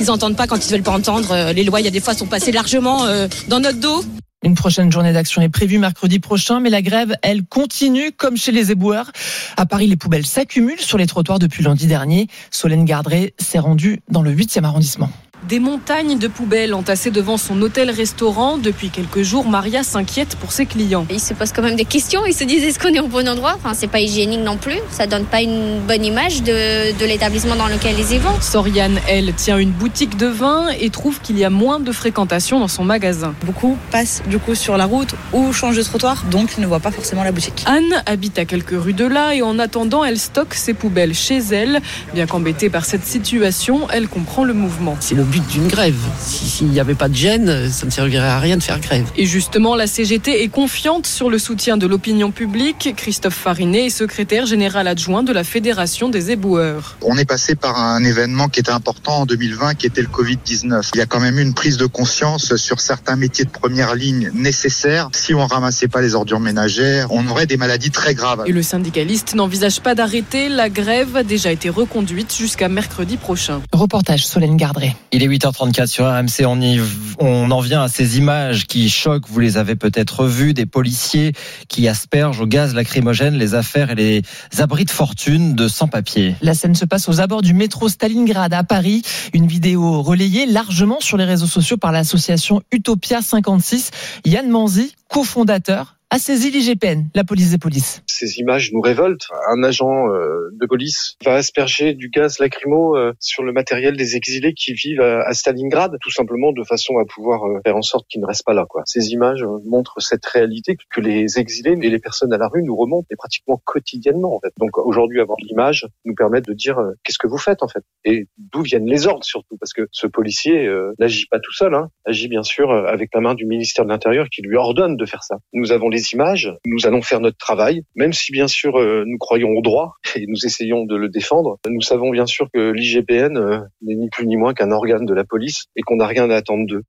ils 0.00 0.10
entendent 0.10 0.36
pas 0.36 0.46
quand 0.46 0.64
ils 0.64 0.70
veulent 0.70 0.82
pas 0.82 0.92
entendre. 0.92 1.32
Euh, 1.32 1.52
les 1.52 1.64
lois, 1.64 1.80
il 1.80 1.84
y 1.84 1.88
a 1.88 1.90
des 1.90 2.00
fois, 2.00 2.14
sont 2.14 2.26
passées 2.26 2.52
largement 2.52 3.06
euh, 3.06 3.26
dans 3.48 3.60
notre 3.60 3.80
dos. 3.80 4.04
Une 4.44 4.54
prochaine 4.54 4.92
journée 4.92 5.14
d'action 5.14 5.40
est 5.40 5.48
prévue 5.48 5.78
mercredi 5.78 6.18
prochain, 6.18 6.60
mais 6.60 6.68
la 6.68 6.82
grève, 6.82 7.16
elle, 7.22 7.44
continue 7.44 8.12
comme 8.12 8.36
chez 8.36 8.52
les 8.52 8.70
éboueurs. 8.72 9.10
À 9.56 9.64
Paris, 9.64 9.86
les 9.86 9.96
poubelles 9.96 10.26
s'accumulent 10.26 10.80
sur 10.80 10.98
les 10.98 11.06
trottoirs 11.06 11.38
depuis 11.38 11.64
lundi 11.64 11.86
dernier. 11.86 12.28
Solène 12.50 12.84
Gardré 12.84 13.32
s'est 13.38 13.58
rendue 13.58 14.02
dans 14.10 14.20
le 14.20 14.34
8e 14.34 14.64
arrondissement. 14.64 15.08
Des 15.48 15.58
montagnes 15.58 16.16
de 16.16 16.26
poubelles 16.26 16.72
entassées 16.72 17.10
devant 17.10 17.36
son 17.36 17.60
hôtel-restaurant. 17.60 18.56
Depuis 18.56 18.88
quelques 18.88 19.20
jours, 19.20 19.46
Maria 19.46 19.82
s'inquiète 19.82 20.36
pour 20.36 20.52
ses 20.52 20.64
clients. 20.64 21.06
Ils 21.10 21.20
se 21.20 21.34
posent 21.34 21.52
quand 21.52 21.60
même 21.60 21.76
des 21.76 21.84
questions. 21.84 22.24
Ils 22.24 22.32
se 22.32 22.44
disent 22.44 22.64
est-ce 22.64 22.78
qu'on 22.78 22.94
est 22.94 23.00
au 23.00 23.08
bon 23.08 23.28
endroit? 23.28 23.52
Enfin, 23.56 23.74
c'est 23.74 23.88
pas 23.88 24.00
hygiénique 24.00 24.40
non 24.40 24.56
plus. 24.56 24.78
Ça 24.90 25.06
donne 25.06 25.26
pas 25.26 25.42
une 25.42 25.80
bonne 25.80 26.02
image 26.02 26.42
de, 26.42 26.98
de 26.98 27.04
l'établissement 27.04 27.56
dans 27.56 27.66
lequel 27.66 27.94
ils 27.98 28.14
y 28.14 28.18
vont. 28.18 28.40
Soriane, 28.40 28.98
elle, 29.06 29.34
tient 29.34 29.58
une 29.58 29.70
boutique 29.70 30.16
de 30.16 30.28
vin 30.28 30.68
et 30.80 30.88
trouve 30.88 31.20
qu'il 31.20 31.38
y 31.38 31.44
a 31.44 31.50
moins 31.50 31.78
de 31.78 31.92
fréquentation 31.92 32.58
dans 32.58 32.68
son 32.68 32.84
magasin. 32.84 33.34
Beaucoup 33.44 33.76
passent 33.90 34.22
du 34.26 34.38
coup 34.38 34.54
sur 34.54 34.78
la 34.78 34.86
route 34.86 35.14
ou 35.34 35.52
changent 35.52 35.76
de 35.76 35.82
trottoir, 35.82 36.24
donc 36.30 36.56
ne 36.56 36.66
voient 36.66 36.80
pas 36.80 36.90
forcément 36.90 37.22
la 37.22 37.32
boutique. 37.32 37.64
Anne 37.66 38.02
habite 38.06 38.38
à 38.38 38.46
quelques 38.46 38.82
rues 38.82 38.94
de 38.94 39.04
là 39.04 39.34
et 39.34 39.42
en 39.42 39.58
attendant, 39.58 40.04
elle 40.04 40.18
stocke 40.18 40.54
ses 40.54 40.72
poubelles 40.72 41.14
chez 41.14 41.36
elle. 41.52 41.82
Bien 42.14 42.26
qu'embêtée 42.26 42.70
par 42.70 42.86
cette 42.86 43.04
situation, 43.04 43.88
elle 43.92 44.08
comprend 44.08 44.44
le 44.44 44.54
mouvement. 44.54 44.96
C'est 45.00 45.14
le 45.14 45.33
but 45.34 45.46
d'une 45.48 45.66
grève. 45.66 45.96
S'il 46.20 46.68
n'y 46.68 46.78
avait 46.78 46.94
pas 46.94 47.08
de 47.08 47.14
gêne, 47.14 47.68
ça 47.68 47.86
ne 47.86 47.90
servirait 47.90 48.28
à 48.28 48.38
rien 48.38 48.56
de 48.56 48.62
faire 48.62 48.78
grève. 48.78 49.06
Et 49.16 49.26
justement, 49.26 49.74
la 49.74 49.88
CGT 49.88 50.44
est 50.44 50.48
confiante 50.48 51.08
sur 51.08 51.28
le 51.28 51.40
soutien 51.40 51.76
de 51.76 51.88
l'opinion 51.88 52.30
publique. 52.30 52.94
Christophe 52.96 53.34
Farinet 53.34 53.86
est 53.86 53.90
secrétaire 53.90 54.46
général 54.46 54.86
adjoint 54.86 55.24
de 55.24 55.32
la 55.32 55.42
Fédération 55.42 56.08
des 56.08 56.30
éboueurs. 56.30 56.96
On 57.02 57.18
est 57.18 57.24
passé 57.24 57.56
par 57.56 57.76
un 57.76 58.04
événement 58.04 58.48
qui 58.48 58.60
était 58.60 58.70
important 58.70 59.22
en 59.22 59.26
2020, 59.26 59.74
qui 59.74 59.86
était 59.86 60.02
le 60.02 60.06
Covid-19. 60.06 60.90
Il 60.94 60.98
y 60.98 61.00
a 61.00 61.06
quand 61.06 61.18
même 61.18 61.36
eu 61.40 61.42
une 61.42 61.54
prise 61.54 61.78
de 61.78 61.86
conscience 61.86 62.54
sur 62.54 62.78
certains 62.78 63.16
métiers 63.16 63.44
de 63.44 63.50
première 63.50 63.96
ligne 63.96 64.30
nécessaires. 64.34 65.08
Si 65.12 65.34
on 65.34 65.44
ramassait 65.44 65.88
pas 65.88 66.00
les 66.00 66.14
ordures 66.14 66.38
ménagères, 66.38 67.08
on 67.10 67.26
aurait 67.26 67.46
des 67.46 67.56
maladies 67.56 67.90
très 67.90 68.14
graves. 68.14 68.44
Et 68.46 68.52
le 68.52 68.62
syndicaliste 68.62 69.34
n'envisage 69.34 69.80
pas 69.80 69.96
d'arrêter. 69.96 70.48
La 70.48 70.68
grève 70.68 71.16
a 71.16 71.24
déjà 71.24 71.50
été 71.50 71.70
reconduite 71.70 72.32
jusqu'à 72.32 72.68
mercredi 72.68 73.16
prochain. 73.16 73.62
Reportage 73.72 74.24
Solène 74.24 74.56
Gardré. 74.56 74.94
Il 75.10 75.23
est 75.23 75.23
8h30. 75.26 75.64
34 75.64 75.88
sur 75.88 76.04
RMC, 76.06 76.46
on, 76.46 76.60
y, 76.60 76.80
on 77.18 77.50
en 77.50 77.60
vient 77.60 77.82
à 77.82 77.88
ces 77.88 78.18
images 78.18 78.66
qui 78.66 78.90
choquent, 78.90 79.28
vous 79.28 79.40
les 79.40 79.56
avez 79.56 79.76
peut-être 79.76 80.26
vues, 80.26 80.52
des 80.52 80.66
policiers 80.66 81.32
qui 81.68 81.88
aspergent 81.88 82.40
au 82.40 82.46
gaz 82.46 82.74
lacrymogène 82.74 83.34
les 83.34 83.54
affaires 83.54 83.90
et 83.90 83.94
les 83.94 84.22
abris 84.58 84.84
de 84.84 84.90
fortune 84.90 85.54
de 85.54 85.68
sans-papiers. 85.68 86.34
La 86.42 86.54
scène 86.54 86.74
se 86.74 86.84
passe 86.84 87.08
aux 87.08 87.20
abords 87.20 87.42
du 87.42 87.54
métro 87.54 87.88
Stalingrad 87.88 88.52
à 88.52 88.64
Paris. 88.64 89.02
Une 89.32 89.46
vidéo 89.46 90.02
relayée 90.02 90.46
largement 90.46 91.00
sur 91.00 91.16
les 91.16 91.24
réseaux 91.24 91.46
sociaux 91.46 91.76
par 91.76 91.92
l'association 91.92 92.60
Utopia 92.72 93.22
56. 93.22 93.90
Yann 94.26 94.48
Manzi, 94.48 94.94
cofondateur, 95.14 95.94
a 96.14 96.18
saisi 96.18 96.50
l'IGPN, 96.50 97.08
la 97.14 97.24
police 97.24 97.50
des 97.50 97.58
polices. 97.58 98.02
Ces 98.06 98.38
images 98.38 98.72
nous 98.72 98.80
révoltent. 98.80 99.26
Un 99.48 99.64
agent 99.64 100.08
euh, 100.08 100.50
de 100.52 100.66
police 100.66 101.16
va 101.24 101.34
asperger 101.34 101.94
du 101.94 102.08
gaz 102.08 102.38
lacrymo 102.38 102.96
euh, 102.96 103.12
sur 103.18 103.42
le 103.42 103.52
matériel 103.52 103.96
des 103.96 104.14
exilés 104.14 104.54
qui 104.54 104.74
vivent 104.74 105.00
à 105.00 105.32
Stalingrad, 105.34 105.96
tout 106.00 106.12
simplement 106.12 106.52
de 106.52 106.62
façon 106.62 106.98
à 106.98 107.04
pouvoir 107.04 107.44
euh, 107.44 107.58
faire 107.64 107.76
en 107.76 107.82
sorte 107.82 108.06
qu'ils 108.08 108.20
ne 108.20 108.26
restent 108.26 108.44
pas 108.44 108.54
là. 108.54 108.64
Quoi. 108.68 108.82
Ces 108.86 109.08
images 109.08 109.44
montrent 109.64 110.00
cette 110.00 110.24
réalité 110.26 110.76
que 110.90 111.00
les 111.00 111.38
exilés 111.38 111.76
et 111.82 111.90
les 111.90 111.98
personnes 111.98 112.32
à 112.32 112.38
la 112.38 112.46
rue 112.46 112.62
nous 112.62 112.76
remontent 112.76 113.06
et 113.10 113.16
pratiquement 113.16 113.60
quotidiennement. 113.64 114.36
En 114.36 114.40
fait. 114.40 114.52
Donc 114.58 114.78
aujourd'hui, 114.78 115.20
avoir 115.20 115.38
l'image 115.42 115.88
nous 116.04 116.14
permet 116.14 116.42
de 116.42 116.52
dire 116.52 116.78
qu'est-ce 117.02 117.18
que 117.18 117.26
vous 117.26 117.38
faites 117.38 117.62
en 117.64 117.68
fait 117.68 117.82
et 118.04 118.28
d'où 118.38 118.62
viennent 118.62 118.86
les 118.86 119.08
ordres 119.08 119.24
surtout, 119.24 119.56
parce 119.58 119.72
que 119.72 119.88
ce 119.90 120.06
policier 120.06 120.70
n'agit 121.00 121.26
pas 121.26 121.40
tout 121.40 121.52
seul, 121.52 121.74
hein, 121.74 121.88
agit 122.04 122.28
bien 122.28 122.42
sûr 122.42 122.70
avec 122.70 123.10
la 123.14 123.20
main 123.20 123.34
du 123.34 123.46
ministère 123.46 123.84
de 123.84 123.90
l'Intérieur 123.90 124.28
qui 124.28 124.42
lui 124.42 124.56
ordonne 124.56 124.96
de 124.96 125.03
Nous 125.52 125.72
avons 125.72 125.88
les 125.88 126.12
images, 126.12 126.52
nous 126.66 126.86
allons 126.86 127.02
faire 127.02 127.20
notre 127.20 127.38
travail, 127.38 127.82
même 127.94 128.12
si 128.12 128.32
bien 128.32 128.48
sûr 128.48 128.78
euh, 128.78 129.04
nous 129.06 129.18
croyons 129.18 129.50
au 129.50 129.62
droit 129.62 129.94
et 130.16 130.26
nous 130.26 130.44
essayons 130.44 130.84
de 130.84 130.96
le 130.96 131.08
défendre. 131.08 131.58
Nous 131.68 131.80
savons 131.80 132.10
bien 132.10 132.26
sûr 132.26 132.48
que 132.52 132.70
l'IGPN 132.70 133.36
euh, 133.36 133.60
n'est 133.82 133.94
ni 133.94 134.08
plus 134.10 134.26
ni 134.26 134.36
moins 134.36 134.54
qu'un 134.54 134.70
organe 134.70 135.06
de 135.06 135.14
la 135.14 135.24
police 135.24 135.64
et 135.76 135.82
qu'on 135.82 135.96
n'a 135.96 136.06
rien 136.06 136.30
à 136.30 136.36
attendre 136.36 136.66
d'eux. 136.66 136.82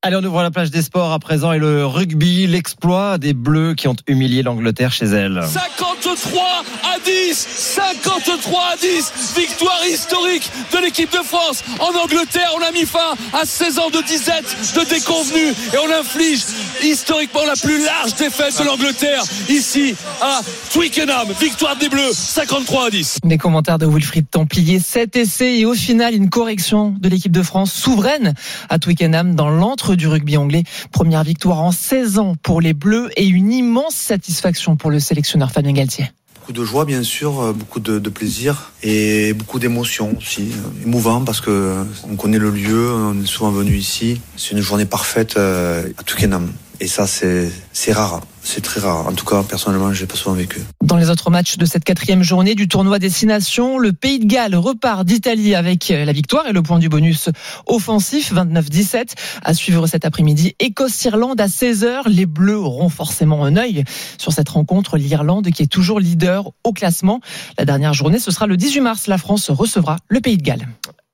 Allez, 0.00 0.14
on 0.14 0.22
ouvre 0.22 0.42
la 0.42 0.52
plage 0.52 0.70
des 0.70 0.82
sports 0.82 1.10
à 1.10 1.18
présent 1.18 1.50
et 1.52 1.58
le 1.58 1.84
rugby, 1.84 2.46
l'exploit 2.46 3.18
des 3.18 3.32
Bleus 3.32 3.74
qui 3.74 3.88
ont 3.88 3.96
humilié 4.06 4.44
l'Angleterre 4.44 4.92
chez 4.92 5.06
elle. 5.06 5.42
53 5.44 6.62
à 6.84 7.00
10, 7.04 7.34
53 7.34 8.62
à 8.74 8.76
10, 8.76 9.34
victoire 9.36 9.80
historique 9.90 10.48
de 10.72 10.78
l'équipe 10.78 11.10
de 11.10 11.18
France. 11.24 11.64
En 11.80 11.98
Angleterre, 11.98 12.48
on 12.56 12.62
a 12.62 12.70
mis 12.70 12.86
fin 12.86 13.16
à 13.32 13.44
16 13.44 13.80
ans 13.80 13.90
de 13.90 14.00
disette, 14.06 14.46
de 14.76 14.88
déconvenue 14.88 15.50
et 15.74 15.78
on 15.78 16.00
inflige 16.00 16.44
historiquement 16.84 17.44
la 17.44 17.56
plus 17.56 17.84
large 17.84 18.14
défaite 18.14 18.56
de 18.56 18.66
l'Angleterre 18.66 19.24
ici 19.48 19.96
à 20.22 20.42
Twickenham. 20.72 21.26
Victoire 21.40 21.74
des 21.74 21.88
Bleus, 21.88 22.12
53 22.12 22.86
à 22.86 22.90
10. 22.90 23.18
Les 23.24 23.36
commentaires 23.36 23.78
de 23.78 23.86
Wilfried 23.86 24.30
Templier, 24.30 24.78
7 24.78 25.16
essais 25.16 25.58
et 25.58 25.64
au 25.64 25.74
final 25.74 26.14
une 26.14 26.30
correction 26.30 26.94
de 26.96 27.08
l'équipe 27.08 27.32
de 27.32 27.42
France 27.42 27.72
souveraine 27.72 28.34
à 28.68 28.78
Twickenham 28.78 29.34
dans 29.34 29.48
du 29.96 30.06
rugby 30.08 30.36
anglais. 30.36 30.64
Première 30.92 31.24
victoire 31.24 31.60
en 31.60 31.72
16 31.72 32.18
ans 32.18 32.34
pour 32.42 32.60
les 32.60 32.74
Bleus 32.74 33.10
et 33.16 33.26
une 33.26 33.52
immense 33.52 33.94
satisfaction 33.94 34.76
pour 34.76 34.90
le 34.90 35.00
sélectionneur 35.00 35.50
Fabien 35.50 35.72
Galtier. 35.72 36.10
Beaucoup 36.34 36.52
de 36.52 36.64
joie 36.64 36.84
bien 36.86 37.02
sûr, 37.02 37.40
euh, 37.40 37.52
beaucoup 37.52 37.78
de, 37.78 37.98
plaisir 38.08 38.72
et 38.82 39.34
beaucoup 39.34 39.58
d'émotions 39.58 40.16
aussi. 40.16 40.50
euh, 40.52 40.84
Émouvant 40.86 41.22
parce 41.22 41.42
que 41.42 41.84
on 42.10 42.16
connaît 42.16 42.38
le 42.38 42.50
lieu, 42.50 42.90
on 42.90 43.22
est 43.22 43.26
souvent 43.26 43.50
venu 43.50 43.76
ici. 43.76 44.20
C'est 44.36 44.52
une 44.52 44.60
journée 44.60 44.86
parfaite 44.86 45.36
euh, 45.36 45.86
à 45.98 46.02
Twickenham. 46.02 46.50
Et 46.80 46.86
ça 46.86 47.06
c'est 47.06 47.92
rare, 47.92 48.20
c'est 48.42 48.60
très 48.60 48.80
rare. 48.80 49.08
En 49.08 49.12
tout 49.12 49.24
cas 49.24 49.42
personnellement 49.42 49.92
j'ai 49.92 50.06
pas 50.06 50.16
souvent 50.16 50.36
vécu. 50.36 50.60
Dans 50.82 50.96
les 50.96 51.10
autres 51.10 51.28
matchs 51.30 51.56
de 51.56 51.66
cette 51.66 51.82
quatrième 51.82 52.22
journée 52.22 52.54
du 52.54 52.68
tournoi 52.68 53.00
Destination, 53.00 53.78
le 53.78 53.92
Pays 53.92 54.20
de 54.20 54.26
Galles 54.26 54.54
repart 54.54 55.04
d'Italie 55.04 55.56
avec 55.56 55.88
la 55.88 56.12
victoire 56.12 56.46
et 56.46 56.52
le 56.52 56.62
point 56.62 56.78
du 56.78 56.88
bonus 56.88 57.30
offensif 57.66 58.32
29-17. 58.32 59.14
À 59.42 59.54
suivre 59.54 59.86
cet 59.88 60.04
après-midi, 60.04 60.54
Écosse-Irlande 60.60 61.40
à 61.40 61.48
16h. 61.48 62.08
Les 62.08 62.26
Bleus 62.26 62.58
auront 62.58 62.88
forcément 62.88 63.44
un 63.44 63.56
œil 63.56 63.84
sur 64.16 64.32
cette 64.32 64.48
rencontre. 64.48 64.98
L'Irlande 64.98 65.50
qui 65.50 65.64
est 65.64 65.66
toujours 65.66 65.98
leader 65.98 66.52
au 66.62 66.72
classement. 66.72 67.20
La 67.58 67.64
dernière 67.64 67.94
journée, 67.94 68.20
ce 68.20 68.30
sera 68.30 68.46
le 68.46 68.56
18 68.56 68.80
mars. 68.80 69.06
La 69.08 69.18
France 69.18 69.50
recevra 69.50 69.96
le 70.08 70.20
Pays 70.20 70.36
de 70.36 70.42
Galles. 70.42 70.68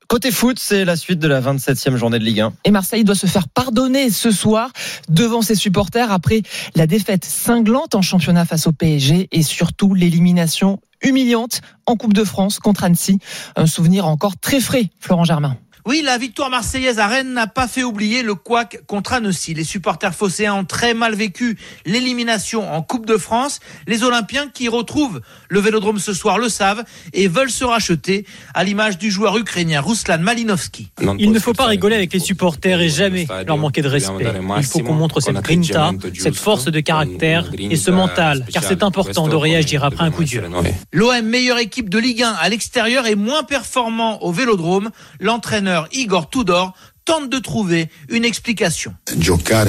Côté 0.09 0.31
foot, 0.31 0.59
c'est 0.59 0.85
la 0.85 0.97
suite 0.97 1.19
de 1.19 1.29
la 1.29 1.41
27e 1.41 1.97
journée 1.97 2.19
de 2.19 2.25
Ligue 2.25 2.41
1. 2.41 2.53
Et 2.65 2.71
Marseille 2.71 3.05
doit 3.05 3.15
se 3.15 3.27
faire 3.27 3.49
pardonner 3.49 4.11
ce 4.11 4.31
soir 4.31 4.71
devant 5.09 5.43
ses 5.43 5.55
supporters 5.55 6.13
après 6.13 6.43
la 6.75 6.87
défaite 6.87 7.25
cinglante 7.25 7.95
en 7.95 8.03
championnat 8.03 8.45
face 8.45 8.67
au 8.67 8.73
PSG 8.73 9.29
et 9.33 9.43
surtout 9.43 9.95
l'élimination 9.95 10.81
humiliante 11.03 11.61
en 11.87 11.97
Coupe 11.97 12.15
de 12.15 12.25
France 12.25 12.59
contre 12.59 12.85
Annecy. 12.85 13.19
Un 13.57 13.67
souvenir 13.67 14.07
encore 14.07 14.37
très 14.39 14.61
frais, 14.61 14.91
Florent 15.01 15.25
Germain. 15.25 15.57
Oui, 15.87 16.01
la 16.03 16.17
victoire 16.17 16.49
marseillaise 16.49 16.99
à 16.99 17.07
Rennes 17.07 17.35
n'a 17.35 17.47
pas 17.47 17.69
fait 17.69 17.83
oublier 17.83 18.23
le 18.23 18.35
couac 18.35 18.81
contre 18.87 19.13
Annecy. 19.13 19.53
Les 19.53 19.65
supporters 19.65 20.15
phocéens 20.15 20.55
ont 20.55 20.65
très 20.65 20.95
mal 20.95 21.15
vécu 21.15 21.59
l'élimination 21.85 22.73
en 22.73 22.81
Coupe 22.81 23.05
de 23.05 23.19
France. 23.19 23.61
Les 23.87 24.03
Olympiens 24.03 24.49
qui 24.49 24.69
retrouvent 24.69 25.21
le 25.51 25.61
Vélodrome 25.61 25.99
ce 25.99 26.15
soir 26.15 26.39
le 26.39 26.49
savent 26.49 26.85
et 27.13 27.29
veulent 27.29 27.51
se 27.51 27.65
racheter 27.65 28.25
à 28.55 28.65
l'image 28.65 28.97
du 28.97 29.11
joueur 29.11 29.37
ukrainien 29.37 29.83
Ruslan 29.83 30.21
Malinovski. 30.21 30.91
Il 31.19 31.33
ne 31.33 31.39
faut 31.39 31.53
pas 31.53 31.67
rigoler 31.67 31.97
avec 31.97 32.15
les 32.15 32.19
supporters 32.19 32.81
et 32.81 32.89
jamais 32.89 33.27
leur 33.47 33.59
manquer 33.59 33.83
de 33.83 33.89
respect. 33.89 34.25
Il 34.57 34.65
faut 34.65 34.79
qu'on 34.79 34.95
montre 34.95 35.21
cette 35.21 35.37
grinta, 35.37 35.93
cette 36.19 36.37
force 36.37 36.65
de 36.65 36.81
caractère 36.81 37.51
et 37.59 37.77
ce 37.77 37.91
mental, 37.91 38.47
car 38.51 38.65
c'est 38.65 38.83
important 38.83 39.29
de 39.29 39.37
réagir 39.37 39.85
après 39.85 40.05
un 40.05 40.11
coup 40.11 40.25
dur. 40.25 40.45
L'OM, 40.93 41.21
meilleure 41.27 41.59
équipe 41.59 41.91
de 41.91 41.99
Ligue 41.99 42.23
1 42.23 42.31
à 42.31 42.49
l'extérieur 42.49 43.07
et 43.07 43.17
moins 43.17 43.43
performant 43.43 44.23
au 44.23 44.33
Vélodrome. 44.33 44.91
L'entraîneur 45.21 45.74
Igor 45.91 46.29
Tudor 46.31 46.73
tente 47.05 47.29
de 47.29 47.39
trouver 47.39 47.89
une 48.09 48.25
explication. 48.25 48.95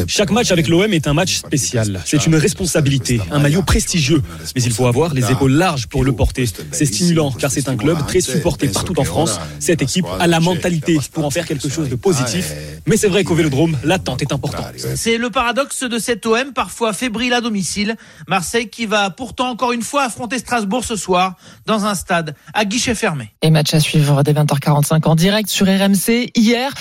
Chaque 0.08 0.32
match 0.32 0.52
avec 0.52 0.68
l'OM 0.68 0.92
est 0.94 1.08
un 1.08 1.14
match 1.14 1.36
spécial. 1.36 2.02
C'est 2.06 2.26
une 2.26 2.36
responsabilité, 2.36 3.20
un 3.32 3.40
maillot 3.40 3.62
prestigieux. 3.62 4.22
Mais 4.56 4.64
il 4.64 4.72
faut 4.72 4.88
avoir 4.88 5.14
les 5.14 5.32
épaules 5.32 5.52
larges 5.52 5.88
pour 5.88 6.04
le 6.04 6.14
porter. 6.14 6.46
C'est 6.72 6.86
stimulant 6.86 7.32
car 7.32 7.52
c'est 7.52 7.68
un 7.68 7.76
club 7.76 8.06
très 8.08 8.22
supporté 8.22 8.68
partout 8.70 8.98
en 9.00 9.04
France. 9.04 9.40
Cette 9.60 9.82
équipe 9.82 10.06
a 10.20 10.28
la 10.28 10.40
mentalité 10.40 10.98
pour 11.12 11.26
en 11.26 11.30
faire 11.30 11.46
quelque 11.46 11.70
chose 11.70 11.90
de 11.90 11.96
positif. 11.96 12.54
Mais 12.86 12.98
c'est 12.98 13.08
vrai 13.08 13.24
qu'au 13.24 13.36
Vélodrome, 13.36 13.78
l'attente 13.84 14.22
est 14.22 14.32
importante. 14.32 14.66
C'est 14.96 15.18
le 15.18 15.30
paradoxe 15.30 15.84
de 15.84 16.00
cet 16.00 16.26
OM, 16.26 16.54
parfois 16.54 16.94
fébrile 16.94 17.34
à 17.34 17.42
domicile. 17.42 17.96
Marseille 18.28 18.70
qui 18.70 18.86
va 18.86 19.10
pourtant 19.10 19.50
encore 19.50 19.74
une 19.74 19.82
fois 19.82 20.04
affronter 20.04 20.40
Strasbourg 20.40 20.86
ce 20.86 20.96
soir 20.96 21.36
dans 21.66 21.86
un 21.86 21.96
stade 21.96 22.36
à 22.54 22.64
guichet 22.64 22.96
fermé. 22.96 23.32
Et 23.42 23.50
match 23.50 23.74
à 23.74 23.80
suivre 23.80 24.24
dès 24.24 24.34
20h45 24.34 25.06
en 25.06 25.16
direct 25.16 25.50
sur 25.50 25.66
RMC. 25.68 26.32
Hier, 26.36 26.72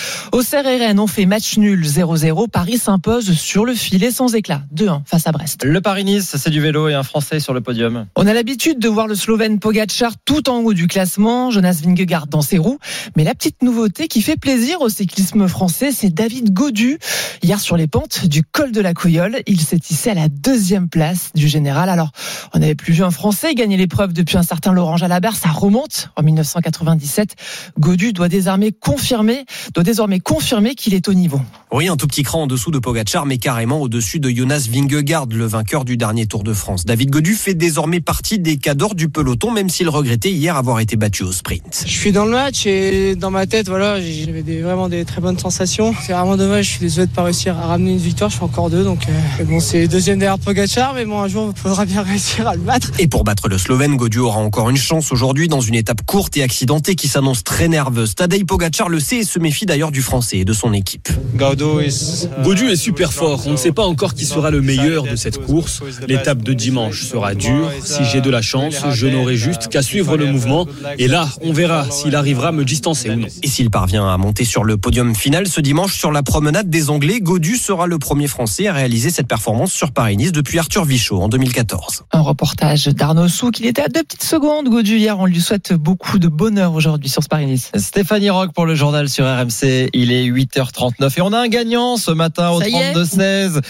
Auxerre 0.45 0.67
et 0.67 0.77
Rennes 0.77 1.01
ont 1.01 1.07
fait 1.07 1.25
match 1.25 1.57
nul 1.57 1.87
0-0. 1.87 2.51
Paris 2.51 2.77
s'impose 2.77 3.33
sur 3.33 3.65
le 3.65 3.73
filet 3.73 4.11
sans 4.11 4.35
éclat 4.35 4.61
2-1 4.77 5.01
face 5.07 5.27
à 5.27 5.33
Brest. 5.33 5.65
Le 5.65 5.81
Paris-Nice, 5.81 6.37
c'est 6.37 6.51
du 6.51 6.61
vélo 6.61 6.87
et 6.91 6.93
un 6.93 7.03
Français 7.03 7.41
sur 7.41 7.55
le 7.55 7.63
podium. 7.63 8.05
On 8.15 8.27
a 8.27 8.35
l'habitude 8.35 8.79
de 8.79 8.87
voir 8.87 9.07
le 9.07 9.15
Slovène 9.15 9.59
Pogacar 9.59 10.13
tout 10.23 10.51
en 10.51 10.59
haut 10.59 10.75
du 10.75 10.87
classement, 10.87 11.51
Jonas 11.51 11.81
Vingegaard 11.83 12.27
dans 12.27 12.43
ses 12.43 12.59
roues. 12.59 12.79
Mais 13.17 13.25
la 13.25 13.35
petite 13.35 13.63
nouveauté 13.63 14.07
qui 14.07 14.21
fait 14.21 14.37
plaisir 14.37 14.83
au 14.83 14.91
cyclisme 14.91 15.49
français, 15.49 15.93
c'est 15.93 16.11
David 16.11 16.53
Godu. 16.53 16.99
Hier 17.43 17.59
sur 17.59 17.79
les 17.79 17.87
pentes 17.87 18.27
du 18.27 18.43
col 18.43 18.71
de 18.71 18.83
la 18.83 18.93
Couillole, 18.93 19.39
il 19.47 19.63
s'est 19.63 19.81
hissé 19.89 20.11
à 20.11 20.15
la 20.15 20.29
deuxième 20.29 20.91
place 20.91 21.31
du 21.35 21.49
général. 21.49 21.89
Alors, 21.89 22.11
on 22.53 22.59
n'avait 22.59 22.75
plus 22.75 22.93
vu 22.93 23.03
un 23.03 23.11
Français 23.11 23.55
gagner 23.55 23.79
l'épreuve 23.79 24.13
depuis 24.13 24.37
un 24.37 24.43
certain 24.43 24.73
Laurent 24.75 24.99
Jalabert. 24.99 25.37
Ça 25.37 25.49
remonte 25.49 26.11
en 26.17 26.23
1997. 26.23 27.35
Godu 27.79 28.13
doit 28.13 28.29
désormais 28.29 28.73
confirmer, 28.73 29.47
doit 29.73 29.85
désormais 29.85 30.21
confirmer 30.21 30.34
qu'il 30.77 30.95
est 30.95 31.09
au 31.09 31.15
niveau. 31.15 31.41
Oui, 31.73 31.89
un 31.89 31.97
tout 31.97 32.07
petit 32.07 32.23
cran 32.23 32.43
en 32.43 32.47
dessous 32.47 32.71
de 32.71 32.79
Pogacar, 32.79 33.25
mais 33.27 33.39
carrément 33.39 33.81
au-dessus 33.81 34.21
de 34.21 34.31
Jonas 34.31 34.67
Vingegaard, 34.71 35.27
le 35.31 35.45
vainqueur 35.47 35.85
du 35.85 35.97
dernier 35.97 36.27
Tour 36.27 36.43
de 36.45 36.53
France. 36.53 36.85
David 36.85 37.11
Godu 37.11 37.35
fait 37.35 37.55
désormais 37.55 38.01
partie 38.01 38.39
des 38.39 38.57
cadors 38.57 38.95
du 38.95 39.09
peloton, 39.09 39.51
même 39.53 39.69
s'il 39.69 39.89
regrettait 39.89 40.31
hier 40.31 40.57
avoir 40.57 40.81
été 40.81 40.97
battu 40.97 41.23
au 41.25 41.33
sprint. 41.33 41.85
Je 41.87 41.91
suis 41.91 42.13
dans 42.13 42.25
le 42.25 42.31
match 42.33 42.67
et 42.67 43.17
dans 43.17 43.31
ma 43.31 43.47
tête, 43.47 43.69
voilà, 43.69 44.01
j'avais 44.01 44.43
des- 44.43 44.61
vraiment 44.63 44.89
des 44.89 45.05
très 45.05 45.21
bonnes 45.21 45.39
sensations. 45.39 45.95
C'est 46.05 46.13
vraiment 46.13 46.37
dommage, 46.37 46.67
je 46.67 46.71
suis 46.73 46.81
désolé 46.81 47.07
de 47.07 47.13
pas 47.13 47.23
réussir 47.25 47.57
à 47.59 47.67
ramener 47.67 47.93
une 47.93 47.99
victoire, 47.99 48.31
je 48.31 48.37
fais 48.37 48.45
encore 48.45 48.71
deux, 48.71 48.85
donc 48.85 49.01
euh, 49.09 49.45
bon, 49.45 49.61
c'est 49.61 49.89
deuxième 49.89 50.19
derrière 50.19 50.39
Pogacar, 50.39 50.95
mais 50.95 51.05
bon, 51.05 51.21
un 51.21 51.29
jour, 51.29 51.53
il 51.57 51.61
faudra 51.61 51.85
bien 51.87 52.03
réussir 52.05 52.47
à 52.49 52.55
le 52.55 52.61
battre. 52.63 52.91
Et 52.99 53.07
pour 53.09 53.25
battre 53.25 53.49
le 53.49 53.59
Slovène, 53.59 53.97
Godu 53.97 54.19
aura 54.19 54.41
encore 54.41 54.69
une 54.71 54.77
chance 54.77 55.11
aujourd'hui 55.13 55.49
dans 55.49 55.61
une 55.61 55.75
étape 55.75 56.03
courte 56.07 56.37
et 56.37 56.43
accidentée 56.43 56.95
qui 56.97 57.09
s'annonce 57.09 57.43
très 57.45 57.69
nerveuse. 57.69 58.15
Tadej 58.15 58.45
Pogacar 58.45 58.89
le 58.89 59.01
sait 59.01 59.19
et 59.19 59.25
se 59.25 59.39
méfie 59.39 59.67
d'ailleurs 59.67 59.91
du 59.93 60.03
Français 60.03 60.24
et 60.33 60.45
de 60.45 60.53
son 60.53 60.73
équipe. 60.73 61.09
Godu 61.35 62.69
est 62.69 62.77
super 62.77 63.13
fort. 63.13 63.43
On 63.47 63.53
ne 63.53 63.57
sait 63.57 63.73
pas 63.73 63.85
encore 63.85 64.15
qui 64.15 64.25
sera 64.25 64.51
le 64.51 64.63
meilleur 64.63 65.05
de 65.05 65.17
cette 65.17 65.45
course. 65.45 65.83
L'étape 66.09 66.43
de 66.43 66.53
dimanche 66.53 67.03
sera 67.05 67.35
dure. 67.35 67.71
Si 67.83 68.05
j'ai 68.05 68.21
de 68.21 68.31
la 68.31 68.43
chance, 68.43 68.77
je 68.93 69.07
n'aurai 69.07 69.37
juste 69.37 69.69
qu'à 69.69 69.83
suivre 69.83 70.17
le 70.17 70.27
mouvement. 70.27 70.67
Et 70.99 71.09
là, 71.09 71.29
on 71.43 71.53
verra 71.53 71.91
s'il 71.91 72.17
arrivera 72.17 72.49
à 72.49 72.53
me 72.53 72.65
distancer 72.65 73.11
ou 73.11 73.17
non. 73.17 73.27
Et 73.43 73.49
s'il 73.49 73.71
parvient 73.71 74.09
à 74.09 74.17
monter 74.17 74.45
sur 74.45 74.65
le 74.65 74.77
podium 74.77 75.15
final 75.15 75.49
ce 75.49 75.61
dimanche 75.61 75.97
sur 75.99 76.13
la 76.13 76.23
promenade 76.23 76.71
des 76.71 76.91
Anglais, 76.91 77.21
Godu 77.21 77.57
sera 77.57 77.87
le 77.87 77.99
premier 77.99 78.29
Français 78.29 78.69
à 78.69 78.73
réaliser 78.73 79.11
cette 79.11 79.27
performance 79.27 79.73
sur 79.73 79.93
Paris-Nice 79.93 80.33
depuis 80.33 80.59
Arthur 80.59 80.85
Vichot 80.85 81.21
en 81.21 81.29
2014. 81.29 82.05
Un 82.13 82.21
reportage 82.21 82.87
d'Arnaud 82.87 83.29
Souk. 83.29 83.61
Il 83.61 83.67
était 83.67 83.83
à 83.83 83.89
deux 83.89 84.03
petites 84.03 84.23
secondes, 84.25 84.69
Godu, 84.69 84.97
hier. 84.97 85.19
On 85.19 85.27
lui 85.27 85.41
souhaite 85.41 85.73
beaucoup 85.73 86.19
de 86.19 86.29
bonheur 86.29 86.75
aujourd'hui 86.75 87.09
sur 87.09 87.23
ce 87.23 87.29
Paris-Nice. 87.29 87.71
Stéphanie 87.77 88.31
Rock 88.31 88.53
pour 88.53 88.67
le 88.67 88.75
journal 88.75 89.09
sur 89.09 89.25
RMC. 89.25 89.91
Il 89.93 90.13
est 90.13 90.14
8h39 90.23 91.19
et 91.19 91.21
on 91.21 91.33
a 91.33 91.39
un 91.39 91.49
gagnant 91.49 91.97
ce 91.97 92.11
matin 92.11 92.51
au 92.51 92.61
Ça 92.61 92.69
y 92.69 92.75
est. 92.75 92.95
32-16. 92.95 93.61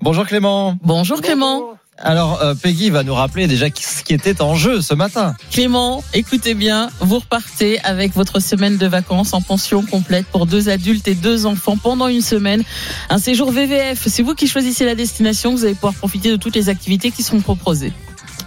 Bonjour 0.00 0.26
Clément. 0.26 0.76
Bonjour 0.82 1.20
Clément. 1.20 1.74
Alors 2.02 2.40
euh, 2.42 2.54
Peggy 2.54 2.88
va 2.88 3.02
nous 3.02 3.14
rappeler 3.14 3.46
déjà 3.46 3.66
ce 3.66 4.02
qui 4.02 4.14
était 4.14 4.40
en 4.40 4.54
jeu 4.54 4.80
ce 4.80 4.94
matin. 4.94 5.34
Clément, 5.50 6.02
écoutez 6.14 6.54
bien, 6.54 6.88
vous 7.00 7.18
repartez 7.18 7.78
avec 7.80 8.14
votre 8.14 8.40
semaine 8.40 8.78
de 8.78 8.86
vacances 8.86 9.34
en 9.34 9.42
pension 9.42 9.82
complète 9.82 10.26
pour 10.26 10.46
deux 10.46 10.70
adultes 10.70 11.08
et 11.08 11.14
deux 11.14 11.44
enfants 11.44 11.76
pendant 11.76 12.08
une 12.08 12.22
semaine. 12.22 12.62
Un 13.10 13.18
séjour 13.18 13.52
VVF, 13.52 14.06
c'est 14.06 14.22
vous 14.22 14.34
qui 14.34 14.48
choisissez 14.48 14.86
la 14.86 14.94
destination, 14.94 15.52
vous 15.52 15.64
allez 15.64 15.74
pouvoir 15.74 15.94
profiter 15.94 16.30
de 16.30 16.36
toutes 16.36 16.56
les 16.56 16.70
activités 16.70 17.10
qui 17.10 17.22
seront 17.22 17.40
proposées. 17.40 17.92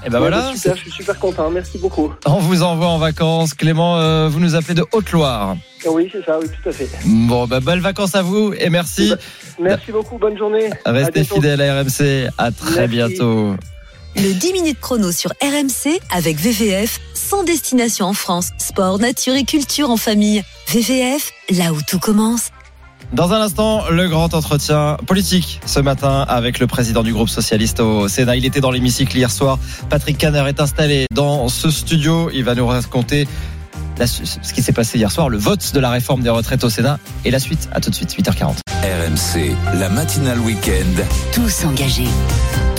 Et 0.06 0.10
ben 0.10 0.20
voilà. 0.20 0.52
Super, 0.56 0.76
je 0.76 0.82
suis 0.82 0.92
super 0.92 1.18
content, 1.20 1.50
merci 1.50 1.78
beaucoup. 1.78 2.14
On 2.26 2.40
vous 2.40 2.64
envoie 2.64 2.88
en 2.88 2.98
vacances. 2.98 3.54
Clément, 3.54 3.98
euh, 3.98 4.28
vous 4.28 4.40
nous 4.40 4.56
appelez 4.56 4.74
de 4.74 4.86
Haute-Loire. 4.92 5.56
Oui, 5.86 6.10
c'est 6.12 6.24
ça, 6.26 6.40
oui, 6.40 6.48
tout 6.48 6.70
à 6.70 6.72
fait. 6.72 6.90
Bon, 7.06 7.48
bah, 7.48 7.60
belles 7.60 7.80
vacances 7.80 8.16
à 8.16 8.22
vous 8.22 8.54
et 8.58 8.70
merci. 8.70 9.14
Merci 9.60 9.92
beaucoup, 9.92 10.18
bonne 10.18 10.38
journée. 10.38 10.70
Restez 10.86 11.24
fidèles 11.24 11.62
à 11.62 11.82
RMC. 11.82 12.30
À 12.38 12.52
très 12.52 12.88
Merci. 12.88 12.90
bientôt. 12.90 13.56
Le 14.16 14.34
10 14.34 14.54
minutes 14.54 14.80
chrono 14.80 15.12
sur 15.12 15.32
RMC 15.42 16.00
avec 16.12 16.38
VVF, 16.38 17.00
sans 17.14 17.44
destination 17.44 18.06
en 18.06 18.14
France. 18.14 18.52
Sport, 18.60 19.00
nature 19.00 19.34
et 19.36 19.44
culture 19.44 19.90
en 19.90 19.98
famille. 19.98 20.44
VVF, 20.68 21.32
là 21.50 21.74
où 21.74 21.80
tout 21.88 22.00
commence. 22.00 22.52
Dans 23.14 23.32
un 23.32 23.42
instant, 23.42 23.92
le 23.92 24.08
grand 24.08 24.34
entretien 24.34 24.98
politique 25.06 25.62
ce 25.68 25.80
matin 25.80 26.26
avec 26.28 26.58
le 26.58 26.66
président 26.66 27.04
du 27.04 27.14
groupe 27.14 27.30
socialiste 27.30 27.80
au 27.80 28.08
Sénat. 28.08 28.38
Il 28.38 28.44
était 28.44 28.60
dans 28.60 28.72
l'hémicycle 28.72 29.16
hier 29.16 29.30
soir. 29.30 29.60
Patrick 29.88 30.18
Caner 30.18 30.44
est 30.48 30.60
installé 30.60 31.06
dans 31.14 31.48
ce 31.48 31.70
studio. 31.70 32.32
Il 32.34 32.44
va 32.44 32.56
nous 32.56 32.66
raconter 32.66 33.28
ce 34.00 34.54
qui 34.54 34.62
s'est 34.62 34.74
passé 34.74 34.98
hier 34.98 35.12
soir, 35.12 35.30
le 35.30 35.38
vote 35.38 35.74
de 35.74 35.80
la 35.80 35.90
réforme 35.90 36.22
des 36.22 36.30
retraites 36.30 36.64
au 36.64 36.70
Sénat 36.70 37.00
et 37.26 37.32
la 37.32 37.40
suite. 37.40 37.70
À 37.72 37.80
tout 37.80 37.90
de 37.90 37.96
suite, 37.96 38.14
8h40. 38.14 38.58
RMC, 38.84 39.56
la 39.80 39.90
matinale 39.90 40.40
week-end. 40.40 41.04
Tous 41.32 41.66
engagés. 41.66 42.08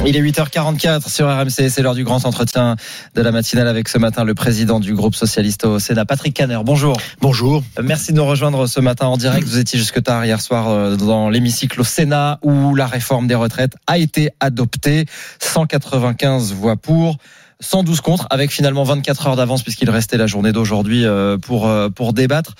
Il 0.06 0.16
est 0.16 0.20
8h44 0.20 1.08
sur 1.08 1.26
RMC, 1.26 1.70
c'est 1.70 1.80
l'heure 1.80 1.94
du 1.94 2.04
grand 2.04 2.26
entretien 2.26 2.76
de 3.14 3.22
la 3.22 3.32
matinale 3.32 3.68
avec 3.68 3.88
ce 3.88 3.96
matin 3.96 4.24
le 4.24 4.34
président 4.34 4.78
du 4.78 4.92
groupe 4.92 5.14
socialiste 5.14 5.64
au 5.64 5.78
Sénat, 5.78 6.04
Patrick 6.04 6.34
Caner. 6.34 6.58
Bonjour. 6.62 6.98
Bonjour. 7.22 7.62
Merci 7.82 8.12
de 8.12 8.18
nous 8.18 8.26
rejoindre 8.26 8.66
ce 8.66 8.80
matin 8.80 9.06
en 9.06 9.16
direct. 9.16 9.46
Vous 9.46 9.58
étiez 9.58 9.78
jusque 9.78 10.02
tard 10.02 10.26
hier 10.26 10.42
soir 10.42 10.68
euh, 10.68 10.96
dans 10.96 11.30
l'hémicycle 11.30 11.80
au 11.80 11.84
Sénat 11.84 12.38
où 12.42 12.74
la 12.74 12.86
réforme 12.86 13.26
des 13.26 13.34
retraites 13.34 13.76
a 13.86 13.96
été 13.96 14.28
adoptée. 14.40 15.06
195 15.40 16.52
voix 16.52 16.76
pour. 16.76 17.16
112 17.64 18.00
contre, 18.00 18.26
avec 18.30 18.50
finalement 18.50 18.84
24 18.84 19.26
heures 19.26 19.36
d'avance 19.36 19.62
puisqu'il 19.62 19.90
restait 19.90 20.16
la 20.16 20.26
journée 20.26 20.52
d'aujourd'hui 20.52 21.04
euh, 21.04 21.38
pour, 21.38 21.66
euh, 21.66 21.88
pour 21.88 22.12
débattre. 22.12 22.54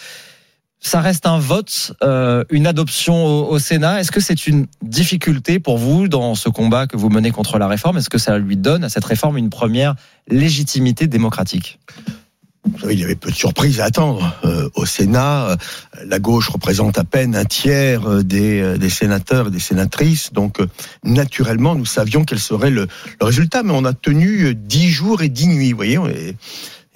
Ça 0.80 1.00
reste 1.00 1.26
un 1.26 1.38
vote, 1.38 1.94
euh, 2.02 2.44
une 2.50 2.66
adoption 2.66 3.24
au, 3.24 3.58
Sénat. 3.58 4.00
Est-ce 4.00 4.12
que 4.12 4.20
c'est 4.20 4.46
une 4.46 4.66
difficulté 4.82 5.58
pour 5.58 5.78
vous 5.78 6.08
dans 6.08 6.34
ce 6.34 6.50
combat 6.50 6.86
que 6.86 6.98
vous 6.98 7.08
menez 7.08 7.30
contre 7.30 7.58
la 7.58 7.68
réforme? 7.68 7.96
Est-ce 7.96 8.10
que 8.10 8.18
ça 8.18 8.36
lui 8.36 8.58
donne 8.58 8.84
à 8.84 8.90
cette 8.90 9.04
réforme 9.06 9.38
une 9.38 9.48
première 9.48 9.94
légitimité 10.28 11.06
démocratique? 11.06 11.78
Vous 12.64 12.78
savez, 12.78 12.94
il 12.94 13.00
y 13.00 13.04
avait 13.04 13.14
peu 13.14 13.30
de 13.30 13.36
surprises 13.36 13.80
à 13.80 13.84
attendre. 13.84 14.34
Euh, 14.44 14.68
au 14.74 14.86
Sénat, 14.86 15.50
euh, 15.50 15.56
la 16.06 16.18
gauche 16.18 16.48
représente 16.48 16.98
à 16.98 17.04
peine 17.04 17.36
un 17.36 17.44
tiers 17.44 18.24
des, 18.24 18.78
des 18.78 18.90
sénateurs 18.90 19.48
et 19.48 19.50
des 19.50 19.60
sénatrices. 19.60 20.32
Donc, 20.32 20.58
naturellement, 21.04 21.74
nous 21.74 21.86
savions 21.86 22.24
quel 22.24 22.38
serait 22.38 22.70
le, 22.70 22.86
le, 23.20 23.26
résultat. 23.26 23.62
Mais 23.62 23.72
on 23.74 23.84
a 23.84 23.92
tenu 23.92 24.54
dix 24.54 24.88
jours 24.88 25.22
et 25.22 25.28
dix 25.28 25.48
nuits, 25.48 25.72
vous 25.72 25.76
voyez. 25.76 25.98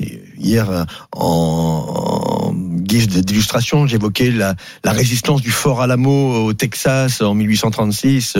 Et 0.01 0.23
hier, 0.39 0.87
en, 1.13 2.53
guise 2.89 3.09
d'illustration, 3.09 3.87
j'évoquais 3.87 4.31
la, 4.31 4.57
la, 4.85 4.93
résistance 4.93 5.43
du 5.43 5.51
Fort 5.51 5.83
Alamo 5.83 6.47
au 6.47 6.53
Texas 6.55 7.21
en 7.21 7.35
1836 7.35 8.39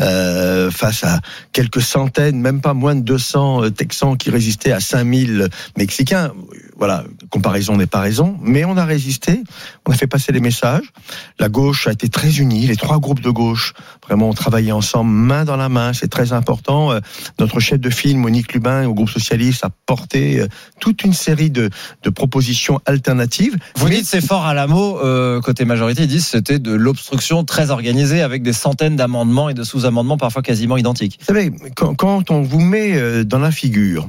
euh, 0.00 0.70
face 0.70 1.04
à 1.04 1.20
quelques 1.52 1.82
centaines, 1.82 2.40
même 2.40 2.60
pas 2.60 2.74
moins 2.74 2.94
de 2.94 3.00
200 3.00 3.64
euh, 3.64 3.70
Texans 3.70 4.16
qui 4.16 4.30
résistaient 4.30 4.72
à 4.72 4.80
5000 4.80 5.48
Mexicains. 5.76 6.32
Voilà, 6.78 7.04
comparaison 7.30 7.76
n'est 7.76 7.86
pas 7.86 8.00
raison, 8.00 8.36
mais 8.42 8.64
on 8.64 8.76
a 8.76 8.84
résisté, 8.84 9.42
on 9.86 9.92
a 9.92 9.94
fait 9.94 10.06
passer 10.06 10.32
les 10.32 10.40
messages. 10.40 10.92
La 11.38 11.48
gauche 11.48 11.86
a 11.86 11.92
été 11.92 12.08
très 12.08 12.38
unie, 12.38 12.66
les 12.66 12.76
trois 12.76 12.98
groupes 12.98 13.20
de 13.20 13.30
gauche 13.30 13.74
vraiment 14.06 14.30
ont 14.30 14.34
travaillé 14.34 14.72
ensemble, 14.72 15.10
main 15.10 15.44
dans 15.44 15.56
la 15.56 15.68
main, 15.68 15.92
c'est 15.92 16.08
très 16.08 16.32
important. 16.32 16.92
Euh, 16.92 17.00
notre 17.38 17.60
chef 17.60 17.78
de 17.78 17.90
film, 17.90 18.20
Monique 18.20 18.52
Lubin, 18.54 18.86
au 18.86 18.94
groupe 18.94 19.10
socialiste, 19.10 19.64
a 19.64 19.70
porté 19.86 20.40
euh, 20.40 20.48
toute 20.80 21.04
une 21.04 21.12
série 21.12 21.50
de, 21.50 21.70
de 22.02 22.10
propositions 22.10 22.80
alternatives. 22.86 23.56
Vous 23.76 23.88
dites 23.88 24.06
c'est 24.06 24.24
fort 24.24 24.46
à 24.46 24.54
la 24.54 24.66
mot, 24.66 24.98
euh, 24.98 25.40
côté 25.40 25.64
majorité, 25.64 26.02
ils 26.02 26.08
disent 26.08 26.26
c'était 26.26 26.58
de 26.58 26.72
l'obstruction 26.72 27.44
très 27.44 27.70
organisée 27.70 28.22
avec 28.22 28.42
des 28.42 28.52
centaines 28.52 28.96
d'amendements 28.96 29.48
et 29.48 29.54
de 29.54 29.64
sous-amendements 29.64 30.16
parfois 30.16 30.42
quasiment 30.42 30.76
identiques. 30.76 31.18
Vous 31.20 31.26
savez, 31.26 31.52
quand, 31.76 31.94
quand 31.94 32.30
on 32.30 32.42
vous 32.42 32.60
met 32.60 32.96
euh, 32.96 33.24
dans 33.24 33.38
la 33.38 33.50
figure 33.50 34.08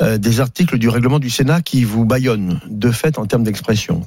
des 0.00 0.40
articles 0.40 0.78
du 0.78 0.88
règlement 0.88 1.18
du 1.18 1.28
Sénat 1.28 1.60
qui 1.60 1.82
vous 1.82 2.04
baillonnent 2.04 2.57
de 2.68 2.90
fait 2.90 3.18
en 3.18 3.26
termes 3.26 3.44
d'expression, 3.44 4.02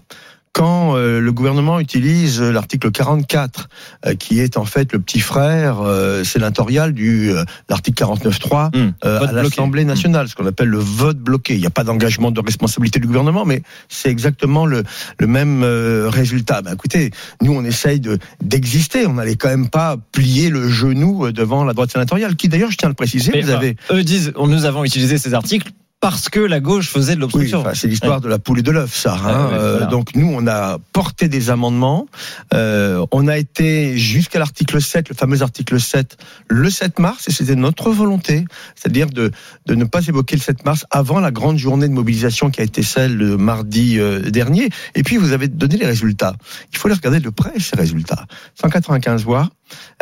quand 0.53 0.95
euh, 0.95 1.19
le 1.19 1.31
gouvernement 1.31 1.79
utilise 1.79 2.41
l'article 2.41 2.91
44, 2.91 3.69
euh, 4.05 4.15
qui 4.15 4.39
est 4.39 4.57
en 4.57 4.65
fait 4.65 4.91
le 4.91 4.99
petit 4.99 5.21
frère 5.21 5.79
euh, 5.81 6.23
sénatorial 6.23 6.93
du 6.93 7.31
l'article 7.69 8.03
49.3 8.03 8.75
mmh, 8.75 8.93
à 9.03 9.31
l'Assemblée 9.31 9.85
nationale, 9.85 10.27
ce 10.27 10.35
qu'on 10.35 10.45
appelle 10.45 10.67
le 10.67 10.77
vote 10.77 11.17
bloqué. 11.17 11.53
Il 11.53 11.61
n'y 11.61 11.65
a 11.65 11.71
pas 11.71 11.83
d'engagement 11.83 12.31
de 12.31 12.41
responsabilité 12.41 12.99
du 12.99 13.07
gouvernement, 13.07 13.45
mais 13.45 13.63
c'est 13.87 14.09
exactement 14.09 14.65
le, 14.65 14.83
le 15.19 15.27
même 15.27 15.63
résultat. 15.63 16.61
Ben, 16.61 16.73
écoutez, 16.73 17.11
nous 17.41 17.53
on 17.53 17.63
essaye 17.63 17.99
de 17.99 18.17
d'exister. 18.41 19.05
On 19.07 19.13
n'allait 19.13 19.35
quand 19.35 19.49
même 19.49 19.69
pas 19.69 19.97
plier 20.11 20.49
le 20.49 20.69
genou 20.69 21.31
devant 21.31 21.63
la 21.63 21.73
droite 21.73 21.91
sénatoriale, 21.91 22.35
qui 22.35 22.49
d'ailleurs, 22.49 22.71
je 22.71 22.77
tiens 22.77 22.87
à 22.87 22.89
le 22.89 22.95
préciser, 22.95 23.39
vous 23.41 23.49
avez. 23.49 23.75
Eux 23.91 24.03
disent, 24.03 24.33
nous 24.37 24.65
avons 24.65 24.83
utilisé 24.83 25.17
ces 25.17 25.33
articles 25.33 25.71
parce 26.01 26.29
que 26.29 26.39
la 26.39 26.59
gauche 26.59 26.89
faisait 26.89 27.15
de 27.15 27.21
l'obstruction. 27.21 27.63
c'est 27.75 27.87
l'histoire 27.87 28.21
de 28.21 28.27
la 28.27 28.39
poule 28.39 28.59
et 28.59 28.63
de 28.63 28.71
l'œuf, 28.71 28.95
ça. 28.95 29.13
Hein. 29.13 29.51
Euh, 29.53 29.85
donc 29.87 30.15
nous, 30.15 30.27
on 30.33 30.47
a 30.47 30.79
porté 30.93 31.27
des 31.27 31.51
amendements. 31.51 32.07
Euh, 32.55 33.05
on 33.11 33.27
a 33.27 33.37
été 33.37 33.95
jusqu'à 33.97 34.39
l'article 34.39 34.81
7, 34.81 35.09
le 35.09 35.15
fameux 35.15 35.43
article 35.43 35.79
7, 35.79 36.17
le 36.47 36.69
7 36.71 36.97
mars, 36.97 37.27
et 37.27 37.31
c'était 37.31 37.55
notre 37.55 37.91
volonté, 37.91 38.45
c'est-à-dire 38.75 39.07
de, 39.11 39.31
de 39.67 39.75
ne 39.75 39.85
pas 39.85 40.05
évoquer 40.07 40.35
le 40.35 40.41
7 40.41 40.65
mars 40.65 40.87
avant 40.89 41.19
la 41.19 41.29
grande 41.29 41.57
journée 41.57 41.87
de 41.87 41.93
mobilisation 41.93 42.49
qui 42.49 42.61
a 42.61 42.63
été 42.63 42.81
celle 42.81 43.15
le 43.15 43.37
mardi 43.37 43.99
euh, 43.99 44.21
dernier. 44.21 44.69
Et 44.95 45.03
puis, 45.03 45.17
vous 45.17 45.33
avez 45.33 45.47
donné 45.47 45.77
les 45.77 45.85
résultats. 45.85 46.35
Il 46.73 46.79
faut 46.79 46.87
les 46.87 46.95
regarder 46.95 47.19
de 47.19 47.29
près, 47.29 47.59
ces 47.59 47.75
résultats. 47.75 48.25
195 48.59 49.23
voix, 49.23 49.49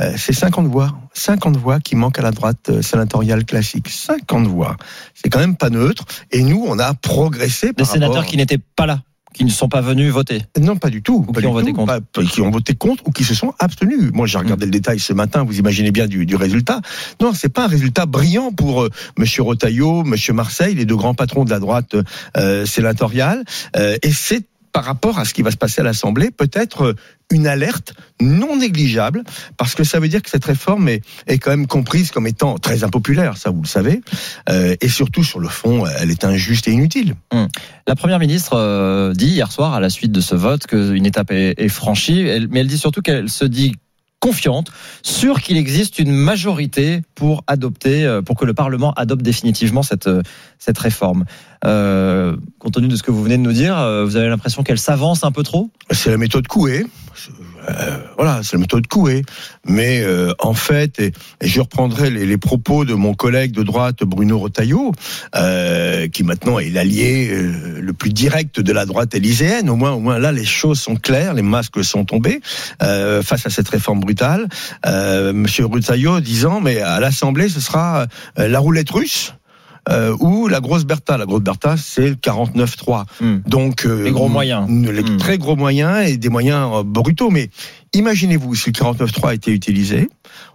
euh, 0.02 0.14
c'est 0.18 0.34
50 0.34 0.68
voix. 0.68 0.98
50 1.14 1.58
voix 1.58 1.80
qui 1.80 1.96
manquent 1.96 2.20
à 2.20 2.24
la 2.24 2.32
droite 2.32 2.70
euh, 2.70 2.82
sénatoriale 2.82 3.46
classique. 3.46 3.90
50 3.90 4.48
voix. 4.48 4.78
C'est 5.14 5.30
quand 5.30 5.40
même 5.40 5.58
pas 5.58 5.70
neutre. 5.70 6.06
Et 6.32 6.44
nous, 6.44 6.66
on 6.68 6.80
a 6.80 6.94
progressé. 6.94 7.72
Des 7.74 7.86
sénateurs 7.86 8.26
qui 8.26 8.38
n'étaient 8.38 8.60
pas 8.76 8.86
là 8.86 9.02
qui 9.34 9.46
ne 9.46 9.50
sont 9.50 9.70
pas 9.70 9.82
venus 9.82 10.12
voter 10.12 10.42
Non, 10.60 10.76
pas 10.76 10.90
du 10.90 11.02
tout. 11.02 11.24
qui 11.24 11.46
ont 11.46 11.54
voté 11.54 11.74
contre 11.74 12.24
Qui 12.24 12.42
ont 12.42 12.50
voté 12.50 12.74
contre 12.76 13.08
ou 13.08 13.12
qui 13.12 13.24
se 13.24 13.36
sont 13.36 13.54
abstenus. 13.60 14.12
Moi, 14.14 14.28
j'ai 14.28 14.38
regardé 14.38 14.66
le 14.66 14.72
détail 14.72 15.00
ce 15.00 15.14
matin, 15.14 15.44
vous 15.44 15.60
imaginez 15.60 15.92
bien 15.92 16.08
du, 16.08 16.26
du 16.26 16.36
résultat. 16.36 16.82
Non, 17.22 17.34
c'est 17.34 17.50
pas 17.50 17.66
un 17.66 17.68
résultat 17.68 18.06
brillant 18.06 18.52
pour 18.52 18.84
euh, 18.84 18.90
Monsieur 19.18 19.44
Rotaillot, 19.44 20.04
Monsieur 20.04 20.34
Marseille, 20.34 20.76
les 20.76 20.86
deux 20.86 20.96
grands 20.96 21.14
patrons 21.14 21.46
de 21.46 21.52
la 21.52 21.60
droite 21.60 21.96
euh, 22.38 22.66
sénatoriale. 22.66 23.44
Euh, 23.76 23.98
et 24.02 24.12
c'est 24.12 24.46
par 24.72 24.84
rapport 24.84 25.20
à 25.20 25.26
ce 25.26 25.34
qui 25.34 25.42
va 25.42 25.52
se 25.52 25.58
passer 25.58 25.82
à 25.82 25.84
l'Assemblée, 25.84 26.32
peut-être 26.32 26.96
une 27.32 27.48
alerte 27.48 27.94
non 28.22 28.58
négligeable, 28.58 29.24
parce 29.58 29.76
que 29.76 29.84
ça 29.84 30.00
veut 30.00 30.08
dire 30.08 30.22
que 30.22 30.30
cette 30.30 30.46
réforme 30.46 30.90
est, 30.90 31.02
est 31.28 31.38
quand 31.38 31.52
même 31.52 31.68
comprise 31.68 32.12
comme 32.12 32.28
étant 32.28 32.58
très 32.58 32.84
impopulaire, 32.84 33.38
ça 33.38 33.52
vous 33.52 33.62
le 33.62 33.68
savez, 33.68 34.02
euh, 34.50 34.76
et 34.82 34.90
surtout 34.90 35.24
sur 35.24 35.40
le 35.40 35.48
fond, 35.48 35.86
elle 35.86 36.12
est 36.12 36.24
injuste 36.24 36.68
et 36.68 36.72
inutile. 36.72 37.16
Hum. 37.32 37.48
La 37.88 37.96
Première 37.96 38.20
ministre 38.20 38.54
euh, 38.54 39.14
dit 39.14 39.28
hier 39.28 39.52
soir, 39.52 39.74
à 39.74 39.80
la 39.80 39.90
suite 39.90 40.12
de 40.12 40.22
ce 40.22 40.36
vote, 40.36 40.66
qu'une 40.66 41.06
étape 41.06 41.32
est, 41.32 41.70
franchie, 41.70 42.24
mais 42.50 42.62
elle 42.62 42.68
dit 42.68 42.78
surtout 42.78 43.02
qu'elle 43.02 43.30
se 43.30 43.46
dit 43.46 43.76
confiante, 44.20 44.72
sûre 45.02 45.42
qu'il 45.42 45.58
existe 45.58 46.00
une 46.00 46.12
majorité 46.12 47.02
pour 47.16 47.44
adopter, 47.48 48.06
euh, 48.06 48.22
pour 48.22 48.36
que 48.36 48.46
le 48.46 48.54
Parlement 48.54 48.94
adopte 48.94 49.22
définitivement 49.22 49.84
cette 49.84 50.08
euh, 50.08 50.22
cette 50.58 50.78
réforme. 50.78 51.26
Euh, 51.66 52.36
compte 52.60 52.74
tenu 52.74 52.88
de 52.88 52.96
ce 52.96 53.04
que 53.04 53.12
vous 53.12 53.24
venez 53.24 53.38
de 53.38 53.42
nous 53.42 53.54
dire, 53.54 53.78
euh, 53.78 54.04
vous 54.06 54.16
avez 54.16 54.30
l'impression 54.30 54.64
qu'elle 54.64 54.80
s'avance 54.80 55.24
un 55.24 55.32
peu 55.32 55.44
trop? 55.44 55.70
C'est 55.92 56.12
la 56.12 56.18
méthode 56.18 56.48
Coué. 56.48 56.86
Euh, 57.70 57.98
voilà, 58.18 58.42
c'est 58.44 58.54
la 58.54 58.62
méthode 58.62 58.88
Coué. 58.88 59.24
Mais 59.66 60.02
euh, 60.02 60.34
en 60.40 60.54
fait, 60.54 61.00
et, 61.00 61.12
je 61.42 61.62
reprendrai 61.62 62.10
les, 62.10 62.26
les, 62.26 62.38
propos 62.38 62.86
de 62.86 62.94
mon 62.94 63.14
collègue 63.14 63.52
de 63.52 63.64
droite 63.64 64.04
Bruno 64.04 64.40
Retailleau, 64.40 64.92
euh, 65.36 66.08
qui 66.08 66.24
maintenant 66.24 66.60
est 66.60 66.70
l'allié 66.70 67.30
le 67.32 67.94
plus 67.94 68.12
direct 68.12 68.60
de 68.60 68.74
la 68.74 68.86
droite 68.86 69.14
élyséenne. 69.14 69.70
Au 69.70 69.76
moins, 69.76 69.92
au 69.92 70.00
moins 70.00 70.20
là, 70.20 70.32
les 70.32 70.46
choses 70.46 70.80
sont 70.80 70.96
claires, 70.96 71.34
les 71.34 71.42
masques 71.42 71.84
sont 71.84 72.06
tombés 72.06 72.42
face 72.80 73.46
à 73.46 73.50
cette 73.50 73.70
réforme 73.70 74.00
brutale. 74.00 74.48
Monsieur 75.34 75.66
Retailleau 75.66 76.20
disant, 76.20 76.62
mais 76.62 76.82
à 76.82 77.00
l'Assemblée, 77.00 77.50
ce 77.50 77.60
sera 77.60 78.08
la 78.38 78.60
roulette 78.60 78.90
russe 78.90 79.34
euh, 79.90 80.16
ou 80.20 80.48
la 80.48 80.60
grosse 80.60 80.86
Bertha. 80.86 81.18
La 81.18 81.26
grosse 81.26 81.42
Bertha, 81.42 81.76
c'est 81.78 82.10
le 82.10 82.16
49-3. 82.16 83.06
Hmm. 83.20 83.38
Donc 83.48 83.86
euh, 83.86 84.04
les 84.04 84.12
gros 84.12 84.30
moyens, 84.30 84.68
les 84.70 85.04
hmm. 85.04 85.18
très 85.18 85.38
gros 85.38 85.56
moyens 85.56 86.08
et 86.08 86.18
des 86.18 86.30
moyens 86.30 86.70
euh, 86.74 86.84
brutaux. 86.84 87.30
Mais 87.30 87.50
imaginez-vous 87.94 88.56
si 88.56 88.72
le 88.72 88.74
49-3 88.74 89.30
a 89.30 89.34
été 89.34 89.52
utilisé. 89.52 90.10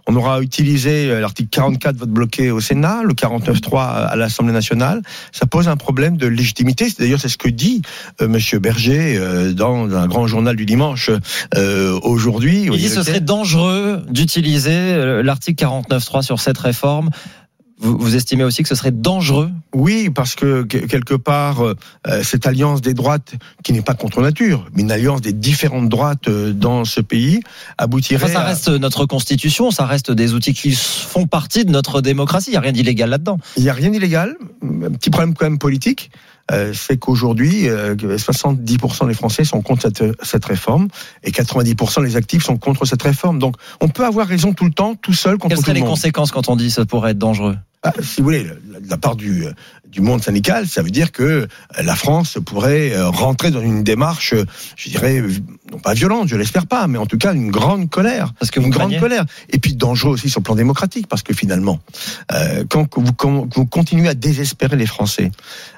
On 0.07 0.15
aura 0.15 0.41
utilisé 0.41 1.09
euh, 1.09 1.19
l'article 1.19 1.49
44 1.49 1.97
vote 1.97 2.09
bloqué 2.09 2.51
au 2.51 2.59
Sénat, 2.59 3.01
le 3.03 3.13
49-3 3.13 3.79
à 3.79 4.15
l'Assemblée 4.15 4.53
nationale. 4.53 5.01
Ça 5.31 5.45
pose 5.45 5.67
un 5.67 5.77
problème 5.77 6.17
de 6.17 6.27
légitimité. 6.27 6.87
D'ailleurs, 6.99 7.19
c'est 7.19 7.29
ce 7.29 7.37
que 7.37 7.49
dit 7.49 7.81
euh, 8.21 8.27
Monsieur 8.27 8.59
Berger 8.59 9.17
euh, 9.17 9.53
dans 9.53 9.95
un 9.95 10.07
grand 10.07 10.27
journal 10.27 10.55
du 10.55 10.65
dimanche 10.65 11.09
euh, 11.55 11.99
aujourd'hui. 12.03 12.67
Il 12.71 12.77
dit 12.77 12.85
que 12.85 12.93
ce 12.93 13.03
serait 13.03 13.19
dangereux 13.19 14.03
d'utiliser 14.09 15.23
l'article 15.23 15.65
49-3 15.65 16.21
sur 16.21 16.39
cette 16.39 16.57
réforme 16.57 17.09
vous, 17.77 17.97
vous, 17.97 18.15
estimez 18.15 18.43
aussi 18.43 18.63
que 18.63 18.69
ce 18.69 18.75
serait 18.75 18.91
dangereux 18.91 19.51
Oui, 19.73 20.09
parce 20.09 20.35
que 20.35 20.63
quelque 20.63 21.13
part, 21.13 21.61
euh, 21.61 21.75
cette 22.23 22.47
alliance 22.47 22.81
des 22.81 22.93
droites, 22.93 23.33
qui 23.63 23.73
n'est 23.73 23.81
pas 23.81 23.95
contre 23.95 24.21
nature, 24.21 24.67
mais 24.73 24.83
une 24.83 24.91
alliance 24.91 25.21
des 25.21 25.33
différentes 25.33 25.89
droites 25.89 26.29
euh, 26.29 26.53
dans 26.53 26.85
ce 26.85 27.01
pays, 27.01 27.41
aboutirait. 27.77 28.31
ça 28.31 28.43
reste 28.43 28.69
notre 28.69 29.05
constitution, 29.05 29.71
ça 29.71 29.85
reste 29.85 30.11
des 30.11 30.33
outils 30.33 30.53
qui 30.53 30.71
font 30.73 31.27
partie 31.27 31.65
de 31.65 31.71
notre 31.71 32.01
démocratie. 32.01 32.51
Il 32.51 32.53
n'y 32.53 32.57
a 32.57 32.61
rien 32.61 32.71
d'illégal 32.71 33.09
là-dedans. 33.09 33.39
Il 33.57 33.63
n'y 33.63 33.69
a 33.69 33.73
rien 33.73 33.89
d'illégal. 33.89 34.37
Un 34.63 34.91
petit 34.91 35.09
problème 35.09 35.33
quand 35.33 35.45
même 35.45 35.59
politique. 35.59 36.11
Euh, 36.51 36.73
c'est 36.73 36.97
qu'aujourd'hui, 36.97 37.67
euh, 37.69 37.95
70% 37.95 39.07
des 39.07 39.13
Français 39.13 39.43
sont 39.43 39.61
contre 39.61 39.81
cette, 39.83 40.03
cette, 40.23 40.45
réforme 40.45 40.89
et 41.23 41.31
90% 41.31 42.03
des 42.03 42.15
actifs 42.17 42.43
sont 42.43 42.57
contre 42.57 42.85
cette 42.85 43.01
réforme. 43.01 43.39
Donc, 43.39 43.55
on 43.81 43.87
peut 43.87 44.05
avoir 44.05 44.27
raison 44.27 44.53
tout 44.53 44.65
le 44.65 44.71
temps, 44.71 44.95
tout 44.95 45.13
seul 45.13 45.37
contre 45.37 45.49
Quelles 45.49 45.57
tout 45.57 45.63
seraient 45.63 45.73
le 45.73 45.79
monde. 45.79 45.89
les 45.89 45.91
conséquences 45.91 46.31
quand 46.31 46.47
on 46.49 46.55
dit 46.55 46.69
ça 46.69 46.85
pourrait 46.85 47.11
être 47.11 47.17
dangereux? 47.17 47.57
Bah, 47.85 47.93
si 48.01 48.21
vous 48.21 48.25
voulez, 48.25 48.43
de 48.43 48.89
la 48.89 48.97
part 48.97 49.15
du, 49.15 49.45
du 49.87 50.01
monde 50.01 50.21
syndical, 50.23 50.67
ça 50.67 50.81
veut 50.81 50.89
dire 50.89 51.11
que 51.11 51.47
la 51.81 51.95
France 51.95 52.39
pourrait 52.43 52.93
euh, 52.93 53.09
rentrer 53.09 53.51
dans 53.51 53.61
une 53.61 53.83
démarche, 53.83 54.33
je 54.75 54.89
dirais, 54.89 55.21
non 55.71 55.77
pas 55.77 55.93
violente, 55.93 56.27
je 56.27 56.35
l'espère 56.35 56.65
pas, 56.65 56.87
mais 56.87 56.97
en 56.97 57.05
tout 57.05 57.17
cas 57.17 57.33
une 57.33 57.51
grande 57.51 57.89
colère. 57.89 58.33
Parce 58.39 58.49
que 58.49 58.59
une 58.59 58.69
grande 58.69 58.89
craignez 58.89 58.99
colère. 58.99 59.25
Et 59.49 59.59
puis 59.59 59.75
dangereux 59.75 60.13
aussi 60.13 60.29
sur 60.29 60.39
le 60.39 60.45
plan 60.45 60.55
démocratique, 60.55 61.07
parce 61.07 61.21
que 61.21 61.33
finalement, 61.33 61.79
euh, 62.31 62.63
quand 62.67 62.97
vous, 62.97 63.13
quand 63.13 63.53
vous 63.53 63.65
continuez 63.65 64.09
à 64.09 64.15
désespérer 64.15 64.75
les 64.75 64.87
Français, 64.87 65.31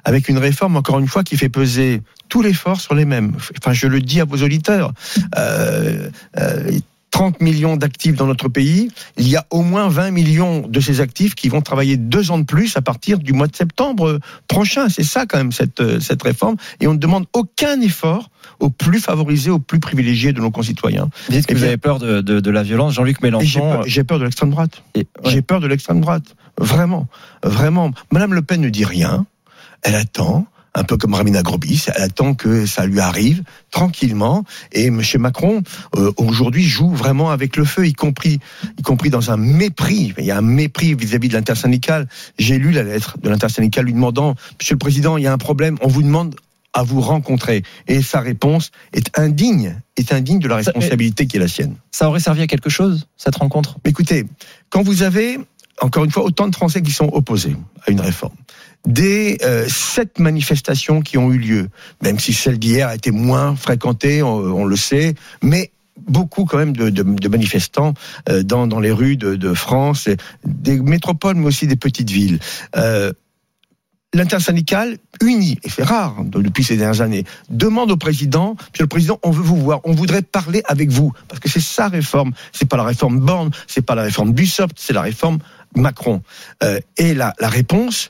avec 0.05 0.29
une 0.29 0.37
réforme, 0.37 0.77
encore 0.77 0.99
une 0.99 1.07
fois, 1.07 1.23
qui 1.23 1.35
fait 1.35 1.49
peser 1.49 2.01
tout 2.29 2.41
l'effort 2.41 2.79
sur 2.79 2.95
les 2.95 3.05
mêmes. 3.05 3.33
Enfin, 3.57 3.73
je 3.73 3.87
le 3.87 4.01
dis 4.01 4.21
à 4.21 4.25
vos 4.25 4.37
auditeurs. 4.37 4.93
Euh, 5.37 6.09
euh, 6.37 6.71
30 7.11 7.41
millions 7.41 7.77
d'actifs 7.77 8.15
dans 8.15 8.27
notre 8.27 8.49
pays, 8.49 8.89
il 9.17 9.27
y 9.27 9.35
a 9.35 9.45
au 9.49 9.61
moins 9.61 9.87
20 9.87 10.11
millions 10.11 10.67
de 10.67 10.79
ces 10.79 11.01
actifs 11.01 11.35
qui 11.35 11.49
vont 11.49 11.61
travailler 11.61 11.97
deux 11.97 12.31
ans 12.31 12.37
de 12.37 12.43
plus 12.43 12.75
à 12.77 12.81
partir 12.81 13.17
du 13.19 13.33
mois 13.33 13.47
de 13.47 13.55
septembre 13.55 14.19
prochain. 14.47 14.89
C'est 14.89 15.03
ça 15.03 15.25
quand 15.25 15.37
même 15.37 15.51
cette, 15.51 15.79
euh, 15.79 15.99
cette 15.99 16.21
réforme. 16.21 16.57
Et 16.79 16.87
on 16.87 16.93
ne 16.93 16.99
demande 16.99 17.25
aucun 17.33 17.79
effort 17.81 18.29
aux 18.59 18.69
plus 18.69 18.99
favorisés, 18.99 19.49
aux 19.49 19.59
plus 19.59 19.79
privilégiés 19.79 20.33
de 20.33 20.41
nos 20.41 20.51
concitoyens. 20.51 21.09
Vous 21.27 21.33
dites 21.33 21.45
que 21.47 21.53
Eh 21.53 21.57
vous 21.57 21.63
avez 21.63 21.77
peur 21.77 21.99
de, 21.99 22.21
de, 22.21 22.39
de 22.39 22.51
la 22.51 22.63
violence. 22.63 22.93
Jean-Luc 22.93 23.17
j'ai 23.21 23.27
Mélenchon. 23.27 23.59
peur, 23.59 23.83
j'ai 23.87 24.03
peur 24.03 24.19
de 24.19 24.23
l'extrême 24.25 24.49
droite. 24.49 24.83
J'ai 25.25 25.41
peur 25.41 25.59
de 25.59 25.67
l'extrême 25.67 26.01
droite. 26.01 26.35
Vraiment. 26.59 27.07
Vraiment. 27.43 27.91
Madame 28.11 28.33
Le 28.33 28.41
Pen 28.41 28.61
ne 28.61 28.69
dit 28.69 28.85
rien. 28.85 29.25
Elle 29.83 29.95
attend. 29.95 30.45
Un 30.77 30.83
peu 30.83 30.95
comme 30.95 31.15
Ramina 31.15 31.41
Grobis, 31.41 31.85
elle 31.95 32.03
attend 32.03 32.35
que 32.35 32.67
ça 32.67 32.85
lui 32.85 32.99
arrive 32.99 33.41
tranquillement. 33.71 34.43
Et 34.71 34.91
Monsieur 34.91 35.17
Macron 35.17 35.63
euh, 35.95 36.11
aujourd'hui 36.17 36.63
joue 36.63 36.91
vraiment 36.91 37.31
avec 37.31 37.57
le 37.57 37.65
feu, 37.65 37.87
y 37.87 37.93
compris, 37.93 38.39
y 38.77 38.81
compris 38.83 39.09
dans 39.09 39.31
un 39.31 39.37
mépris. 39.37 40.13
Il 40.19 40.25
y 40.25 40.29
a 40.31 40.37
un 40.37 40.41
mépris 40.41 40.93
vis-à-vis 40.93 41.29
de 41.29 41.33
l'intersyndicale. 41.33 42.07
J'ai 42.37 42.59
lu 42.59 42.71
la 42.71 42.83
lettre 42.83 43.17
de 43.21 43.27
l'intersyndicale 43.27 43.85
lui 43.85 43.93
demandant 43.93 44.35
Monsieur 44.59 44.75
le 44.75 44.79
Président, 44.79 45.17
il 45.17 45.23
y 45.23 45.27
a 45.27 45.33
un 45.33 45.39
problème. 45.39 45.77
On 45.81 45.87
vous 45.87 46.03
demande 46.03 46.35
à 46.73 46.83
vous 46.83 47.01
rencontrer. 47.01 47.63
Et 47.87 48.03
sa 48.03 48.19
réponse 48.19 48.69
est 48.93 49.17
indigne, 49.17 49.81
est 49.95 50.13
indigne 50.13 50.37
de 50.37 50.47
la 50.47 50.61
Ça- 50.61 50.71
responsabilité 50.71 51.25
qui 51.25 51.37
est 51.37 51.39
la 51.39 51.47
sienne. 51.47 51.75
Ça 51.89 52.07
aurait 52.07 52.19
servi 52.19 52.43
à 52.43 52.47
quelque 52.47 52.69
chose, 52.69 53.07
cette 53.17 53.35
rencontre? 53.37 53.77
Écoutez, 53.83 54.25
quand 54.69 54.83
vous 54.83 55.01
avez, 55.01 55.39
encore 55.81 56.05
une 56.05 56.11
fois, 56.11 56.23
autant 56.23 56.47
de 56.47 56.55
Français 56.55 56.81
qui 56.81 56.91
sont 56.91 57.09
opposés 57.13 57.55
à 57.85 57.91
une 57.91 58.01
réforme, 58.01 58.35
des 58.85 59.37
euh, 59.43 59.67
sept 59.67 60.19
manifestations 60.19 61.01
qui 61.01 61.17
ont 61.17 61.31
eu 61.31 61.37
lieu, 61.37 61.69
même 62.01 62.19
si 62.19 62.33
celle 62.33 62.57
d'hier 62.57 62.87
a 62.87 62.95
été 62.95 63.11
moins 63.11 63.55
fréquentée, 63.55 64.23
on, 64.23 64.65
le 64.65 64.75
sait, 64.75 65.15
mais 65.43 65.71
beaucoup 66.07 66.45
quand 66.45 66.57
même 66.57 66.75
de, 66.75 67.27
manifestants 67.27 67.93
euh, 68.29 68.43
dans, 68.43 68.79
les 68.79 68.91
rues 68.91 69.17
de, 69.17 69.53
France, 69.53 70.09
des 70.45 70.79
métropoles, 70.79 71.35
mais 71.35 71.47
aussi 71.47 71.67
des 71.67 71.75
petites 71.75 72.09
villes. 72.09 72.39
Euh, 72.75 73.11
L'intersyndicale, 74.13 74.97
unie, 75.21 75.59
et 75.63 75.69
c'est 75.69 75.83
rare 75.83 76.15
hein, 76.17 76.25
depuis 76.31 76.63
ces 76.63 76.77
dernières 76.77 77.01
années, 77.01 77.25
demande 77.49 77.91
au 77.91 77.97
président, 77.97 78.55
Monsieur 78.71 78.85
le 78.85 78.87
Président, 78.87 79.19
on 79.21 79.31
veut 79.31 79.43
vous 79.43 79.57
voir, 79.57 79.81
on 79.83 79.91
voudrait 79.91 80.21
parler 80.21 80.63
avec 80.65 80.89
vous, 80.89 81.11
parce 81.27 81.41
que 81.41 81.49
c'est 81.49 81.59
sa 81.59 81.89
réforme, 81.89 82.31
c'est 82.53 82.69
pas 82.69 82.77
la 82.77 82.85
réforme 82.85 83.19
Borne, 83.19 83.51
c'est 83.67 83.81
pas 83.81 83.95
la 83.95 84.03
réforme 84.03 84.33
Dussopt, 84.33 84.75
c'est 84.77 84.93
la 84.93 85.01
réforme 85.01 85.39
Macron. 85.75 86.21
Euh, 86.63 86.79
et 86.97 87.13
la, 87.13 87.33
la 87.39 87.49
réponse, 87.49 88.09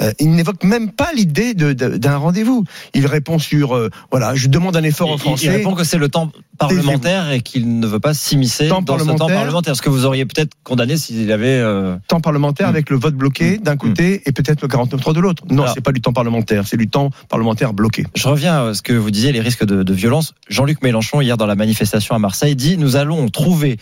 euh, 0.00 0.12
il 0.20 0.30
n'évoque 0.30 0.62
même 0.62 0.92
pas 0.92 1.08
l'idée 1.12 1.54
d'un 1.54 2.16
rendez-vous. 2.18 2.64
Il 2.94 3.06
répond 3.06 3.40
sur, 3.40 3.74
euh, 3.76 3.90
voilà, 4.12 4.34
je 4.36 4.46
demande 4.46 4.76
un 4.76 4.84
effort 4.84 5.10
aux 5.10 5.16
Il- 5.16 5.20
Français. 5.20 5.46
Il 5.46 5.50
répond 5.50 5.74
que 5.74 5.82
c'est 5.82 5.98
le 5.98 6.08
temps 6.08 6.30
parlementaire 6.56 7.32
et 7.32 7.40
qu'il 7.40 7.80
ne 7.80 7.86
veut 7.86 7.98
pas 7.98 8.14
s'immiscer 8.14 8.68
Temps 8.68 8.80
dans 8.82 8.96
ce 8.98 9.04
temps 9.04 9.26
parlementaire. 9.26 9.74
Ce 9.74 9.82
que 9.82 9.88
vous 9.90 10.04
auriez 10.04 10.24
peut-être 10.24 10.52
condamné 10.62 10.96
s'il 10.96 11.30
avait. 11.32 11.48
euh, 11.48 11.96
temps 12.06 12.20
parlementaire 12.20 12.68
Mm. 12.68 12.70
avec 12.70 12.90
le 12.90 12.96
vote 12.96 13.14
bloqué 13.14 13.58
d'un 13.58 13.76
côté 13.76 14.22
et 14.26 14.30
peut-être 14.32 14.62
le 14.62 14.68
49.3 14.68 15.12
de 15.14 15.20
l'autre. 15.20 15.42
Non, 15.50 15.64
c'est 15.74 15.80
pas 15.80 15.92
du 15.92 16.00
temps 16.00 16.12
parlementaire, 16.12 16.64
c'est 16.66 16.76
du 16.76 16.88
temps 16.88 17.10
parlementaire 17.28 17.72
bloqué. 17.72 18.06
Je 18.14 18.28
reviens 18.28 18.68
à 18.68 18.74
ce 18.74 18.82
que 18.82 18.92
vous 18.92 19.10
disiez, 19.10 19.32
les 19.32 19.40
risques 19.40 19.64
de, 19.64 19.82
de 19.82 19.92
violence. 19.94 20.32
Jean-Luc 20.48 20.80
Mélenchon, 20.82 21.20
hier 21.20 21.36
dans 21.36 21.46
la 21.46 21.56
manifestation 21.56 22.14
à 22.14 22.18
Marseille, 22.20 22.54
dit 22.54 22.76
Nous 22.76 22.94
allons 22.96 23.28
trouver 23.28 23.78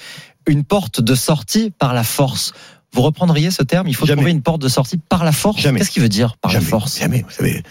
une 0.47 0.65
porte 0.65 1.01
de 1.01 1.15
sortie 1.15 1.73
par 1.79 1.93
la 1.93 2.05
force. 2.05 2.53
Vous 2.97 3.03
reprendriez 3.03 3.51
ce 3.51 3.63
terme? 3.63 3.89
Il 3.89 3.95
faut 3.95 4.07
Jamais. 4.07 4.23
trouver 4.23 4.31
une 4.31 4.41
porte 4.41 4.63
de 4.63 4.69
sortie 4.69 4.97
par 4.97 5.23
la 5.23 5.31
force 5.31 5.61
Jamais. 5.61 5.81
Qu'est-ce 5.81 5.91
qu'il 5.91 6.03
veut 6.03 6.09
dire 6.09 6.39
par 6.39 6.51
jamais, 6.51 6.65
la 6.65 6.71
force? 6.71 6.99
Jamais. 6.99 7.27
Vous 7.29 7.31
savez, 7.31 7.63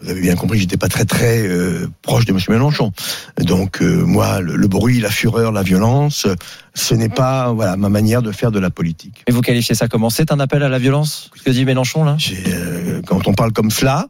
vous 0.00 0.10
avez 0.10 0.20
bien 0.20 0.34
compris, 0.34 0.58
j'étais 0.58 0.76
pas 0.76 0.88
très 0.88 1.04
très 1.04 1.46
euh, 1.46 1.88
proche 2.02 2.24
de 2.24 2.32
M. 2.32 2.40
Mélenchon. 2.48 2.92
Donc 3.38 3.80
euh, 3.80 4.04
moi, 4.04 4.40
le, 4.40 4.56
le 4.56 4.66
bruit, 4.66 4.98
la 4.98 5.10
fureur, 5.10 5.52
la 5.52 5.62
violence, 5.62 6.26
ce 6.74 6.94
n'est 6.94 7.08
pas 7.08 7.52
voilà 7.52 7.76
ma 7.76 7.90
manière 7.90 8.22
de 8.22 8.32
faire 8.32 8.50
de 8.50 8.58
la 8.58 8.70
politique. 8.70 9.22
Et 9.28 9.30
vous 9.30 9.40
qualifiez 9.40 9.76
ça 9.76 9.86
comment? 9.86 10.10
C'est 10.10 10.32
un 10.32 10.40
appel 10.40 10.64
à 10.64 10.68
la 10.68 10.80
violence? 10.80 11.30
Ce 11.36 11.42
que 11.44 11.50
dit 11.50 11.64
Mélenchon 11.64 12.02
là? 12.02 12.16
Euh, 12.48 13.02
quand 13.06 13.28
on 13.28 13.34
parle 13.34 13.52
comme 13.52 13.70
cela, 13.70 14.08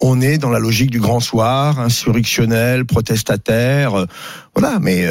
on 0.00 0.20
est 0.20 0.36
dans 0.36 0.50
la 0.50 0.58
logique 0.58 0.90
du 0.90 1.00
grand 1.00 1.20
soir, 1.20 1.80
insurrectionnel, 1.80 2.84
protestataire, 2.84 3.92
voilà. 4.54 4.78
Mais 4.78 5.06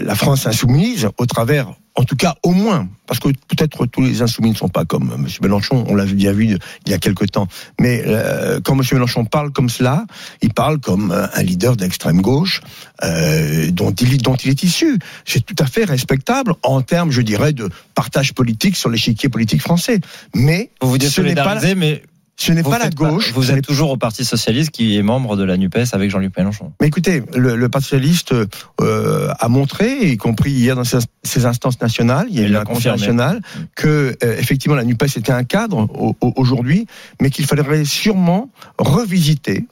la 0.00 0.14
France 0.14 0.46
insoumise, 0.46 1.08
au 1.18 1.26
travers, 1.26 1.74
en 1.98 2.04
tout 2.04 2.14
cas 2.14 2.36
au 2.44 2.52
moins, 2.52 2.88
parce 3.08 3.18
que 3.18 3.28
peut-être 3.28 3.86
tous 3.86 4.02
les 4.02 4.22
insoumis 4.22 4.50
ne 4.50 4.54
sont 4.54 4.68
pas 4.68 4.84
comme 4.84 5.10
M. 5.12 5.26
Mélenchon, 5.42 5.84
on 5.88 5.96
l'a 5.96 6.04
bien 6.04 6.30
vu 6.30 6.56
il 6.86 6.90
y 6.90 6.94
a 6.94 6.98
quelque 6.98 7.24
temps. 7.24 7.48
Mais 7.80 8.04
euh, 8.06 8.60
quand 8.62 8.74
M. 8.74 8.82
Mélenchon 8.92 9.24
parle 9.24 9.50
comme 9.50 9.68
cela, 9.68 10.06
il 10.40 10.54
parle 10.54 10.78
comme 10.78 11.10
euh, 11.10 11.26
un 11.34 11.42
leader 11.42 11.76
d'extrême 11.76 12.22
gauche 12.22 12.60
euh, 13.02 13.72
dont, 13.72 13.90
il, 13.90 14.18
dont 14.18 14.36
il 14.36 14.50
est 14.50 14.62
issu. 14.62 15.00
C'est 15.24 15.44
tout 15.44 15.56
à 15.58 15.66
fait 15.66 15.84
respectable 15.84 16.54
en 16.62 16.82
termes, 16.82 17.10
je 17.10 17.20
dirais, 17.20 17.52
de 17.52 17.68
partage 17.96 18.32
politique 18.32 18.76
sur 18.76 18.90
l'échiquier 18.90 19.28
politique 19.28 19.60
français. 19.60 19.98
Mais 20.36 20.70
Vous 20.80 20.90
vous 20.90 21.00
ce 21.00 21.20
n'est 21.20 21.34
pas, 21.34 21.58
mais 21.74 22.02
ce 22.40 22.52
n'est 22.52 22.62
pas 22.62 22.78
la 22.78 22.88
gauche. 22.88 23.32
vous 23.34 23.50
êtes 23.50 23.66
toujours 23.66 23.90
au 23.90 23.96
Parti 23.96 24.24
Socialiste 24.24 24.70
qui 24.70 24.96
est 24.96 25.02
membre 25.02 25.36
de 25.36 25.42
la 25.42 25.56
NUPES 25.56 25.92
avec 25.92 26.08
Jean-Luc 26.10 26.36
Mélenchon. 26.36 26.72
Mais 26.80 26.86
écoutez, 26.86 27.22
le, 27.34 27.56
le 27.56 27.68
Parti 27.68 27.88
socialiste 27.88 28.32
euh, 28.80 29.28
a 29.38 29.48
montré, 29.48 30.08
y 30.10 30.16
compris 30.16 30.52
hier 30.52 30.76
dans 30.76 30.84
ses, 30.84 30.98
ses 31.24 31.46
instances 31.46 31.80
nationales, 31.80 32.28
il 32.30 32.38
y 32.38 32.44
a 32.44 32.46
eu 32.46 32.48
l'a 32.50 32.60
un 32.60 32.64
national, 32.92 33.40
que 33.74 34.16
euh, 34.22 34.36
effectivement 34.38 34.76
la 34.76 34.84
Nupes 34.84 35.02
était 35.02 35.32
un 35.32 35.44
cadre 35.44 35.88
au- 35.94 36.14
au- 36.20 36.32
aujourd'hui, 36.36 36.86
mais 37.20 37.30
qu'il 37.30 37.44
faudrait 37.44 37.84
sûrement 37.84 38.50
revisiter 38.78 39.66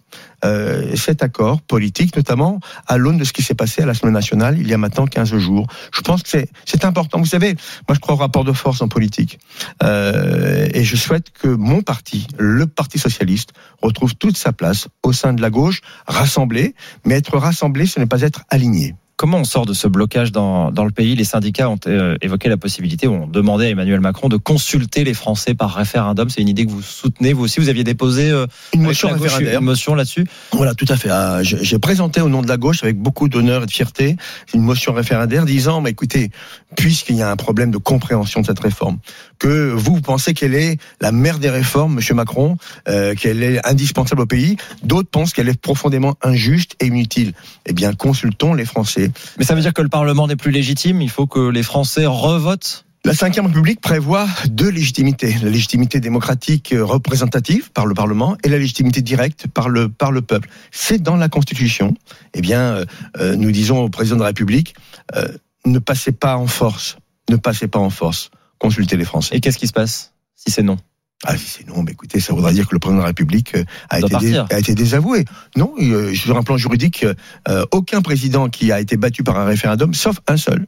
euh, 0.45 0.95
cet 0.97 1.23
accord 1.23 1.61
politique, 1.63 2.15
notamment 2.17 2.61
à 2.87 2.97
l'aune 2.99 3.17
de 3.19 3.25
ce 3.25 3.33
qui 3.33 3.43
s'est 3.43 3.55
passé 3.55 3.83
à 3.83 3.87
l'Assemblée 3.87 4.13
nationale 4.13 4.59
il 4.59 4.69
y 4.69 4.75
a 4.75 4.79
maintenant 4.79 5.07
15 5.07 5.37
jours. 5.39 5.67
Je 5.93 6.01
pense 6.03 6.23
que 6.23 6.29
c'est- 6.29 6.85
important. 6.85 7.19
Vous 7.19 7.27
savez, 7.27 7.55
moi 7.89 7.95
je 7.95 8.01
crois 8.01 8.15
au 8.15 8.19
rapport 8.19 8.45
de 8.45 8.53
force 8.53 8.83
en 8.83 8.89
politique, 8.89 9.39
Euh, 9.83 10.69
et 10.73 10.85
je 10.85 10.97
souhaite 10.97 11.31
que 11.31 11.49
mon 11.49 11.83
parti, 11.83 12.27
le 12.39 12.67
Parti 12.67 12.99
socialiste, 12.99 13.51
retrouve 13.83 14.15
toute 14.15 14.37
sa 14.37 14.53
place 14.53 14.89
au 15.03 15.13
sein 15.13 15.33
de 15.33 15.41
la 15.43 15.51
gauche, 15.51 15.81
rassemblée, 16.07 16.75
mais 17.05 17.15
être 17.15 17.37
rassemblé, 17.39 17.87
ce 17.87 17.99
n'est 17.99 18.07
pas 18.07 18.21
être 18.23 18.43
aligné. 18.51 18.95
Comment 19.19 19.39
on 19.39 19.45
sort 19.45 19.65
de 19.65 19.73
ce 19.73 19.89
blocage 19.89 20.31
dans, 20.31 20.71
dans 20.71 20.85
le 20.85 20.91
pays? 20.91 21.17
Les 21.17 21.25
syndicats 21.25 21.71
ont 21.71 21.79
euh, 21.87 22.17
évoqué 22.21 22.51
la 22.51 22.59
possibilité, 22.59 23.09
ont 23.09 23.27
demandé 23.27 23.65
à 23.65 23.69
Emmanuel 23.71 24.01
Macron 24.01 24.29
de 24.29 24.37
consulter 24.37 25.05
les 25.05 25.15
Français 25.15 25.55
par 25.55 25.75
référendum. 25.75 26.29
C'est 26.29 26.43
une 26.43 26.49
idée 26.49 26.67
que 26.67 26.71
vous 26.71 26.83
soutenez. 26.83 27.33
Vous 27.33 27.45
aussi, 27.45 27.59
vous 27.59 27.71
aviez 27.71 27.83
déposé 27.83 28.31
euh, 28.31 28.47
Une 28.75 28.83
motion 28.83 29.09
gauche, 29.09 29.33
référendaire. 29.33 29.61
une 29.61 29.65
motion 29.65 29.95
là-dessus? 29.95 30.27
Voilà, 30.53 30.75
tout 30.75 30.85
à 30.91 30.97
fait. 30.97 31.09
Ah, 31.09 31.39
J'ai 31.43 31.79
présenté 31.79 32.21
au 32.21 32.29
nom 32.29 32.43
de 32.43 32.49
la 32.49 32.59
gauche, 32.59 32.83
avec 32.83 32.99
beaucoup 32.99 33.31
d'honneur 33.31 33.63
et 33.63 33.67
de 33.67 33.71
fierté, 33.71 34.19
une 34.53 34.61
motion 34.61 34.93
référendaire 34.93 35.47
disant, 35.47 35.81
mais 35.81 35.91
écoutez, 35.91 36.31
puisqu'il 36.77 37.17
y 37.17 37.23
a 37.23 37.31
un 37.31 37.37
problème 37.37 37.71
de 37.71 37.79
compréhension 37.79 38.43
de 38.43 38.47
cette 38.47 38.61
réforme, 38.61 38.99
que 39.39 39.71
vous, 39.71 39.95
vous 39.95 40.01
pensez 40.03 40.35
qu'elle 40.35 40.55
est 40.55 40.79
la 41.01 41.11
mère 41.11 41.39
des 41.39 41.49
réformes, 41.49 41.95
Monsieur 41.95 42.15
Macron, 42.15 42.59
euh, 42.87 43.15
qu'elle 43.15 43.43
est 43.43 43.67
indispensable 43.67 44.21
au 44.21 44.27
pays, 44.27 44.59
d'autres 44.83 45.09
pensent 45.09 45.33
qu'elle 45.33 45.49
est 45.49 45.59
profondément 45.59 46.17
injuste 46.23 46.77
et 46.81 46.87
inutile. 46.87 47.33
Eh 47.65 47.73
bien, 47.73 47.95
consultons 47.95 48.53
les 48.53 48.67
Français. 48.67 49.06
Mais 49.39 49.45
ça 49.45 49.55
veut 49.55 49.61
dire 49.61 49.73
que 49.73 49.83
le 49.83 49.89
Parlement 49.89 50.27
n'est 50.27 50.37
plus 50.37 50.51
légitime. 50.51 51.03
Il 51.03 51.11
faut 51.11 51.27
que 51.27 51.49
les 51.49 51.63
Français 51.63 52.07
revotent. 52.07 52.85
La 53.07 53.13
Ve 53.13 53.21
République 53.23 53.81
prévoit 53.81 54.27
deux 54.49 54.69
légitimités. 54.69 55.37
La 55.41 55.49
légitimité 55.49 56.01
démocratique 56.01 56.73
euh, 56.73 56.85
représentative 56.85 57.71
par 57.71 57.87
le 57.87 57.95
Parlement 57.95 58.37
et 58.43 58.49
la 58.49 58.59
légitimité 58.59 59.01
directe 59.01 59.47
par 59.47 59.69
le, 59.69 59.89
par 59.89 60.11
le 60.11 60.23
peuple. 60.23 60.49
C'est 60.73 61.01
dans 61.01 61.15
la 61.15 61.29
Constitution. 61.29 61.95
Eh 62.35 62.41
bien, 62.41 62.61
euh, 62.61 62.85
euh, 63.21 63.37
nous 63.37 63.53
disons 63.53 63.79
au 63.79 63.89
président 63.91 64.17
de 64.17 64.23
la 64.23 64.27
République, 64.27 64.75
euh, 65.15 65.29
ne 65.67 65.79
passez 65.79 66.11
pas 66.11 66.37
en 66.37 66.49
force. 66.49 66.97
Ne 67.31 67.37
passez 67.37 67.69
pas 67.69 67.79
en 67.79 67.91
force. 67.91 68.31
Consultez 68.59 68.97
les 68.97 69.05
Français. 69.05 69.37
Et 69.37 69.41
qu'est-ce 69.41 69.59
qui 69.59 69.69
se 69.69 69.73
passe 69.73 70.13
si 70.35 70.51
c'est 70.51 70.65
non? 70.65 70.77
Ah, 71.25 71.37
si 71.37 71.47
c'est 71.47 71.67
non, 71.67 71.83
mais 71.83 71.93
écoutez, 71.93 72.21
ça 72.21 72.35
voudra 72.35 72.53
dire 72.53 72.69
que 72.69 72.75
le 72.75 72.79
président 72.79 72.99
de 72.99 73.03
la 73.03 73.09
République 73.09 73.55
euh, 73.55 73.65
a, 73.89 73.99
été, 73.99 74.07
dé- 74.09 74.13
partir. 74.13 74.47
a 74.51 74.59
été 74.59 74.75
désavoué. 74.75 75.25
Non, 75.57 75.73
euh, 75.81 76.15
sur 76.15 76.37
un 76.37 76.43
plan 76.43 76.57
juridique, 76.59 77.07
euh, 77.49 77.65
aucun 77.73 78.03
président 78.03 78.49
qui 78.51 78.71
a 78.71 78.81
été 78.81 78.97
battu 78.99 79.23
par 79.25 79.39
un 79.39 79.45
référendum, 79.47 79.95
sauf 79.95 80.19
un 80.29 80.37
seul, 80.37 80.67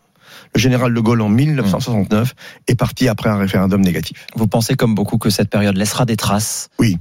le 0.55 0.61
général 0.61 0.95
de 0.95 1.01
Gaulle 1.01 1.21
en 1.21 1.29
1969, 1.29 2.35
est 2.67 2.75
parti 2.77 3.09
après 3.09 3.29
un 3.29 3.37
référendum 3.37 3.83
négatif. 3.83 4.27
Vous 4.37 4.47
pensez 4.47 4.75
comme 4.75 4.95
beaucoup 4.95 5.19
que 5.19 5.29
cette 5.31 5.51
période 5.51 5.77
laissera 5.77 6.07
des 6.07 6.17
traces 6.17 6.71
Oui. 6.79 6.97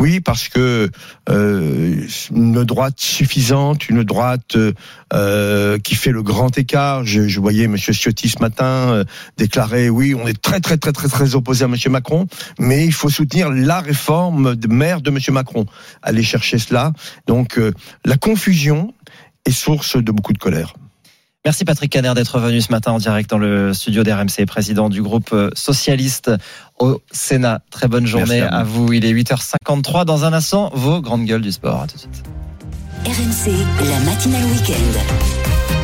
Oui, 0.00 0.20
parce 0.20 0.48
que 0.48 0.88
euh, 1.28 2.06
une 2.30 2.62
droite 2.62 3.00
suffisante, 3.00 3.88
une 3.88 4.04
droite 4.04 4.56
euh, 5.12 5.78
qui 5.80 5.96
fait 5.96 6.12
le 6.12 6.22
grand 6.22 6.56
écart. 6.56 7.04
Je, 7.04 7.40
voyais 7.40 7.66
Monsieur 7.66 7.92
Ciotti 7.92 8.28
ce 8.28 8.38
matin 8.38 8.64
euh, 8.64 9.04
déclarer 9.36 9.90
oui, 9.90 10.14
on 10.14 10.28
est 10.28 10.40
très 10.40 10.60
très 10.60 10.76
très 10.76 10.92
très 10.92 11.08
très 11.08 11.34
opposé 11.34 11.64
à 11.64 11.68
Monsieur 11.68 11.90
Macron, 11.90 12.28
mais 12.60 12.84
il 12.84 12.92
faut 12.92 13.10
soutenir 13.10 13.50
la 13.50 13.80
réforme 13.80 14.54
de 14.54 14.68
maire 14.68 15.00
de 15.00 15.10
Monsieur 15.10 15.32
Macron. 15.32 15.66
Aller 16.02 16.22
chercher 16.22 16.58
cela. 16.58 16.92
Donc 17.26 17.60
la 18.04 18.16
confusion 18.16 18.94
est 19.46 19.50
source 19.50 19.96
de 19.96 20.12
beaucoup 20.12 20.32
de 20.32 20.38
colère. 20.38 20.74
Merci 21.48 21.64
Patrick 21.64 21.90
Caner 21.90 22.12
d'être 22.14 22.40
venu 22.40 22.60
ce 22.60 22.70
matin 22.70 22.92
en 22.92 22.98
direct 22.98 23.30
dans 23.30 23.38
le 23.38 23.72
studio 23.72 24.02
d'RMC, 24.02 24.44
président 24.46 24.90
du 24.90 25.00
groupe 25.00 25.34
socialiste 25.54 26.30
au 26.78 27.00
Sénat. 27.10 27.62
Très 27.70 27.88
bonne 27.88 28.04
journée 28.04 28.42
à 28.42 28.64
vous. 28.64 28.82
à 28.82 28.86
vous. 28.86 28.92
Il 28.92 29.06
est 29.06 29.14
8h53. 29.14 30.04
Dans 30.04 30.26
un 30.26 30.34
instant, 30.34 30.70
vos 30.74 31.00
grandes 31.00 31.24
gueules 31.24 31.40
du 31.40 31.50
sport. 31.50 31.80
À 31.80 31.86
tout 31.86 31.96
de 31.96 32.00
suite. 32.00 32.22
RMC, 33.06 33.50
la 33.88 33.98
matinale 34.00 34.44
week-end. 34.44 35.77